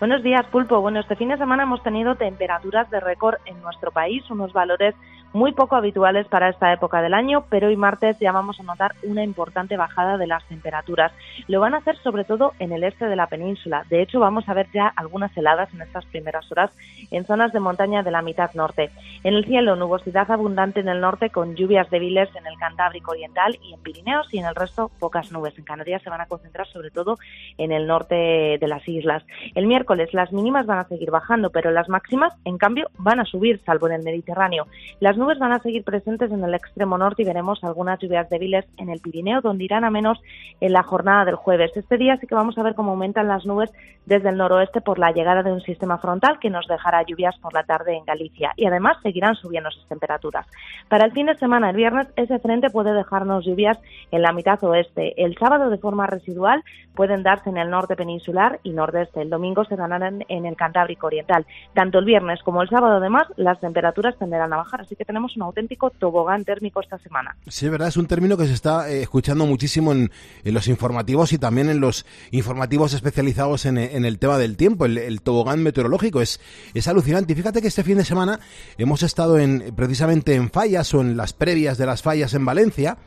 Buenos 0.00 0.22
días, 0.22 0.44
Pulpo. 0.50 0.80
Bueno, 0.80 1.00
este 1.00 1.16
fin 1.16 1.28
de 1.28 1.38
semana 1.38 1.62
hemos 1.62 1.82
tenido 1.82 2.16
temperaturas 2.16 2.90
de 2.90 3.00
récord 3.00 3.36
en 3.46 3.60
nuestro 3.62 3.90
país, 3.90 4.22
unos 4.30 4.52
valores 4.52 4.94
muy 5.34 5.52
poco 5.52 5.74
habituales 5.74 6.26
para 6.28 6.48
esta 6.48 6.72
época 6.72 7.02
del 7.02 7.12
año, 7.12 7.44
pero 7.50 7.66
hoy 7.66 7.76
martes 7.76 8.16
ya 8.20 8.30
vamos 8.30 8.58
a 8.60 8.62
notar 8.62 8.94
una 9.02 9.24
importante 9.24 9.76
bajada 9.76 10.16
de 10.16 10.28
las 10.28 10.44
temperaturas. 10.44 11.12
Lo 11.48 11.60
van 11.60 11.74
a 11.74 11.78
hacer 11.78 11.96
sobre 11.98 12.24
todo 12.24 12.52
en 12.60 12.72
el 12.72 12.84
este 12.84 13.06
de 13.06 13.16
la 13.16 13.26
península. 13.26 13.84
De 13.90 14.00
hecho, 14.00 14.20
vamos 14.20 14.48
a 14.48 14.54
ver 14.54 14.68
ya 14.72 14.92
algunas 14.94 15.36
heladas 15.36 15.74
en 15.74 15.82
estas 15.82 16.06
primeras 16.06 16.50
horas 16.52 16.70
en 17.10 17.26
zonas 17.26 17.52
de 17.52 17.58
montaña 17.58 18.04
de 18.04 18.12
la 18.12 18.22
mitad 18.22 18.54
norte. 18.54 18.90
En 19.24 19.34
el 19.34 19.44
cielo, 19.44 19.74
nubosidad 19.74 20.30
abundante 20.30 20.80
en 20.80 20.88
el 20.88 21.00
norte 21.00 21.30
con 21.30 21.56
lluvias 21.56 21.90
débiles 21.90 22.28
en 22.36 22.46
el 22.46 22.56
Cantábrico 22.56 23.10
Oriental 23.10 23.58
y 23.60 23.74
en 23.74 23.80
Pirineos 23.80 24.32
y 24.32 24.38
en 24.38 24.46
el 24.46 24.54
resto 24.54 24.90
pocas 25.00 25.32
nubes. 25.32 25.58
En 25.58 25.64
Canarias 25.64 26.02
se 26.02 26.10
van 26.10 26.20
a 26.20 26.26
concentrar 26.26 26.68
sobre 26.68 26.90
todo 26.90 27.18
en 27.58 27.72
el 27.72 27.88
norte 27.88 28.14
de 28.14 28.68
las 28.68 28.86
islas. 28.88 29.24
El 29.56 29.66
miércoles 29.66 30.14
las 30.14 30.32
mínimas 30.32 30.66
van 30.66 30.78
a 30.78 30.84
seguir 30.84 31.10
bajando, 31.10 31.50
pero 31.50 31.72
las 31.72 31.88
máximas, 31.88 32.32
en 32.44 32.56
cambio, 32.56 32.88
van 32.98 33.18
a 33.18 33.24
subir, 33.24 33.60
salvo 33.66 33.88
en 33.88 33.94
el 33.94 34.04
Mediterráneo. 34.04 34.68
Las 35.00 35.16
nubes 35.24 35.38
van 35.38 35.52
a 35.52 35.58
seguir 35.60 35.84
presentes 35.84 36.30
en 36.30 36.44
el 36.44 36.52
extremo 36.52 36.98
norte 36.98 37.22
y 37.22 37.24
veremos 37.24 37.64
algunas 37.64 37.98
lluvias 37.98 38.28
débiles 38.28 38.66
en 38.76 38.90
el 38.90 39.00
Pirineo, 39.00 39.40
donde 39.40 39.64
irán 39.64 39.82
a 39.84 39.90
menos 39.90 40.20
en 40.60 40.74
la 40.74 40.82
jornada 40.82 41.24
del 41.24 41.36
jueves. 41.36 41.72
Este 41.74 41.96
día 41.96 42.18
sí 42.18 42.26
que 42.26 42.34
vamos 42.34 42.58
a 42.58 42.62
ver 42.62 42.74
cómo 42.74 42.90
aumentan 42.90 43.26
las 43.26 43.46
nubes 43.46 43.72
desde 44.04 44.28
el 44.28 44.36
noroeste 44.36 44.82
por 44.82 44.98
la 44.98 45.12
llegada 45.12 45.42
de 45.42 45.50
un 45.50 45.62
sistema 45.62 45.96
frontal 45.96 46.38
que 46.38 46.50
nos 46.50 46.66
dejará 46.66 47.02
lluvias 47.04 47.38
por 47.38 47.54
la 47.54 47.62
tarde 47.62 47.96
en 47.96 48.04
Galicia 48.04 48.52
y 48.56 48.66
además 48.66 48.98
seguirán 49.02 49.34
subiendo 49.34 49.70
sus 49.70 49.86
temperaturas. 49.88 50.46
Para 50.90 51.06
el 51.06 51.12
fin 51.12 51.24
de 51.24 51.36
semana, 51.36 51.70
el 51.70 51.76
viernes, 51.76 52.08
ese 52.16 52.38
frente 52.38 52.68
puede 52.68 52.92
dejarnos 52.92 53.46
lluvias 53.46 53.78
en 54.10 54.20
la 54.20 54.32
mitad 54.32 54.62
oeste. 54.62 55.14
El 55.24 55.38
sábado, 55.38 55.70
de 55.70 55.78
forma 55.78 56.06
residual, 56.06 56.62
pueden 56.94 57.22
darse 57.22 57.48
en 57.48 57.56
el 57.56 57.70
norte 57.70 57.96
peninsular 57.96 58.60
y 58.62 58.72
nordeste. 58.72 59.22
El 59.22 59.30
domingo 59.30 59.64
se 59.64 59.76
ganarán 59.76 60.22
en 60.28 60.44
el 60.44 60.56
Cantábrico 60.56 61.06
Oriental. 61.06 61.46
Tanto 61.72 61.98
el 61.98 62.04
viernes 62.04 62.42
como 62.42 62.60
el 62.60 62.68
sábado, 62.68 62.96
además, 62.96 63.26
las 63.36 63.58
temperaturas 63.60 64.18
tenderán 64.18 64.52
a 64.52 64.58
bajar, 64.58 64.82
así 64.82 64.96
que 64.96 65.06
tenemos 65.14 65.36
un 65.36 65.42
auténtico 65.42 65.90
tobogán 65.90 66.44
térmico 66.44 66.80
esta 66.80 66.98
semana. 66.98 67.36
Sí, 67.46 67.68
verdad, 67.68 67.86
es 67.86 67.96
un 67.96 68.08
término 68.08 68.36
que 68.36 68.46
se 68.48 68.52
está 68.52 68.90
eh, 68.90 69.02
escuchando 69.02 69.46
muchísimo 69.46 69.92
en, 69.92 70.10
los 70.42 70.66
informativos 70.66 71.32
y 71.32 71.38
también 71.38 71.68
en 71.70 71.78
los 71.78 72.04
informativos 72.32 72.94
especializados 72.94 73.64
en, 73.64 73.78
en 73.78 74.04
el 74.04 74.18
tema 74.18 74.38
del 74.38 74.56
tiempo, 74.56 74.86
el, 74.86 74.98
el, 74.98 75.22
tobogán 75.22 75.62
meteorológico. 75.62 76.20
Es, 76.20 76.40
es 76.74 76.88
alucinante. 76.88 77.32
Y 77.32 77.36
fíjate 77.36 77.62
que 77.62 77.68
este 77.68 77.84
fin 77.84 77.98
de 77.98 78.04
semana 78.04 78.40
hemos 78.76 79.04
estado 79.04 79.38
en, 79.38 79.72
precisamente 79.76 80.34
en 80.34 80.50
fallas 80.50 80.92
o 80.94 81.00
en 81.00 81.16
las 81.16 81.32
previas 81.32 81.78
de 81.78 81.86
las 81.86 82.02
fallas 82.02 82.34
en 82.34 82.44
Valencia 82.44 82.98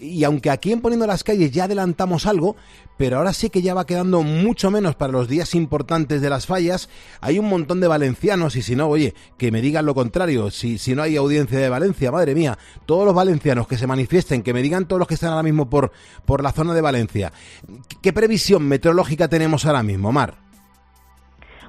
y 0.00 0.24
aunque 0.24 0.50
aquí 0.50 0.72
en 0.72 0.80
Poniendo 0.80 1.06
las 1.06 1.24
Calles 1.24 1.50
ya 1.50 1.64
adelantamos 1.64 2.26
algo, 2.26 2.56
pero 2.96 3.18
ahora 3.18 3.32
sí 3.32 3.50
que 3.50 3.62
ya 3.62 3.74
va 3.74 3.86
quedando 3.86 4.22
mucho 4.22 4.70
menos 4.70 4.96
para 4.96 5.12
los 5.12 5.28
días 5.28 5.54
importantes 5.54 6.20
de 6.20 6.30
las 6.30 6.46
fallas, 6.46 6.88
hay 7.20 7.38
un 7.38 7.48
montón 7.48 7.80
de 7.80 7.88
valencianos 7.88 8.56
y 8.56 8.62
si 8.62 8.76
no, 8.76 8.88
oye, 8.88 9.14
que 9.36 9.52
me 9.52 9.60
digan 9.60 9.86
lo 9.86 9.94
contrario, 9.94 10.50
si, 10.50 10.78
si 10.78 10.94
no 10.94 11.02
hay 11.02 11.16
audiencia 11.16 11.58
de 11.58 11.68
Valencia, 11.68 12.10
madre 12.10 12.34
mía, 12.34 12.58
todos 12.86 13.04
los 13.04 13.14
valencianos 13.14 13.68
que 13.68 13.78
se 13.78 13.86
manifiesten, 13.86 14.42
que 14.42 14.54
me 14.54 14.62
digan 14.62 14.86
todos 14.86 14.98
los 14.98 15.08
que 15.08 15.14
están 15.14 15.30
ahora 15.30 15.42
mismo 15.42 15.70
por, 15.70 15.92
por 16.24 16.42
la 16.42 16.52
zona 16.52 16.74
de 16.74 16.80
Valencia, 16.80 17.32
¿qué 18.02 18.12
previsión 18.12 18.64
meteorológica 18.64 19.28
tenemos 19.28 19.64
ahora 19.64 19.82
mismo, 19.82 20.12
Mar? 20.12 20.47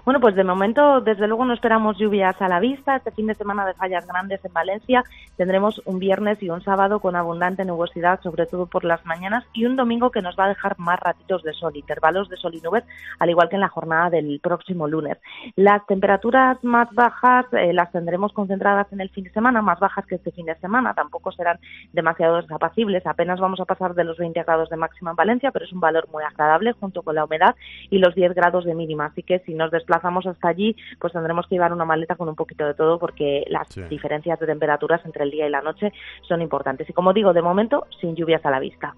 Bueno, 0.06 0.20
pues 0.20 0.36
de 0.36 0.44
momento, 0.44 1.02
desde 1.02 1.28
luego, 1.28 1.46
no 1.46 1.54
esperamos 1.54 1.98
lluvias 1.98 2.42
a 2.42 2.48
la 2.48 2.60
vista. 2.60 2.96
Este 2.96 3.12
fin 3.12 3.28
de 3.28 3.36
semana 3.36 3.66
de 3.66 3.74
fallas 3.74 4.08
grandes 4.08 4.44
en 4.44 4.54
Valencia 4.54 5.04
tendremos 5.38 5.82
un 5.86 6.00
viernes 6.00 6.42
y 6.42 6.50
un 6.50 6.64
sábado 6.64 7.00
con 7.00 7.16
abundante 7.16 7.66
nubosidad, 7.66 8.22
sobre 8.22 8.46
todo 8.46 8.66
por 8.66 8.86
las 8.86 9.06
mañanas, 9.06 9.46
y 9.54 9.66
un 9.66 9.76
domingo 9.76 10.12
que 10.12 10.22
nos 10.22 10.38
va 10.38 10.46
a 10.46 10.50
dejar 10.50 10.78
más 10.80 11.00
ratitos 11.00 11.44
de 11.44 11.54
sol, 11.54 11.76
intervalos 11.76 12.30
de 12.30 12.38
sol 12.38 12.56
y 12.56 12.62
nubes, 12.62 12.84
al 13.20 13.30
igual 13.30 13.50
que 13.50 13.56
en 13.56 13.62
la 13.62 13.70
jornada 13.70 14.10
del 14.10 14.40
próximo 14.42 14.88
lunes. 14.88 15.18
Las 15.56 15.86
temperaturas 15.86 16.64
más 16.64 16.90
bajas 16.94 17.46
eh, 17.54 17.74
las 17.74 17.92
tendremos 17.92 18.34
concentradas 18.34 18.92
en 18.92 19.02
el 19.02 19.10
fin 19.10 19.26
de 19.26 19.32
semana, 19.32 19.62
más 19.62 19.80
bajas 19.80 20.06
que 20.06 20.16
este 20.16 20.32
fin 20.32 20.46
de 20.46 20.56
semana. 20.56 20.94
Tampoco 20.94 21.32
serán 21.32 21.60
demasiado 21.94 22.38
desapacibles. 22.38 23.06
Apenas 23.06 23.40
vamos 23.40 23.60
a 23.60 23.66
pasar 23.66 23.96
de 23.96 24.04
los 24.04 24.18
20 24.18 24.44
grados 24.44 24.70
de 24.70 24.78
máxima 24.78 25.12
en 25.12 25.16
Valencia, 25.16 25.52
pero 25.52 25.66
es 25.66 25.74
un 25.74 25.80
valor 25.80 26.08
muy 26.12 26.24
agradable 26.24 26.74
junto 26.74 27.02
con 27.02 27.16
la 27.16 27.26
humedad 27.26 27.56
y 27.90 28.00
los 28.00 28.16
10 28.16 28.34
grados 28.34 28.66
de 28.66 28.76
mínima. 28.76 29.06
Así 29.06 29.24
que 29.24 29.40
si 29.40 29.54
nos 29.54 29.72
desplazamos 29.90 30.26
hasta 30.28 30.50
allí, 30.50 30.76
pues 31.00 31.14
tendremos 31.14 31.48
que 31.48 31.56
llevar 31.56 31.74
una 31.74 31.86
maleta 31.86 32.16
con 32.16 32.30
un 32.30 32.36
poquito 32.36 32.66
de 32.66 32.76
todo 32.76 33.00
porque 33.00 33.44
las 33.48 33.68
sí. 33.70 33.82
diferencias 33.90 34.40
de 34.40 34.46
temperaturas 34.46 35.02
entre 35.06 35.24
el 35.24 35.32
día 35.32 35.48
y 35.48 35.50
la 35.50 35.62
noche 35.62 35.92
son 36.28 36.42
importantes. 36.42 36.90
Y 36.90 36.94
como 36.94 37.14
digo, 37.14 37.34
de 37.34 37.42
momento, 37.42 37.88
sin 38.00 38.16
lluvias 38.16 38.46
a 38.46 38.52
la 38.52 38.60
vista. 38.60 38.96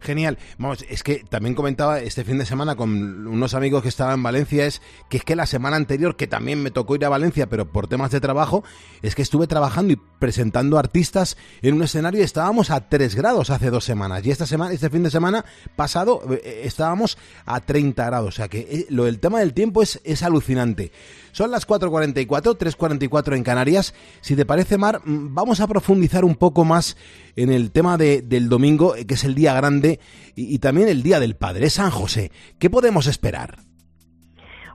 Genial. 0.00 0.38
Vamos, 0.58 0.84
es 0.88 1.02
que 1.02 1.24
también 1.28 1.54
comentaba 1.54 2.00
este 2.00 2.24
fin 2.24 2.38
de 2.38 2.46
semana 2.46 2.74
con 2.74 3.26
unos 3.26 3.54
amigos 3.54 3.82
que 3.82 3.88
estaban 3.88 4.14
en 4.14 4.22
Valencia, 4.22 4.66
es 4.66 4.82
que 5.08 5.18
es 5.18 5.24
que 5.24 5.36
la 5.36 5.46
semana 5.46 5.76
anterior, 5.76 6.16
que 6.16 6.26
también 6.26 6.62
me 6.62 6.70
tocó 6.70 6.96
ir 6.96 7.04
a 7.04 7.08
Valencia, 7.08 7.48
pero 7.48 7.70
por 7.70 7.86
temas 7.86 8.10
de 8.10 8.20
trabajo, 8.20 8.64
es 9.02 9.14
que 9.14 9.22
estuve 9.22 9.46
trabajando 9.46 9.92
y 9.92 10.00
presentando 10.18 10.78
artistas 10.78 11.36
en 11.62 11.74
un 11.74 11.82
escenario 11.82 12.20
y 12.20 12.24
estábamos 12.24 12.70
a 12.70 12.88
3 12.88 13.14
grados 13.14 13.50
hace 13.50 13.70
dos 13.70 13.84
semanas. 13.84 14.26
Y 14.26 14.30
esta 14.30 14.46
semana, 14.46 14.72
este 14.72 14.90
fin 14.90 15.02
de 15.02 15.10
semana 15.10 15.44
pasado 15.76 16.22
eh, 16.30 16.62
estábamos 16.64 17.18
a 17.46 17.60
30 17.60 18.04
grados. 18.04 18.28
O 18.28 18.32
sea 18.32 18.48
que 18.48 18.60
eh, 18.60 18.86
lo 18.90 19.04
del 19.04 19.20
tema 19.20 19.40
del 19.40 19.54
tiempo 19.54 19.82
es, 19.82 20.00
es 20.04 20.22
alucinante. 20.22 20.92
Son 21.38 21.52
las 21.52 21.68
4.44, 21.68 22.58
3.44 22.58 23.36
en 23.36 23.44
Canarias. 23.44 23.94
Si 24.22 24.34
te 24.34 24.44
parece, 24.44 24.76
Mar, 24.76 25.00
vamos 25.04 25.60
a 25.60 25.68
profundizar 25.68 26.24
un 26.24 26.34
poco 26.34 26.64
más 26.64 26.96
en 27.36 27.52
el 27.52 27.70
tema 27.70 27.96
de, 27.96 28.22
del 28.22 28.48
domingo, 28.48 28.96
que 29.06 29.14
es 29.14 29.22
el 29.22 29.36
día 29.36 29.54
grande, 29.54 30.00
y, 30.34 30.52
y 30.52 30.58
también 30.58 30.88
el 30.88 31.04
día 31.04 31.20
del 31.20 31.36
Padre 31.36 31.70
San 31.70 31.92
José. 31.92 32.32
¿Qué 32.58 32.70
podemos 32.70 33.06
esperar? 33.06 33.67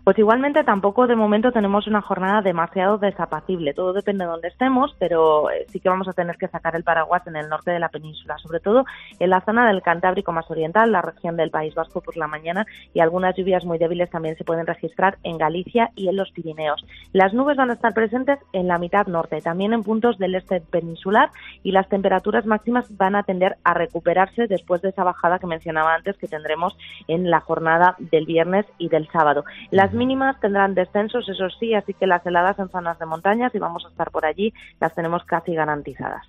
Pues 0.03 0.19
igualmente 0.19 0.65
tampoco 0.65 1.07
de 1.07 1.15
momento 1.15 1.53
tenemos 1.53 1.87
una 1.87 2.01
jornada 2.01 2.41
demasiado 2.41 2.97
desapacible. 2.97 3.73
Todo 3.73 3.93
depende 3.93 4.25
de 4.25 4.31
dónde 4.31 4.49
estemos, 4.49 4.93
pero 4.99 5.49
eh, 5.49 5.65
sí 5.69 5.79
que 5.79 5.87
vamos 5.87 6.09
a 6.09 6.13
tener 6.13 6.35
que 6.35 6.49
sacar 6.49 6.75
el 6.75 6.83
paraguas 6.83 7.25
en 7.25 7.37
el 7.37 7.47
norte 7.47 7.71
de 7.71 7.79
la 7.79 7.87
península, 7.87 8.37
sobre 8.39 8.59
todo 8.59 8.83
en 9.19 9.29
la 9.29 9.39
zona 9.45 9.65
del 9.65 9.81
Cantábrico 9.81 10.33
más 10.33 10.51
oriental, 10.51 10.91
la 10.91 11.01
región 11.01 11.37
del 11.37 11.51
País 11.51 11.73
Vasco 11.73 12.01
por 12.01 12.17
la 12.17 12.27
mañana 12.27 12.65
y 12.93 12.99
algunas 12.99 13.33
lluvias 13.37 13.63
muy 13.63 13.77
débiles 13.77 14.09
también 14.09 14.35
se 14.35 14.43
pueden 14.43 14.67
registrar 14.67 15.19
en 15.23 15.37
Galicia 15.37 15.91
y 15.95 16.09
en 16.09 16.17
los 16.17 16.31
Pirineos. 16.31 16.85
Las 17.13 17.33
nubes 17.33 17.55
van 17.55 17.69
a 17.69 17.75
estar 17.75 17.93
presentes 17.93 18.39
en 18.51 18.67
la 18.67 18.79
mitad 18.79 19.07
norte, 19.07 19.39
también 19.39 19.71
en 19.71 19.83
puntos 19.83 20.17
del 20.17 20.35
este 20.35 20.59
peninsular 20.59 21.29
y 21.63 21.71
las 21.71 21.87
temperaturas 21.87 22.45
máximas 22.45 22.85
van 22.97 23.15
a 23.15 23.23
tender 23.23 23.55
a 23.63 23.73
recuperarse 23.73 24.47
después 24.47 24.81
de 24.81 24.89
esa 24.89 25.05
bajada 25.05 25.39
que 25.39 25.47
mencionaba 25.47 25.95
antes 25.95 26.17
que 26.17 26.27
tendremos 26.27 26.75
en 27.07 27.29
la 27.29 27.39
jornada 27.39 27.95
del 27.99 28.25
viernes 28.25 28.65
y 28.77 28.89
del 28.89 29.07
sábado. 29.07 29.45
Las 29.71 29.92
mínimas 29.93 30.39
tendrán 30.39 30.75
descensos, 30.75 31.27
eso 31.27 31.49
sí, 31.59 31.73
así 31.73 31.93
que 31.93 32.07
las 32.07 32.25
heladas 32.25 32.57
en 32.59 32.69
zonas 32.69 32.97
de 32.99 33.05
montañas, 33.05 33.53
y 33.55 33.59
vamos 33.59 33.85
a 33.85 33.89
estar 33.89 34.11
por 34.11 34.25
allí, 34.25 34.53
las 34.79 34.93
tenemos 34.95 35.23
casi 35.25 35.53
garantizadas. 35.53 36.25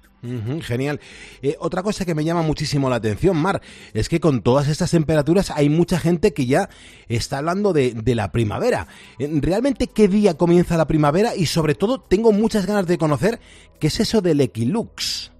Genial. 0.62 1.00
Eh, 1.42 1.56
otra 1.58 1.82
cosa 1.82 2.06
que 2.06 2.14
me 2.14 2.24
llama 2.24 2.42
muchísimo 2.42 2.88
la 2.88 2.96
atención, 2.96 3.36
Mar, 3.36 3.60
es 3.92 4.08
que 4.08 4.20
con 4.20 4.40
todas 4.40 4.68
estas 4.68 4.90
temperaturas 4.90 5.50
hay 5.50 5.68
mucha 5.68 5.98
gente 5.98 6.32
que 6.32 6.46
ya 6.46 6.70
está 7.08 7.38
hablando 7.38 7.74
de, 7.74 7.92
de 7.92 8.14
la 8.14 8.32
primavera. 8.32 8.86
Eh, 9.18 9.28
¿Realmente 9.42 9.86
qué 9.86 10.08
día 10.08 10.38
comienza 10.38 10.78
la 10.78 10.86
primavera? 10.86 11.36
Y 11.36 11.46
sobre 11.46 11.74
todo 11.74 12.00
tengo 12.00 12.32
muchas 12.32 12.64
ganas 12.64 12.86
de 12.86 12.96
conocer 12.96 13.38
qué 13.78 13.88
es 13.88 14.00
eso 14.00 14.22
del 14.22 14.40
equilux. 14.40 15.33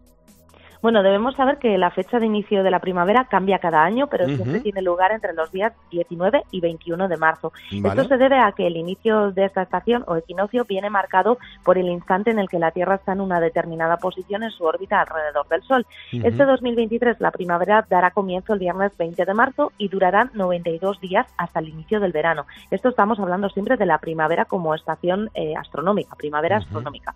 Bueno, 0.84 1.02
debemos 1.02 1.34
saber 1.34 1.56
que 1.56 1.78
la 1.78 1.90
fecha 1.90 2.18
de 2.18 2.26
inicio 2.26 2.62
de 2.62 2.70
la 2.70 2.78
primavera 2.78 3.24
cambia 3.24 3.58
cada 3.58 3.82
año, 3.82 4.06
pero 4.08 4.26
uh 4.26 4.28
-huh. 4.28 4.36
siempre 4.36 4.60
tiene 4.60 4.82
lugar 4.82 5.12
entre 5.12 5.32
los 5.32 5.50
días 5.50 5.72
19 5.90 6.42
y 6.50 6.60
21 6.60 7.08
de 7.08 7.16
marzo. 7.16 7.54
Vale. 7.80 8.02
Esto 8.02 8.06
se 8.06 8.18
debe 8.18 8.38
a 8.38 8.52
que 8.52 8.66
el 8.66 8.76
inicio 8.76 9.32
de 9.32 9.46
esta 9.46 9.62
estación 9.62 10.04
o 10.06 10.16
equinoccio 10.16 10.66
viene 10.66 10.90
marcado 10.90 11.38
por 11.64 11.78
el 11.78 11.88
instante 11.88 12.32
en 12.32 12.38
el 12.38 12.50
que 12.50 12.58
la 12.58 12.70
Tierra 12.70 12.96
está 12.96 13.12
en 13.12 13.22
una 13.22 13.40
determinada 13.40 13.96
posición 13.96 14.42
en 14.42 14.50
su 14.50 14.62
órbita 14.64 15.00
alrededor 15.00 15.48
del 15.48 15.62
Sol. 15.62 15.86
Uh 16.12 16.16
-huh. 16.16 16.26
Este 16.26 16.44
2023 16.44 17.18
la 17.18 17.30
primavera 17.30 17.86
dará 17.88 18.10
comienzo 18.10 18.52
el 18.52 18.58
viernes 18.58 18.94
20 18.98 19.24
de 19.24 19.32
marzo 19.32 19.72
y 19.78 19.88
durará 19.88 20.28
92 20.34 21.00
días 21.00 21.26
hasta 21.38 21.60
el 21.60 21.70
inicio 21.70 21.98
del 21.98 22.12
verano. 22.12 22.44
Esto 22.70 22.90
estamos 22.90 23.18
hablando 23.18 23.48
siempre 23.48 23.78
de 23.78 23.86
la 23.86 23.96
primavera 23.96 24.44
como 24.44 24.74
estación 24.74 25.30
eh, 25.32 25.54
astronómica, 25.56 26.14
primavera 26.14 26.56
uh 26.56 26.60
-huh. 26.60 26.64
astronómica. 26.64 27.14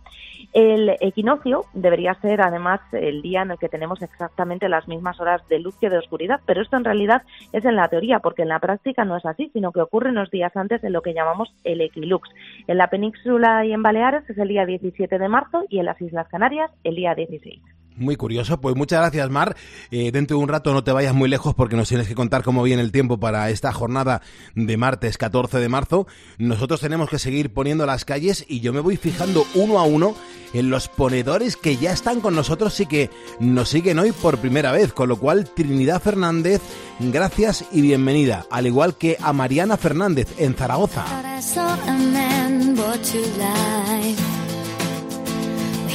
El 0.54 0.96
equinoccio 1.00 1.66
debería 1.74 2.14
ser 2.14 2.40
además 2.40 2.80
el 2.92 3.20
día 3.20 3.42
en 3.42 3.50
el 3.50 3.57
que 3.58 3.68
tenemos 3.68 4.02
exactamente 4.02 4.68
las 4.68 4.88
mismas 4.88 5.20
horas 5.20 5.46
de 5.48 5.58
luz 5.58 5.76
que 5.80 5.90
de 5.90 5.98
oscuridad, 5.98 6.40
pero 6.46 6.62
esto 6.62 6.76
en 6.76 6.84
realidad 6.84 7.22
es 7.52 7.64
en 7.64 7.76
la 7.76 7.88
teoría, 7.88 8.20
porque 8.20 8.42
en 8.42 8.48
la 8.48 8.58
práctica 8.58 9.04
no 9.04 9.16
es 9.16 9.26
así, 9.26 9.50
sino 9.52 9.72
que 9.72 9.80
ocurre 9.80 10.10
unos 10.10 10.30
días 10.30 10.56
antes 10.56 10.82
de 10.82 10.90
lo 10.90 11.02
que 11.02 11.14
llamamos 11.14 11.54
el 11.64 11.80
equilux. 11.80 12.28
En 12.66 12.78
la 12.78 12.88
península 12.88 13.64
y 13.64 13.72
en 13.72 13.82
Baleares 13.82 14.28
es 14.28 14.38
el 14.38 14.48
día 14.48 14.66
17 14.66 15.18
de 15.18 15.28
marzo 15.28 15.64
y 15.68 15.78
en 15.78 15.86
las 15.86 16.00
Islas 16.00 16.28
Canarias 16.28 16.70
el 16.84 16.96
día 16.96 17.14
16. 17.14 17.77
Muy 17.98 18.16
curioso, 18.16 18.60
pues 18.60 18.76
muchas 18.76 19.00
gracias 19.00 19.30
Mar. 19.30 19.56
Eh, 19.90 20.12
dentro 20.12 20.36
de 20.36 20.42
un 20.42 20.48
rato 20.48 20.72
no 20.72 20.84
te 20.84 20.92
vayas 20.92 21.14
muy 21.14 21.28
lejos 21.28 21.54
porque 21.54 21.76
nos 21.76 21.88
tienes 21.88 22.06
que 22.06 22.14
contar 22.14 22.42
cómo 22.42 22.62
viene 22.62 22.82
el 22.82 22.92
tiempo 22.92 23.18
para 23.18 23.50
esta 23.50 23.72
jornada 23.72 24.22
de 24.54 24.76
martes 24.76 25.18
14 25.18 25.58
de 25.58 25.68
marzo. 25.68 26.06
Nosotros 26.38 26.80
tenemos 26.80 27.10
que 27.10 27.18
seguir 27.18 27.52
poniendo 27.52 27.86
las 27.86 28.04
calles 28.04 28.44
y 28.48 28.60
yo 28.60 28.72
me 28.72 28.80
voy 28.80 28.96
fijando 28.96 29.44
uno 29.54 29.78
a 29.78 29.82
uno 29.82 30.14
en 30.52 30.70
los 30.70 30.88
ponedores 30.88 31.56
que 31.56 31.76
ya 31.76 31.92
están 31.92 32.20
con 32.20 32.34
nosotros 32.34 32.78
y 32.80 32.86
que 32.86 33.10
nos 33.40 33.68
siguen 33.68 33.98
hoy 33.98 34.12
por 34.12 34.38
primera 34.38 34.72
vez. 34.72 34.92
Con 34.92 35.08
lo 35.08 35.18
cual, 35.18 35.50
Trinidad 35.50 36.00
Fernández, 36.00 36.60
gracias 37.00 37.64
y 37.72 37.80
bienvenida. 37.82 38.46
Al 38.50 38.66
igual 38.66 38.96
que 38.96 39.16
a 39.20 39.32
Mariana 39.32 39.76
Fernández 39.76 40.28
en 40.38 40.54
Zaragoza. 40.54 41.04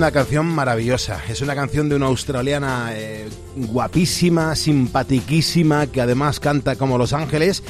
una 0.00 0.12
canción 0.12 0.46
maravillosa. 0.46 1.20
Es 1.28 1.42
una 1.42 1.54
canción 1.54 1.90
de 1.90 1.94
una 1.94 2.06
australiana 2.06 2.92
eh, 2.94 3.28
guapísima, 3.54 4.56
simpatiquísima, 4.56 5.88
que 5.88 6.00
además 6.00 6.40
canta 6.40 6.76
como 6.76 6.96
Los 6.96 7.12
Ángeles 7.12 7.62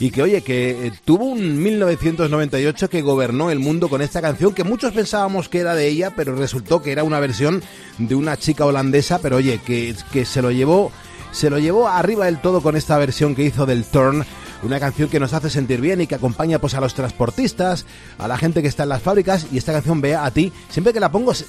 y 0.00 0.10
que, 0.10 0.22
oye, 0.22 0.40
que 0.40 0.86
eh, 0.86 0.92
tuvo 1.04 1.26
un 1.26 1.62
1998 1.62 2.88
que 2.88 3.02
gobernó 3.02 3.50
el 3.50 3.58
mundo 3.58 3.90
con 3.90 4.00
esta 4.00 4.22
canción 4.22 4.54
que 4.54 4.64
muchos 4.64 4.94
pensábamos 4.94 5.50
que 5.50 5.58
era 5.58 5.74
de 5.74 5.86
ella, 5.86 6.14
pero 6.16 6.34
resultó 6.34 6.80
que 6.80 6.90
era 6.90 7.04
una 7.04 7.20
versión 7.20 7.62
de 7.98 8.14
una 8.14 8.38
chica 8.38 8.64
holandesa, 8.64 9.18
pero 9.18 9.36
oye, 9.36 9.60
que, 9.62 9.94
que 10.10 10.24
se 10.24 10.40
lo 10.40 10.50
llevó 10.50 10.90
se 11.32 11.50
lo 11.50 11.58
llevó 11.58 11.88
arriba 11.88 12.26
del 12.26 12.40
todo 12.40 12.62
con 12.62 12.76
esta 12.76 12.96
versión 12.96 13.34
que 13.34 13.42
hizo 13.42 13.66
del 13.66 13.84
Turn, 13.84 14.24
una 14.64 14.80
canción 14.80 15.08
que 15.08 15.20
nos 15.20 15.32
hace 15.32 15.50
sentir 15.50 15.80
bien 15.80 16.00
y 16.00 16.06
que 16.06 16.14
acompaña 16.14 16.58
pues 16.58 16.74
a 16.74 16.80
los 16.80 16.94
transportistas, 16.94 17.86
a 18.18 18.28
la 18.28 18.36
gente 18.36 18.62
que 18.62 18.68
está 18.68 18.84
en 18.84 18.88
las 18.90 19.02
fábricas 19.02 19.46
y 19.52 19.58
esta 19.58 19.72
canción 19.72 20.00
vea 20.00 20.24
a 20.24 20.30
ti, 20.30 20.52
siempre 20.68 20.92
que 20.92 21.00
la 21.00 21.10
pongo 21.10 21.34
se 21.34 21.44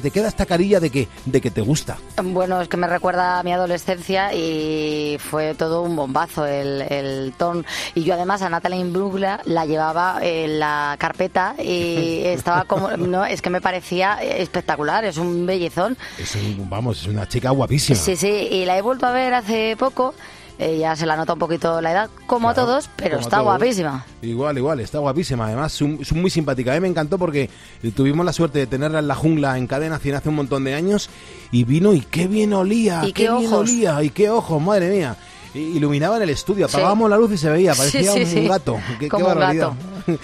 te, 0.00 0.10
queda 0.10 0.28
esta 0.28 0.46
carilla 0.46 0.80
de 0.80 0.90
que 0.90 1.08
de 1.24 1.40
que 1.40 1.50
te 1.50 1.60
gusta. 1.60 1.96
Bueno, 2.22 2.60
es 2.60 2.68
que 2.68 2.76
me 2.76 2.86
recuerda 2.86 3.38
a 3.38 3.42
mi 3.42 3.52
adolescencia 3.52 4.32
y 4.34 5.16
fue 5.18 5.54
todo 5.54 5.82
un 5.82 5.96
bombazo 5.96 6.46
el, 6.46 6.82
el 6.82 7.32
ton. 7.36 7.64
Y 7.94 8.04
yo 8.04 8.14
además 8.14 8.42
a 8.42 8.48
Natalie 8.48 8.78
Imbruglia 8.80 9.40
la 9.44 9.64
llevaba 9.66 10.18
en 10.22 10.58
la 10.58 10.96
carpeta 10.98 11.54
y 11.58 12.22
estaba 12.24 12.64
como... 12.64 12.90
No, 12.96 13.24
es 13.24 13.42
que 13.42 13.50
me 13.50 13.60
parecía 13.60 14.14
espectacular, 14.22 15.04
es 15.04 15.16
un 15.16 15.46
bellezón. 15.46 15.96
Es 16.18 16.34
un- 16.36 16.68
vamos, 16.68 17.00
es 17.02 17.06
una 17.08 17.26
chica 17.28 17.50
guapísima. 17.50 17.98
Sí, 17.98 18.16
sí, 18.16 18.28
y 18.28 18.64
la 18.64 18.76
he 18.78 18.82
vuelto 18.82 19.06
a 19.06 19.12
ver 19.12 19.34
hace 19.34 19.76
poco. 19.78 20.14
Eh, 20.58 20.78
ya 20.78 20.94
se 20.94 21.06
la 21.06 21.16
nota 21.16 21.32
un 21.32 21.38
poquito 21.40 21.80
la 21.80 21.90
edad, 21.92 22.10
como 22.26 22.48
a 22.48 22.54
todos, 22.54 22.88
pero 22.96 23.16
está 23.18 23.30
todos. 23.38 23.44
guapísima. 23.44 24.04
Igual, 24.20 24.58
igual, 24.58 24.80
está 24.80 24.98
guapísima. 24.98 25.46
Además, 25.46 25.74
es 25.74 25.80
un- 25.82 26.20
muy 26.20 26.30
simpática. 26.30 26.70
A 26.72 26.74
mí 26.74 26.80
me 26.80 26.88
encantó 26.88 27.18
porque 27.18 27.50
tuvimos 27.96 28.24
la 28.24 28.32
suerte 28.32 28.60
de 28.60 28.66
tenerla 28.66 29.00
en 29.00 29.08
la 29.08 29.14
jungla 29.14 29.58
en 29.58 29.66
cadena 29.66 29.98
100 29.98 30.14
hace 30.16 30.28
un 30.28 30.36
montón 30.36 30.62
de 30.64 30.74
años 30.74 31.10
y 31.50 31.64
vino 31.64 31.94
y 31.94 32.00
qué 32.02 32.28
bien 32.28 32.52
olía, 32.52 33.02
Y 33.04 33.12
qué 33.12 33.22
bien 33.30 33.46
ojos. 33.46 33.52
olía 33.70 34.02
y 34.02 34.10
qué 34.10 34.30
ojos, 34.30 34.62
madre 34.62 34.90
mía. 34.90 35.16
Iluminaba 35.54 36.16
en 36.16 36.22
el 36.22 36.30
estudio, 36.30 36.68
Sí. 36.68 36.74
apagábamos 36.76 37.10
la 37.10 37.16
luz 37.16 37.32
y 37.32 37.38
se 37.38 37.50
veía, 37.50 37.74
parecía 37.74 38.12
Sí, 38.12 38.24
sí, 38.26 38.36
un, 38.36 38.42
sí. 38.42 38.48
gato. 38.48 38.78
Qué, 38.92 38.98
qué 39.00 39.08
Como 39.08 39.26
un 39.26 39.34
barbaridad. 39.34 39.72
gato. 40.06 40.20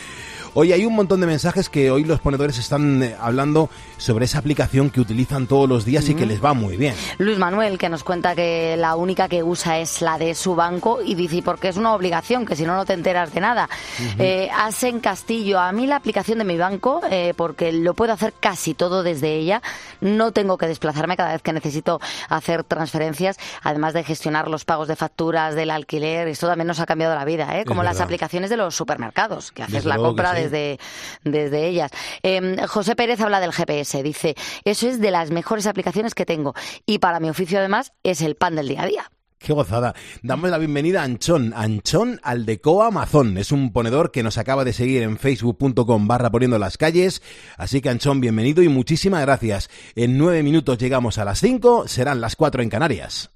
Oye, 0.61 0.75
hay 0.75 0.85
un 0.85 0.97
montón 0.97 1.21
de 1.21 1.29
mensajes 1.29 1.69
que 1.69 1.93
hoy 1.93 2.03
los 2.03 2.19
ponedores 2.19 2.59
están 2.59 3.01
eh, 3.01 3.15
hablando 3.21 3.71
sobre 3.97 4.25
esa 4.25 4.41
aplicación 4.41 4.91
que 4.91 5.01
utilizan 5.01 5.47
todos 5.47 5.69
los 5.69 5.85
días 5.85 6.09
y 6.09 6.17
que 6.17 6.27
les 6.27 6.45
va 6.45 6.53
muy 6.53 6.77
bien. 6.77 6.97
Luis 7.19 7.39
Manuel, 7.39 7.79
que 7.79 7.89
nos 7.89 8.03
cuenta 8.03 8.35
que 8.35 8.77
la 8.77 8.97
única 8.97 9.29
que 9.29 9.45
usa 9.45 9.79
es 9.79 10.03
la 10.03 10.19
de 10.19 10.35
su 10.35 10.57
banco 10.57 10.99
y 11.01 11.15
dice, 11.15 11.43
porque 11.45 11.69
es 11.69 11.77
una 11.77 11.95
obligación, 11.95 12.45
que 12.45 12.57
si 12.57 12.65
no, 12.65 12.75
no 12.75 12.85
te 12.85 12.95
enteras 12.95 13.33
de 13.33 13.41
nada. 13.41 13.69
Ujú. 14.01 14.21
Eh, 14.21 14.51
Asen 14.53 14.99
Castillo, 14.99 15.61
a 15.61 15.71
mí 15.71 15.87
la 15.87 15.95
aplicación 15.95 16.39
de 16.39 16.45
mi 16.45 16.57
banco, 16.57 17.03
eh, 17.09 17.35
porque 17.37 17.71
lo 17.71 17.95
puedo 17.95 18.13
hacer 18.13 18.35
casi 18.41 18.75
todo 18.75 19.05
desde 19.05 19.37
ella, 19.37 19.63
no 20.01 20.33
tengo 20.33 20.59
que 20.59 20.67
desplazarme 20.67 21.17
cada 21.17 21.35
vez 21.35 21.43
que 21.43 21.53
necesito 21.53 22.01
hacer 22.29 22.65
transferencias, 22.65 23.37
además 23.63 23.95
de 23.95 24.03
gestionar 24.03 24.49
los 24.49 24.65
pagos 24.65 24.89
de 24.89 24.97
facturas, 24.97 25.55
del 25.55 25.71
alquiler, 25.71 26.27
esto 26.27 26.49
también 26.49 26.67
nos 26.67 26.81
ha 26.81 26.87
cambiado 26.87 27.15
la 27.15 27.25
vida, 27.25 27.61
¿eh? 27.61 27.65
Como 27.65 27.85
las 27.85 28.01
aplicaciones 28.01 28.51
de 28.51 28.57
los 28.57 28.75
supermercados, 28.75 29.53
que 29.53 29.63
haces 29.63 29.85
Desde 29.85 29.89
la 29.89 29.99
compra 29.99 30.35
sí. 30.35 30.48
Desde, 30.51 30.79
desde 31.25 31.67
ellas. 31.67 31.91
Eh, 32.23 32.57
José 32.69 32.97
Pérez 32.97 33.21
habla 33.21 33.41
del 33.41 33.53
GPS, 33.53 34.03
dice, 34.03 34.35
eso 34.65 34.89
es 34.89 35.01
de 35.01 35.11
las 35.11 35.31
mejores 35.31 35.67
aplicaciones 35.67 36.15
que 36.15 36.27
tengo 36.27 36.55
y 36.87 36.99
para 36.99 37.21
mi 37.21 37.31
oficio 37.31 37.59
además 37.59 37.93
es 38.03 38.21
el 38.21 38.37
pan 38.37 38.57
del 38.57 38.69
día 38.69 38.83
a 38.83 38.87
día. 38.87 39.11
Qué 39.39 39.53
gozada. 39.53 39.95
Damos 40.23 40.51
la 40.51 40.59
bienvenida 40.59 41.03
a 41.03 41.05
Anchón. 41.05 41.53
Anchón 41.55 42.19
Aldecoa 42.25 42.89
Amazon. 42.89 43.39
Es 43.39 43.53
un 43.53 43.73
ponedor 43.73 44.11
que 44.11 44.25
nos 44.25 44.37
acaba 44.37 44.65
de 44.65 44.73
seguir 44.73 45.03
en 45.03 45.17
facebook.com 45.17 46.09
barra 46.09 46.31
poniendo 46.31 46.59
las 46.59 46.77
calles. 46.77 47.23
Así 47.57 47.81
que 47.81 47.89
Anchón, 47.89 48.21
bienvenido 48.21 48.65
y 48.65 48.69
muchísimas 48.69 49.21
gracias. 49.23 49.71
En 49.95 50.19
nueve 50.19 50.43
minutos 50.43 50.79
llegamos 50.79 51.19
a 51.19 51.25
las 51.25 51.39
cinco, 51.39 51.87
serán 51.87 52.21
las 52.21 52.35
cuatro 52.35 52.63
en 52.63 52.69
Canarias. 52.69 53.31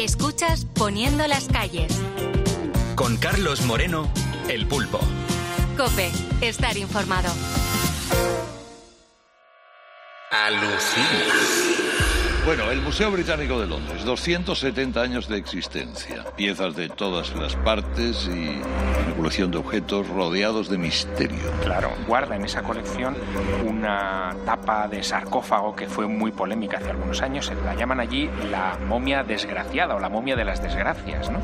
Escuchas 0.00 0.64
Poniendo 0.74 1.26
las 1.26 1.48
calles. 1.48 1.92
Con 2.94 3.16
Carlos 3.18 3.66
Moreno, 3.66 4.10
El 4.48 4.66
Pulpo. 4.66 4.98
Cope, 5.76 6.10
estar 6.40 6.74
informado. 6.78 7.28
Alucina. 10.30 11.87
Bueno, 12.48 12.70
el 12.70 12.80
Museo 12.80 13.10
Británico 13.10 13.60
de 13.60 13.66
Londres, 13.66 14.06
270 14.06 15.02
años 15.02 15.28
de 15.28 15.36
existencia, 15.36 16.24
piezas 16.34 16.74
de 16.74 16.88
todas 16.88 17.36
las 17.36 17.54
partes 17.56 18.26
y 18.26 18.62
una 19.06 19.16
colección 19.18 19.50
de 19.50 19.58
objetos 19.58 20.08
rodeados 20.08 20.70
de 20.70 20.78
misterio. 20.78 21.42
Claro, 21.62 21.92
guarda 22.06 22.36
en 22.36 22.46
esa 22.46 22.62
colección 22.62 23.14
una 23.66 24.34
tapa 24.46 24.88
de 24.88 25.02
sarcófago 25.02 25.76
que 25.76 25.88
fue 25.88 26.06
muy 26.06 26.32
polémica 26.32 26.78
hace 26.78 26.88
algunos 26.88 27.20
años. 27.20 27.52
La 27.66 27.74
llaman 27.74 28.00
allí 28.00 28.30
la 28.50 28.78
momia 28.78 29.22
desgraciada 29.22 29.96
o 29.96 30.00
la 30.00 30.08
momia 30.08 30.34
de 30.34 30.46
las 30.46 30.62
desgracias. 30.62 31.30
¿no? 31.30 31.40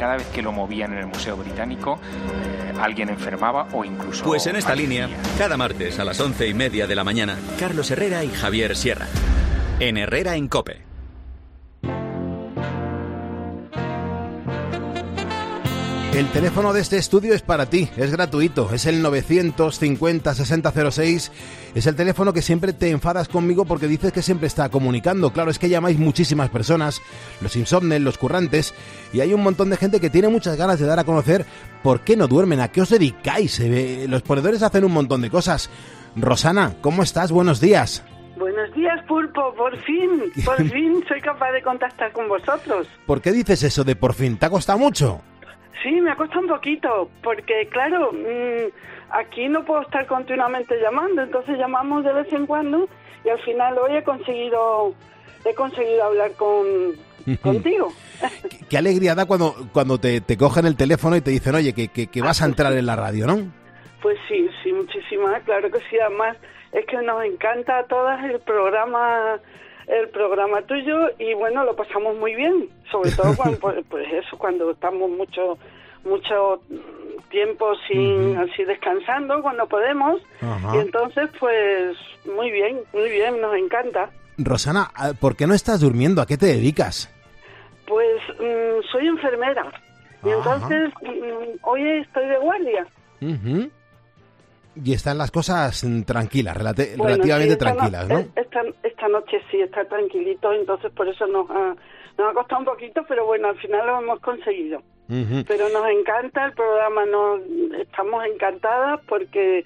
Cada 0.00 0.16
vez 0.16 0.26
que 0.34 0.42
lo 0.42 0.50
movían 0.50 0.94
en 0.94 0.98
el 0.98 1.06
Museo 1.06 1.36
Británico, 1.36 2.00
eh, 2.12 2.72
alguien 2.80 3.08
enfermaba 3.08 3.68
o 3.72 3.84
incluso. 3.84 4.24
Pues 4.24 4.48
en 4.48 4.56
esta 4.56 4.74
línea, 4.74 5.08
cada 5.38 5.56
martes 5.56 6.00
a 6.00 6.04
las 6.04 6.18
once 6.18 6.48
y 6.48 6.54
media 6.54 6.88
de 6.88 6.96
la 6.96 7.04
mañana, 7.04 7.38
Carlos 7.56 7.88
Herrera 7.92 8.24
y 8.24 8.30
Javier 8.30 8.74
Sierra. 8.74 9.06
En 9.80 9.96
Herrera 9.96 10.36
en 10.36 10.46
Cope. 10.48 10.82
El 16.14 16.26
teléfono 16.32 16.72
de 16.74 16.82
este 16.82 16.98
estudio 16.98 17.32
es 17.34 17.40
para 17.40 17.64
ti, 17.66 17.88
es 17.96 18.10
gratuito, 18.10 18.70
es 18.74 18.84
el 18.84 19.02
950-6006. 19.02 21.30
Es 21.74 21.86
el 21.86 21.94
teléfono 21.94 22.34
que 22.34 22.42
siempre 22.42 22.74
te 22.74 22.90
enfadas 22.90 23.28
conmigo 23.28 23.64
porque 23.64 23.88
dices 23.88 24.12
que 24.12 24.20
siempre 24.20 24.48
está 24.48 24.68
comunicando. 24.68 25.32
Claro, 25.32 25.50
es 25.50 25.58
que 25.58 25.70
llamáis 25.70 25.98
muchísimas 25.98 26.50
personas, 26.50 27.00
los 27.40 27.56
insomnes, 27.56 28.02
los 28.02 28.18
currantes, 28.18 28.74
y 29.14 29.20
hay 29.20 29.32
un 29.32 29.42
montón 29.42 29.70
de 29.70 29.78
gente 29.78 29.98
que 29.98 30.10
tiene 30.10 30.28
muchas 30.28 30.56
ganas 30.56 30.78
de 30.78 30.84
dar 30.86 30.98
a 30.98 31.04
conocer 31.04 31.46
por 31.82 32.00
qué 32.00 32.16
no 32.16 32.28
duermen, 32.28 32.60
a 32.60 32.68
qué 32.68 32.82
os 32.82 32.90
dedicáis. 32.90 33.58
Eh, 33.60 34.04
Los 34.08 34.20
ponedores 34.20 34.62
hacen 34.62 34.84
un 34.84 34.92
montón 34.92 35.22
de 35.22 35.30
cosas. 35.30 35.70
Rosana, 36.16 36.74
¿cómo 36.82 37.02
estás? 37.02 37.32
Buenos 37.32 37.60
días. 37.60 38.02
Buenos 38.40 38.72
días, 38.74 39.04
Pulpo. 39.06 39.54
Por 39.54 39.76
fin, 39.82 40.32
por 40.46 40.56
fin 40.72 41.04
soy 41.06 41.20
capaz 41.20 41.52
de 41.52 41.62
contactar 41.62 42.10
con 42.12 42.26
vosotros. 42.26 42.88
¿Por 43.04 43.20
qué 43.20 43.32
dices 43.32 43.62
eso 43.62 43.84
de 43.84 43.94
por 43.94 44.14
fin? 44.14 44.38
¿Te 44.38 44.46
ha 44.46 44.50
costado 44.50 44.78
mucho? 44.78 45.20
Sí, 45.82 46.00
me 46.00 46.10
ha 46.10 46.16
costado 46.16 46.40
un 46.40 46.48
poquito, 46.48 47.10
porque 47.22 47.68
claro, 47.70 48.12
mm, 48.12 48.70
aquí 49.10 49.46
no 49.48 49.62
puedo 49.64 49.82
estar 49.82 50.06
continuamente 50.06 50.74
llamando, 50.80 51.22
entonces 51.22 51.58
llamamos 51.58 52.02
de 52.02 52.12
vez 52.14 52.32
en 52.32 52.46
cuando 52.46 52.88
y 53.24 53.28
al 53.28 53.40
final 53.40 53.76
hoy 53.78 53.96
he 53.96 54.02
conseguido, 54.02 54.94
he 55.44 55.54
conseguido 55.54 56.04
hablar 56.04 56.32
con 56.32 56.66
contigo. 57.42 57.92
Qué 58.70 58.78
alegría 58.78 59.14
da 59.14 59.26
cuando, 59.26 59.54
cuando 59.72 59.98
te, 59.98 60.22
te 60.22 60.38
cogen 60.38 60.64
el 60.64 60.76
teléfono 60.76 61.14
y 61.14 61.20
te 61.20 61.30
dicen, 61.30 61.54
oye, 61.54 61.74
que, 61.74 61.88
que, 61.88 62.06
que 62.06 62.22
vas 62.22 62.40
a 62.40 62.46
entrar 62.46 62.72
en 62.72 62.86
la 62.86 62.96
radio, 62.96 63.26
¿no? 63.26 63.52
Pues 64.00 64.18
sí, 64.28 64.48
sí, 64.62 64.72
muchísimas, 64.72 65.42
claro 65.42 65.70
que 65.70 65.78
sí. 65.90 65.98
Además, 65.98 66.36
es 66.72 66.86
que 66.86 66.96
nos 67.02 67.24
encanta 67.24 67.78
a 67.78 67.84
todas 67.84 68.24
el 68.24 68.40
programa, 68.40 69.40
el 69.86 70.08
programa 70.10 70.62
tuyo 70.62 71.10
y 71.18 71.34
bueno, 71.34 71.64
lo 71.64 71.74
pasamos 71.74 72.16
muy 72.16 72.34
bien, 72.34 72.68
sobre 72.90 73.10
todo 73.12 73.36
cuando, 73.36 73.58
pues, 73.60 73.84
pues 73.88 74.06
eso, 74.12 74.38
cuando 74.38 74.70
estamos 74.70 75.10
mucho, 75.10 75.58
mucho 76.04 76.60
tiempo 77.30 77.72
sin, 77.88 78.36
así 78.36 78.64
descansando, 78.64 79.40
cuando 79.42 79.66
podemos. 79.66 80.20
Y 80.74 80.78
entonces, 80.78 81.30
pues 81.38 81.96
muy 82.24 82.50
bien, 82.50 82.80
muy 82.92 83.08
bien, 83.10 83.40
nos 83.40 83.54
encanta. 83.56 84.10
Rosana, 84.38 84.90
ah, 84.94 85.12
¿por 85.18 85.36
qué 85.36 85.46
no 85.46 85.54
estás 85.54 85.80
durmiendo? 85.80 86.22
¿A 86.22 86.26
qué 86.26 86.36
te 86.36 86.46
dedicas? 86.46 87.12
Pues 87.86 88.20
mm, 88.38 88.82
soy 88.90 89.06
enfermera. 89.06 89.70
Y 90.24 90.30
entonces 90.30 90.92
mm, 91.02 91.58
hoy 91.62 91.88
estoy 92.00 92.26
de 92.26 92.38
guardia. 92.38 92.86
Y 94.76 94.92
están 94.92 95.18
las 95.18 95.30
cosas 95.30 95.84
tranquilas, 96.06 96.56
Bueno, 96.96 97.04
relativamente 97.14 97.46
sí, 97.46 97.52
esta 97.52 97.70
no- 97.70 97.76
tranquilas, 97.76 98.08
¿no? 98.08 98.18
Esta, 98.40 98.62
esta 98.82 99.08
noche 99.08 99.40
sí 99.50 99.60
está 99.60 99.84
tranquilito, 99.84 100.52
entonces 100.52 100.92
por 100.92 101.08
eso 101.08 101.26
nos 101.26 101.50
ha, 101.50 101.74
nos 102.16 102.30
ha 102.30 102.34
costado 102.34 102.60
un 102.60 102.66
poquito, 102.66 103.02
pero 103.08 103.26
bueno, 103.26 103.48
al 103.48 103.58
final 103.58 103.86
lo 103.86 103.98
hemos 104.00 104.20
conseguido. 104.20 104.82
Pero 105.48 105.68
nos 105.70 105.88
encanta 105.88 106.46
el 106.46 106.52
programa, 106.52 107.04
nos, 107.04 107.40
estamos 107.80 108.24
encantadas 108.32 109.00
porque, 109.08 109.64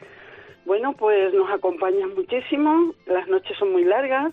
bueno, 0.65 0.95
pues 0.95 1.35
nos 1.35 1.51
acompañan 1.51 2.15
muchísimo, 2.15 2.95
las 3.05 3.29
noches 3.29 3.55
son 3.59 3.73
muy 3.73 3.85
largas 3.85 4.33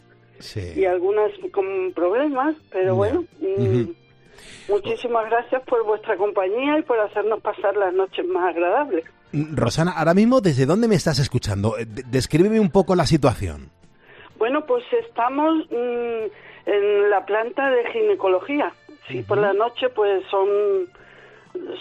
y 0.73 0.85
algunas 0.85 1.31
con 1.51 1.91
problemas, 1.93 2.55
pero 2.71 2.95
bueno, 2.95 3.25
mm, 3.41 3.91
muchísimas 4.69 5.29
gracias 5.29 5.61
por 5.63 5.83
vuestra 5.85 6.15
compañía 6.15 6.79
y 6.79 6.83
por 6.83 6.97
hacernos 6.99 7.41
pasar 7.41 7.75
las 7.75 7.93
noches 7.93 8.25
más 8.27 8.55
agradables. 8.55 9.03
Rosana, 9.33 9.91
ahora 9.91 10.13
mismo, 10.13 10.41
¿desde 10.41 10.65
dónde 10.65 10.87
me 10.87 10.95
estás 10.95 11.19
escuchando? 11.19 11.77
Eh, 11.77 11.85
de- 11.85 12.03
Descríbeme 12.03 12.59
un 12.59 12.69
poco 12.69 12.95
la 12.95 13.05
situación. 13.05 13.69
Bueno, 14.37 14.65
pues 14.65 14.83
estamos 15.07 15.65
mm, 15.69 16.69
en 16.69 17.09
la 17.09 17.25
planta 17.25 17.69
de 17.69 17.85
ginecología. 17.91 18.73
Sí, 19.07 19.21
por 19.23 19.37
la 19.37 19.53
noche 19.53 19.89
pues 19.89 20.23
son 20.29 20.47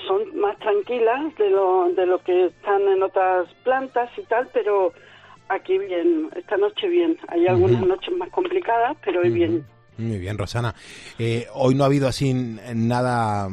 son 0.08 0.40
más 0.40 0.58
tranquilas 0.58 1.34
de 1.38 1.48
lo 1.50 1.90
de 1.94 2.04
lo 2.06 2.22
que 2.24 2.46
están 2.46 2.82
en 2.82 3.02
otras 3.02 3.46
plantas 3.62 4.10
y 4.18 4.22
tal, 4.22 4.48
pero 4.52 4.92
aquí 5.48 5.78
bien, 5.78 6.28
esta 6.36 6.56
noche 6.56 6.88
bien. 6.88 7.16
Hay 7.28 7.46
algunas 7.46 7.80
noches 7.86 8.14
más 8.16 8.30
complicadas, 8.30 8.96
pero 9.04 9.20
hoy 9.20 9.30
bien. 9.30 9.64
Muy 9.96 10.18
bien, 10.18 10.38
Rosana. 10.38 10.74
Eh, 11.18 11.46
hoy 11.54 11.74
no 11.74 11.84
ha 11.84 11.86
habido 11.86 12.08
así 12.08 12.32
nada, 12.74 13.48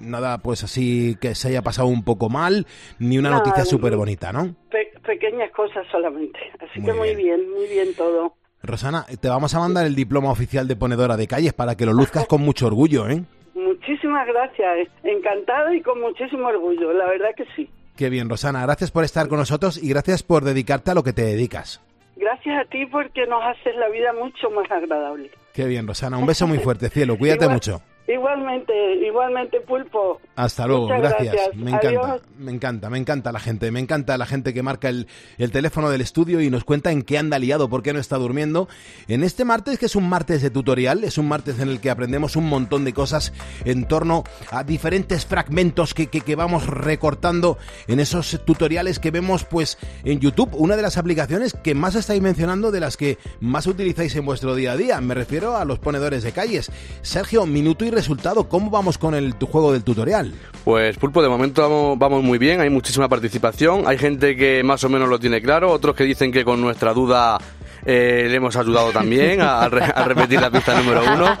nada 0.00 0.38
pues 0.38 0.64
así 0.64 1.16
que 1.20 1.34
se 1.34 1.48
haya 1.48 1.62
pasado 1.62 1.88
un 1.88 2.04
poco 2.04 2.28
mal, 2.28 2.66
ni 2.98 3.18
una 3.18 3.30
Nada, 3.30 3.40
noticia 3.42 3.64
no. 3.64 3.70
súper 3.70 3.96
bonita, 3.96 4.32
¿no? 4.32 4.54
Pe- 4.70 4.92
pequeñas 5.04 5.50
cosas 5.52 5.86
solamente. 5.90 6.38
Así 6.60 6.80
Muy 6.80 6.90
que 6.92 6.98
muy 6.98 7.14
bien, 7.16 7.50
muy 7.50 7.66
bien 7.68 7.88
todo. 7.96 8.34
Rosana, 8.62 9.04
te 9.20 9.28
vamos 9.28 9.54
a 9.54 9.60
mandar 9.60 9.86
el 9.86 9.94
diploma 9.94 10.30
oficial 10.30 10.66
de 10.66 10.76
ponedora 10.76 11.16
de 11.16 11.26
calles 11.28 11.52
para 11.52 11.76
que 11.76 11.86
lo 11.86 11.92
luzcas 11.92 12.26
con 12.26 12.40
mucho 12.42 12.66
orgullo, 12.66 13.08
¿eh? 13.08 13.22
Muchísimas 13.54 14.26
gracias, 14.26 14.88
encantada 15.04 15.74
y 15.74 15.80
con 15.82 16.00
muchísimo 16.00 16.48
orgullo, 16.48 16.92
la 16.92 17.06
verdad 17.06 17.28
que 17.36 17.44
sí. 17.54 17.70
Qué 17.96 18.10
bien, 18.10 18.28
Rosana. 18.28 18.62
Gracias 18.62 18.90
por 18.90 19.04
estar 19.04 19.28
con 19.28 19.38
nosotros 19.38 19.82
y 19.82 19.88
gracias 19.88 20.22
por 20.22 20.44
dedicarte 20.44 20.90
a 20.90 20.94
lo 20.94 21.02
que 21.02 21.12
te 21.12 21.22
dedicas. 21.22 21.80
Gracias 22.16 22.58
a 22.60 22.68
ti 22.68 22.84
porque 22.86 23.26
nos 23.26 23.42
haces 23.44 23.74
la 23.76 23.88
vida 23.88 24.12
mucho 24.12 24.50
más 24.50 24.70
agradable. 24.70 25.30
Qué 25.54 25.64
bien, 25.66 25.86
Rosana. 25.86 26.18
Un 26.18 26.26
beso 26.26 26.46
muy 26.46 26.58
fuerte, 26.58 26.88
cielo. 26.90 27.16
Cuídate 27.16 27.44
Igual- 27.44 27.54
mucho. 27.56 27.82
Igualmente, 28.06 28.72
igualmente, 28.96 29.60
Pulpo. 29.60 30.20
Hasta 30.36 30.66
luego, 30.66 30.88
gracias. 30.88 31.34
gracias. 31.34 31.56
Me 31.56 31.70
encanta, 31.70 32.20
me 32.38 32.52
encanta, 32.52 32.90
me 32.90 32.98
encanta 32.98 33.32
la 33.32 33.40
gente, 33.40 33.70
me 33.70 33.80
encanta 33.80 34.18
la 34.18 34.26
gente 34.26 34.52
que 34.52 34.62
marca 34.62 34.90
el, 34.90 35.06
el 35.38 35.50
teléfono 35.50 35.88
del 35.88 36.02
estudio 36.02 36.42
y 36.42 36.50
nos 36.50 36.62
cuenta 36.62 36.92
en 36.92 37.02
qué 37.02 37.16
anda 37.16 37.38
liado, 37.38 37.70
por 37.70 37.82
qué 37.82 37.94
no 37.94 37.98
está 37.98 38.18
durmiendo. 38.18 38.68
En 39.08 39.24
este 39.24 39.46
martes, 39.46 39.78
que 39.78 39.86
es 39.86 39.96
un 39.96 40.08
martes 40.08 40.42
de 40.42 40.50
tutorial, 40.50 41.04
es 41.04 41.16
un 41.16 41.26
martes 41.26 41.58
en 41.58 41.70
el 41.70 41.80
que 41.80 41.88
aprendemos 41.88 42.36
un 42.36 42.50
montón 42.50 42.84
de 42.84 42.92
cosas 42.92 43.32
en 43.64 43.88
torno 43.88 44.24
a 44.50 44.62
diferentes 44.62 45.24
fragmentos 45.24 45.94
que, 45.94 46.08
que, 46.08 46.20
que 46.20 46.36
vamos 46.36 46.66
recortando 46.66 47.56
en 47.86 47.98
esos 47.98 48.38
tutoriales 48.44 48.98
que 48.98 49.10
vemos 49.10 49.44
pues 49.44 49.78
en 50.04 50.20
YouTube, 50.20 50.50
una 50.52 50.76
de 50.76 50.82
las 50.82 50.98
aplicaciones 50.98 51.54
que 51.54 51.74
más 51.74 51.94
estáis 51.94 52.20
mencionando, 52.20 52.70
de 52.70 52.80
las 52.80 52.98
que 52.98 53.16
más 53.40 53.66
utilizáis 53.66 54.14
en 54.16 54.26
vuestro 54.26 54.54
día 54.54 54.72
a 54.72 54.76
día. 54.76 55.00
Me 55.00 55.14
refiero 55.14 55.56
a 55.56 55.64
los 55.64 55.78
ponedores 55.78 56.22
de 56.22 56.32
calles. 56.32 56.70
Sergio, 57.00 57.46
minuto 57.46 57.86
y 57.86 57.90
resultado, 57.90 58.50
¿cómo 58.50 58.70
vamos 58.70 58.98
con 58.98 59.14
el 59.14 59.34
tu 59.36 59.46
juego 59.46 59.72
del 59.72 59.82
tutorial? 59.82 60.25
Pues 60.64 60.96
Pulpo, 60.96 61.22
de 61.22 61.28
momento 61.28 61.62
vamos, 61.62 61.98
vamos 61.98 62.22
muy 62.24 62.38
bien, 62.38 62.60
hay 62.60 62.70
muchísima 62.70 63.08
participación, 63.08 63.84
hay 63.86 63.98
gente 63.98 64.34
que 64.34 64.62
más 64.64 64.82
o 64.84 64.88
menos 64.88 65.08
lo 65.08 65.18
tiene 65.18 65.40
claro, 65.40 65.70
otros 65.70 65.94
que 65.94 66.02
dicen 66.04 66.32
que 66.32 66.44
con 66.44 66.60
nuestra 66.60 66.92
duda 66.92 67.38
eh, 67.84 68.26
le 68.28 68.34
hemos 68.36 68.56
ayudado 68.56 68.90
también 68.90 69.40
a, 69.40 69.60
a 69.60 69.68
re- 69.68 69.92
a 69.94 70.04
repetir 70.04 70.40
la 70.40 70.50
pista 70.50 70.74
número 70.74 71.02
uno. 71.04 71.36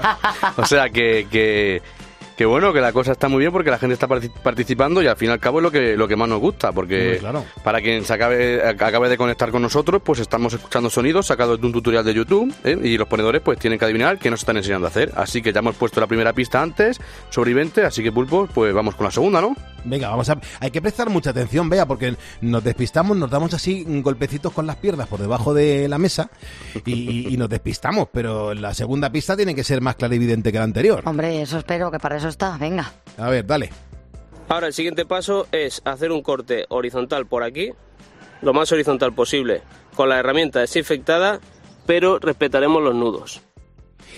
O 0.56 0.64
sea 0.64 0.88
que, 0.90 1.26
que, 1.28 1.82
que 2.36 2.44
bueno, 2.44 2.72
que 2.72 2.80
la 2.80 2.92
cosa 2.92 3.12
está 3.12 3.28
muy 3.28 3.40
bien 3.40 3.50
porque 3.52 3.70
la 3.70 3.78
gente 3.78 3.94
está 3.94 4.06
partic- 4.06 4.30
participando 4.42 5.00
y 5.02 5.06
al 5.06 5.16
fin 5.16 5.30
y 5.30 5.32
al 5.32 5.40
cabo 5.40 5.58
es 5.58 5.62
lo 5.62 5.70
que, 5.70 5.96
lo 5.96 6.06
que 6.06 6.16
más 6.16 6.28
nos 6.28 6.38
gusta, 6.38 6.70
porque 6.72 7.16
claro. 7.18 7.44
para 7.64 7.80
quien 7.80 8.04
se 8.04 8.12
acabe, 8.12 8.62
acabe 8.68 9.08
de 9.08 9.16
conectar 9.16 9.50
con 9.50 9.62
nosotros, 9.62 10.02
pues 10.04 10.20
estamos 10.20 10.52
escuchando 10.52 10.90
sonidos 10.90 11.26
sacados 11.26 11.60
de 11.60 11.66
un 11.66 11.72
tutorial 11.72 12.04
de 12.04 12.12
YouTube 12.14 12.52
¿eh? 12.64 12.78
y 12.82 12.98
los 12.98 13.08
ponedores 13.08 13.40
pues 13.42 13.58
tienen 13.58 13.78
que 13.78 13.84
adivinar 13.86 14.18
qué 14.18 14.30
nos 14.30 14.40
están 14.40 14.56
enseñando 14.56 14.86
a 14.86 14.90
hacer. 14.90 15.12
Así 15.16 15.40
que 15.40 15.52
ya 15.52 15.60
hemos 15.60 15.76
puesto 15.76 16.00
la 16.00 16.06
primera 16.06 16.32
pista 16.32 16.60
antes 16.60 17.00
sobre 17.30 17.54
20, 17.54 17.84
así 17.84 18.02
que 18.02 18.12
Pulpo, 18.12 18.46
pues 18.52 18.74
vamos 18.74 18.94
con 18.96 19.04
la 19.04 19.10
segunda, 19.10 19.40
¿no? 19.40 19.56
Venga, 19.86 20.08
vamos 20.10 20.28
a. 20.28 20.38
Hay 20.60 20.70
que 20.70 20.82
prestar 20.82 21.08
mucha 21.08 21.30
atención, 21.30 21.68
vea, 21.68 21.86
porque 21.86 22.16
nos 22.40 22.62
despistamos, 22.64 23.16
nos 23.16 23.30
damos 23.30 23.54
así 23.54 23.84
golpecitos 24.02 24.52
con 24.52 24.66
las 24.66 24.76
piernas 24.76 25.06
por 25.08 25.20
debajo 25.20 25.54
de 25.54 25.88
la 25.88 25.98
mesa 25.98 26.30
y, 26.84 27.32
y 27.32 27.36
nos 27.36 27.48
despistamos, 27.48 28.08
pero 28.12 28.52
la 28.54 28.74
segunda 28.74 29.10
pista 29.10 29.36
tiene 29.36 29.54
que 29.54 29.64
ser 29.64 29.80
más 29.80 29.96
clarividente 29.96 30.52
que 30.52 30.58
la 30.58 30.64
anterior. 30.64 31.02
Hombre, 31.06 31.42
eso 31.42 31.58
espero, 31.58 31.90
que 31.90 31.98
para 31.98 32.16
eso 32.16 32.28
está. 32.28 32.56
Venga. 32.58 32.92
A 33.16 33.28
ver, 33.30 33.46
dale. 33.46 33.70
Ahora 34.48 34.68
el 34.68 34.72
siguiente 34.72 35.04
paso 35.06 35.46
es 35.52 35.82
hacer 35.84 36.12
un 36.12 36.22
corte 36.22 36.66
horizontal 36.68 37.26
por 37.26 37.42
aquí, 37.42 37.72
lo 38.42 38.52
más 38.52 38.70
horizontal 38.70 39.12
posible, 39.12 39.62
con 39.96 40.08
la 40.08 40.18
herramienta 40.18 40.60
desinfectada, 40.60 41.40
pero 41.84 42.18
respetaremos 42.18 42.82
los 42.82 42.94
nudos. 42.94 43.40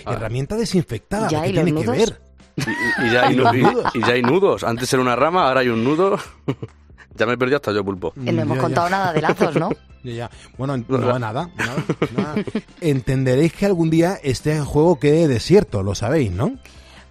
Herramienta 0.05 0.55
desinfectada, 0.55 1.27
¿Ya 1.29 1.41
¿qué 1.43 1.51
tiene 1.51 1.65
que 1.65 1.85
nudos? 1.85 1.97
ver? 1.97 2.21
Y, 2.55 3.05
y 3.07 3.11
ya 3.11 3.27
hay, 3.27 3.33
y- 3.35 3.37
nudos. 3.37 3.95
y 3.95 3.99
ya 4.01 4.13
hay 4.13 4.21
nudos. 4.21 4.63
Antes 4.63 4.91
era 4.93 5.01
una 5.01 5.15
rama, 5.15 5.47
ahora 5.47 5.61
hay 5.61 5.69
un 5.69 5.83
nudo. 5.83 6.17
ya 7.15 7.25
me 7.25 7.37
perdí 7.37 7.55
hasta 7.55 7.71
yo, 7.71 7.83
Pulpo. 7.83 8.13
No 8.15 8.29
hemos 8.41 8.57
Ya, 8.57 8.61
contado 8.63 8.87
ya. 8.87 8.91
nada 8.91 9.13
de 9.13 9.21
lazos, 9.21 9.55
¿no? 9.55 9.69
Ya, 10.01 10.13
ya. 10.13 10.29
Bueno, 10.57 10.77
no, 10.77 10.97
nada, 10.97 11.19
nada, 11.19 11.49
nada. 12.15 12.35
Entenderéis 12.79 13.51
que 13.51 13.65
algún 13.65 13.89
día 13.89 14.17
este 14.23 14.57
juego 14.61 14.97
quede 14.97 15.27
desierto, 15.27 15.83
lo 15.83 15.93
sabéis, 15.93 16.31
¿no? 16.31 16.53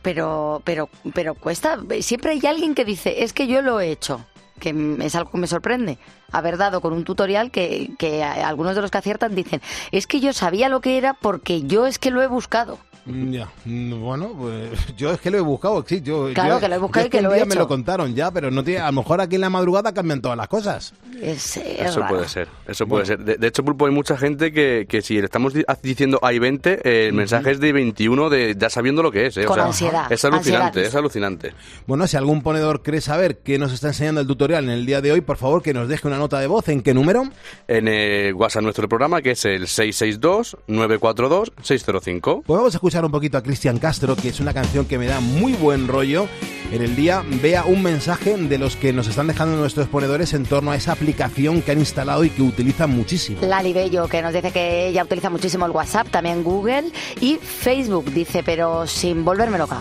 Pero, 0.01 0.63
pero, 0.65 0.89
pero 1.13 1.35
cuesta. 1.35 1.79
Siempre 2.01 2.31
hay 2.33 2.47
alguien 2.47 2.75
que 2.75 2.87
dice, 2.87 3.23
es 3.25 3.35
que 3.35 3.47
yo 3.47 3.61
lo 3.61 3.81
he 3.81 3.91
hecho. 3.91 4.25
Que 4.59 4.97
es 5.03 5.15
algo 5.15 5.31
que 5.31 5.37
me 5.39 5.47
sorprende. 5.47 5.99
Haber 6.33 6.57
dado 6.57 6.81
con 6.81 6.95
un 6.95 7.05
tutorial 7.05 7.51
que, 7.51 7.91
que 7.99 8.25
algunos 8.25 8.75
de 8.75 8.81
los 8.81 8.91
que 8.91 8.99
aciertan 8.99 9.35
dicen, 9.35 9.61
es 9.93 10.07
que 10.07 10.21
yo 10.21 10.33
sabía 10.33 10.71
lo 10.71 10.81
que 10.81 10.97
era 10.97 11.13
porque 11.13 11.63
yo 11.63 11.87
es 11.87 11.99
que 11.99 12.11
lo 12.11 12.23
he 12.23 12.27
buscado. 12.27 12.79
Mm, 13.09 13.33
Ya, 13.33 13.49
mm, 13.65 14.01
bueno, 14.01 14.33
pues 14.39 14.71
yo 14.97 15.11
es 15.13 15.21
que 15.21 15.31
lo 15.31 15.39
he 15.39 15.41
buscado, 15.41 15.83
sí, 15.87 16.01
yo, 16.03 16.31
Claro 16.35 16.55
yo- 16.57 16.61
que 16.61 16.69
lo 16.69 16.75
he 16.75 16.79
buscado 16.79 17.05
yo 17.05 17.09
y 17.09 17.11
que 17.11 17.17
es 17.19 17.23
lo 17.23 17.33
he 17.33 17.37
día 17.37 17.45
me 17.47 17.55
hecho. 17.55 17.61
lo 17.61 17.69
contaron 17.69 18.15
ya, 18.15 18.31
pero 18.31 18.51
no 18.51 18.63
tiene, 18.63 18.81
a 18.81 18.87
lo 18.87 18.93
mejor 19.01 19.21
aquí 19.21 19.37
en 19.37 19.41
la 19.41 19.51
madrugada 19.51 19.93
cambian 19.95 20.21
todas 20.21 20.37
las 20.37 20.49
cosas. 20.49 20.93
Es, 21.21 21.57
Eso 21.57 22.01
raro. 22.01 22.15
puede 22.15 22.29
ser, 22.29 22.49
eso 22.69 22.87
puede 22.87 23.07
ser. 23.07 23.19
De, 23.25 23.37
de 23.37 23.47
hecho, 23.49 23.65
Pulpo, 23.65 23.87
hay 23.87 23.93
mucha 23.93 24.17
gente 24.17 24.53
que, 24.53 24.87
que 24.89 25.03
si 25.03 25.17
le 25.19 25.25
estamos 25.25 25.53
di- 25.55 25.65
diciendo 25.83 26.19
hay 26.23 26.39
20, 26.39 26.81
eh, 26.85 27.07
el 27.09 27.13
mensaje 27.15 27.51
es 27.51 27.59
de 27.61 27.73
21, 27.73 28.31
de, 28.31 28.55
ya 28.59 28.71
sabiendo 28.71 29.03
lo 29.03 29.11
que 29.11 29.27
es. 29.27 29.37
eh, 29.37 29.45
o 29.45 29.49
Con 29.49 29.57
sea, 29.57 29.65
ansiedad, 29.67 30.13
Es 30.13 30.25
alucinante, 30.25 30.67
ansiedad. 30.67 30.89
es 30.89 30.95
alucinante. 30.95 31.53
Bueno, 31.87 32.07
si 32.07 32.17
algún 32.17 32.43
ponedor 32.43 32.83
cree 32.83 33.01
saber 33.01 33.39
qué 33.39 33.59
nos 33.59 33.73
está 33.73 33.89
enseñando 33.89 34.21
el 34.21 34.27
tutorial 34.27 34.65
en 34.65 34.71
el 34.71 34.85
día 34.87 35.01
de 35.01 35.13
hoy, 35.13 35.21
por 35.23 35.37
favor 35.39 35.63
que 35.63 35.73
nos 35.75 35.89
deje 35.89 36.07
una 36.07 36.19
nota 36.19 36.39
de 36.41 36.47
voz. 36.47 36.69
¿En 36.69 36.83
qué 36.83 36.93
número? 36.95 37.25
En 37.67 37.89
el 37.89 38.35
WhatsApp 38.35 38.63
nuestro 38.63 38.89
programa, 38.89 39.21
que 39.23 39.33
es 39.33 39.45
el 39.45 39.67
662-942-605. 39.67 42.43
Pues 42.47 42.57
vamos 42.57 42.75
a 42.75 42.77
escuchar 42.77 42.98
un 43.05 43.11
poquito 43.11 43.39
a 43.39 43.43
Cristian 43.43 43.79
Castro, 43.79 44.17
que 44.17 44.29
es 44.29 44.41
una 44.41 44.55
canción 44.55 44.87
que 44.87 44.99
me 44.99 45.07
da 45.07 45.21
muy 45.21 45.53
buen 45.53 45.89
rollo. 45.89 46.29
En 46.73 46.83
el 46.83 46.97
día 46.97 47.25
vea 47.43 47.65
un 47.65 47.83
mensaje 47.83 48.37
de 48.37 48.59
los 48.59 48.77
que 48.77 48.93
nos 48.93 49.09
están 49.09 49.27
dejando 49.27 49.57
nuestros 49.57 49.89
ponedores 49.89 50.35
en 50.35 50.45
torno 50.45 50.71
a 50.71 50.77
esa 50.77 50.93
aplicación 50.93 51.63
que 51.63 51.73
han 51.73 51.79
instalado 51.79 52.25
y 52.25 52.31
que 52.31 52.43
utilizan 52.43 52.91
muchísimo. 52.91 53.41
Lali 53.43 53.73
Bello, 53.73 54.07
que 54.09 54.23
nos 54.23 54.35
dice 54.35 54.53
que 54.53 54.89
ella 54.89 55.05
utiliza 55.05 55.31
muchísimo 55.31 55.67
el 55.67 55.73
WhatsApp, 55.73 56.09
también 56.11 56.45
Google 56.45 56.93
y 57.21 57.37
Facebook, 57.37 58.13
dice, 58.13 58.43
pero 58.43 58.87
sin 58.87 59.25
volverme 59.25 59.59
loca. 59.59 59.81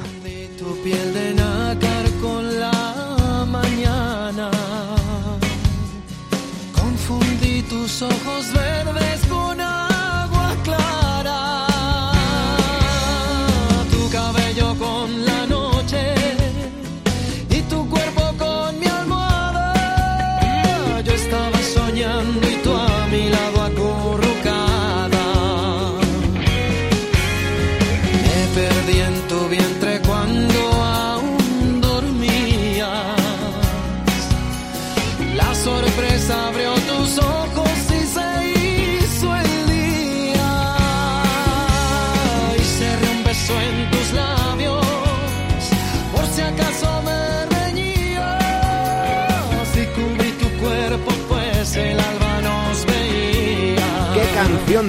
Ojos 7.99 8.53
verdes 8.53 9.26
con 9.28 9.59
yo 14.58 14.76
con 14.76 15.26
la 15.26 15.45
noche 15.45 15.57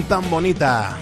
tan 0.05 0.23
bonita. 0.31 0.97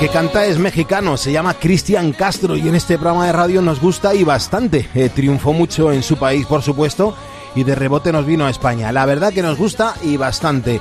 Que 0.00 0.08
canta 0.08 0.46
es 0.46 0.56
mexicano, 0.56 1.18
se 1.18 1.30
llama 1.30 1.52
Cristian 1.52 2.12
Castro 2.14 2.56
y 2.56 2.66
en 2.66 2.74
este 2.74 2.96
programa 2.96 3.26
de 3.26 3.32
radio 3.32 3.60
nos 3.60 3.82
gusta 3.82 4.14
y 4.14 4.24
bastante. 4.24 4.88
Eh, 4.94 5.10
triunfó 5.10 5.52
mucho 5.52 5.92
en 5.92 6.02
su 6.02 6.16
país, 6.16 6.46
por 6.46 6.62
supuesto, 6.62 7.14
y 7.54 7.64
de 7.64 7.74
rebote 7.74 8.10
nos 8.10 8.24
vino 8.24 8.46
a 8.46 8.50
España. 8.50 8.92
La 8.92 9.04
verdad 9.04 9.30
que 9.30 9.42
nos 9.42 9.58
gusta 9.58 9.94
y 10.02 10.16
bastante. 10.16 10.80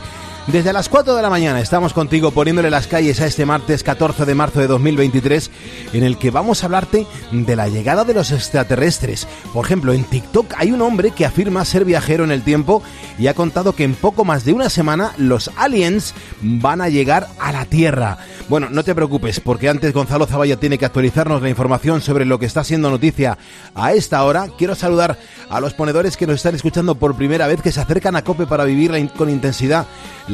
Desde 0.51 0.73
las 0.73 0.89
4 0.89 1.15
de 1.15 1.21
la 1.21 1.29
mañana 1.29 1.59
estamos 1.61 1.93
contigo 1.93 2.31
poniéndole 2.31 2.71
las 2.71 2.87
calles 2.87 3.21
a 3.21 3.27
este 3.27 3.45
martes 3.45 3.83
14 3.83 4.25
de 4.25 4.33
marzo 4.33 4.59
de 4.59 4.65
2023 4.65 5.51
en 5.93 6.03
el 6.03 6.17
que 6.17 6.31
vamos 6.31 6.63
a 6.63 6.65
hablarte 6.65 7.05
de 7.31 7.55
la 7.55 7.67
llegada 7.67 8.03
de 8.03 8.15
los 8.15 8.31
extraterrestres. 8.31 9.27
Por 9.53 9.63
ejemplo, 9.63 9.93
en 9.93 10.05
TikTok 10.05 10.53
hay 10.57 10.71
un 10.71 10.81
hombre 10.81 11.11
que 11.11 11.25
afirma 11.27 11.63
ser 11.65 11.85
viajero 11.85 12.23
en 12.23 12.31
el 12.31 12.41
tiempo 12.41 12.81
y 13.19 13.27
ha 13.27 13.35
contado 13.35 13.75
que 13.75 13.83
en 13.83 13.93
poco 13.93 14.25
más 14.25 14.43
de 14.43 14.53
una 14.53 14.69
semana 14.69 15.11
los 15.17 15.51
aliens 15.55 16.15
van 16.41 16.81
a 16.81 16.89
llegar 16.89 17.27
a 17.39 17.51
la 17.51 17.65
Tierra. 17.65 18.17
Bueno, 18.47 18.69
no 18.71 18.83
te 18.83 18.95
preocupes 18.95 19.39
porque 19.39 19.69
antes 19.69 19.93
Gonzalo 19.93 20.25
Zavalla 20.25 20.57
tiene 20.59 20.79
que 20.79 20.85
actualizarnos 20.85 21.43
la 21.43 21.49
información 21.49 22.01
sobre 22.01 22.25
lo 22.25 22.39
que 22.39 22.47
está 22.47 22.63
siendo 22.63 22.89
noticia 22.89 23.37
a 23.75 23.93
esta 23.93 24.23
hora. 24.23 24.47
Quiero 24.57 24.73
saludar 24.73 25.19
a 25.47 25.59
los 25.59 25.75
ponedores 25.75 26.17
que 26.17 26.25
nos 26.25 26.37
están 26.37 26.55
escuchando 26.55 26.95
por 26.95 27.15
primera 27.15 27.45
vez 27.45 27.61
que 27.61 27.71
se 27.71 27.81
acercan 27.81 28.15
a 28.15 28.23
Cope 28.23 28.47
para 28.47 28.63
vivirla 28.63 28.97
in- 28.97 29.09
con 29.09 29.29
intensidad 29.29 29.85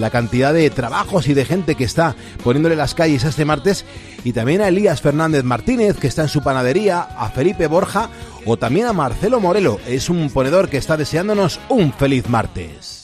la 0.06 0.12
cantidad 0.12 0.54
de 0.54 0.70
trabajos 0.70 1.28
y 1.28 1.34
de 1.34 1.46
gente 1.46 1.74
que 1.74 1.84
está 1.84 2.16
poniéndole 2.44 2.76
las 2.76 2.94
calles 2.94 3.24
este 3.24 3.44
martes 3.44 3.86
y 4.24 4.34
también 4.34 4.62
a 4.62 4.68
Elías 4.68 5.02
Fernández 5.02 5.44
Martínez 5.44 5.98
que 5.98 6.06
está 6.06 6.22
en 6.22 6.30
su 6.30 6.44
panadería, 6.44 7.02
a 7.02 7.32
Felipe 7.32 7.66
Borja 7.66 8.12
o 8.46 8.56
también 8.56 8.86
a 8.86 8.94
Marcelo 8.94 9.40
Morelo, 9.40 9.80
es 9.88 10.12
un 10.12 10.30
ponedor 10.30 10.70
que 10.70 10.78
está 10.78 10.96
deseándonos 10.96 11.60
un 11.70 11.92
feliz 11.92 12.30
martes. 12.30 12.95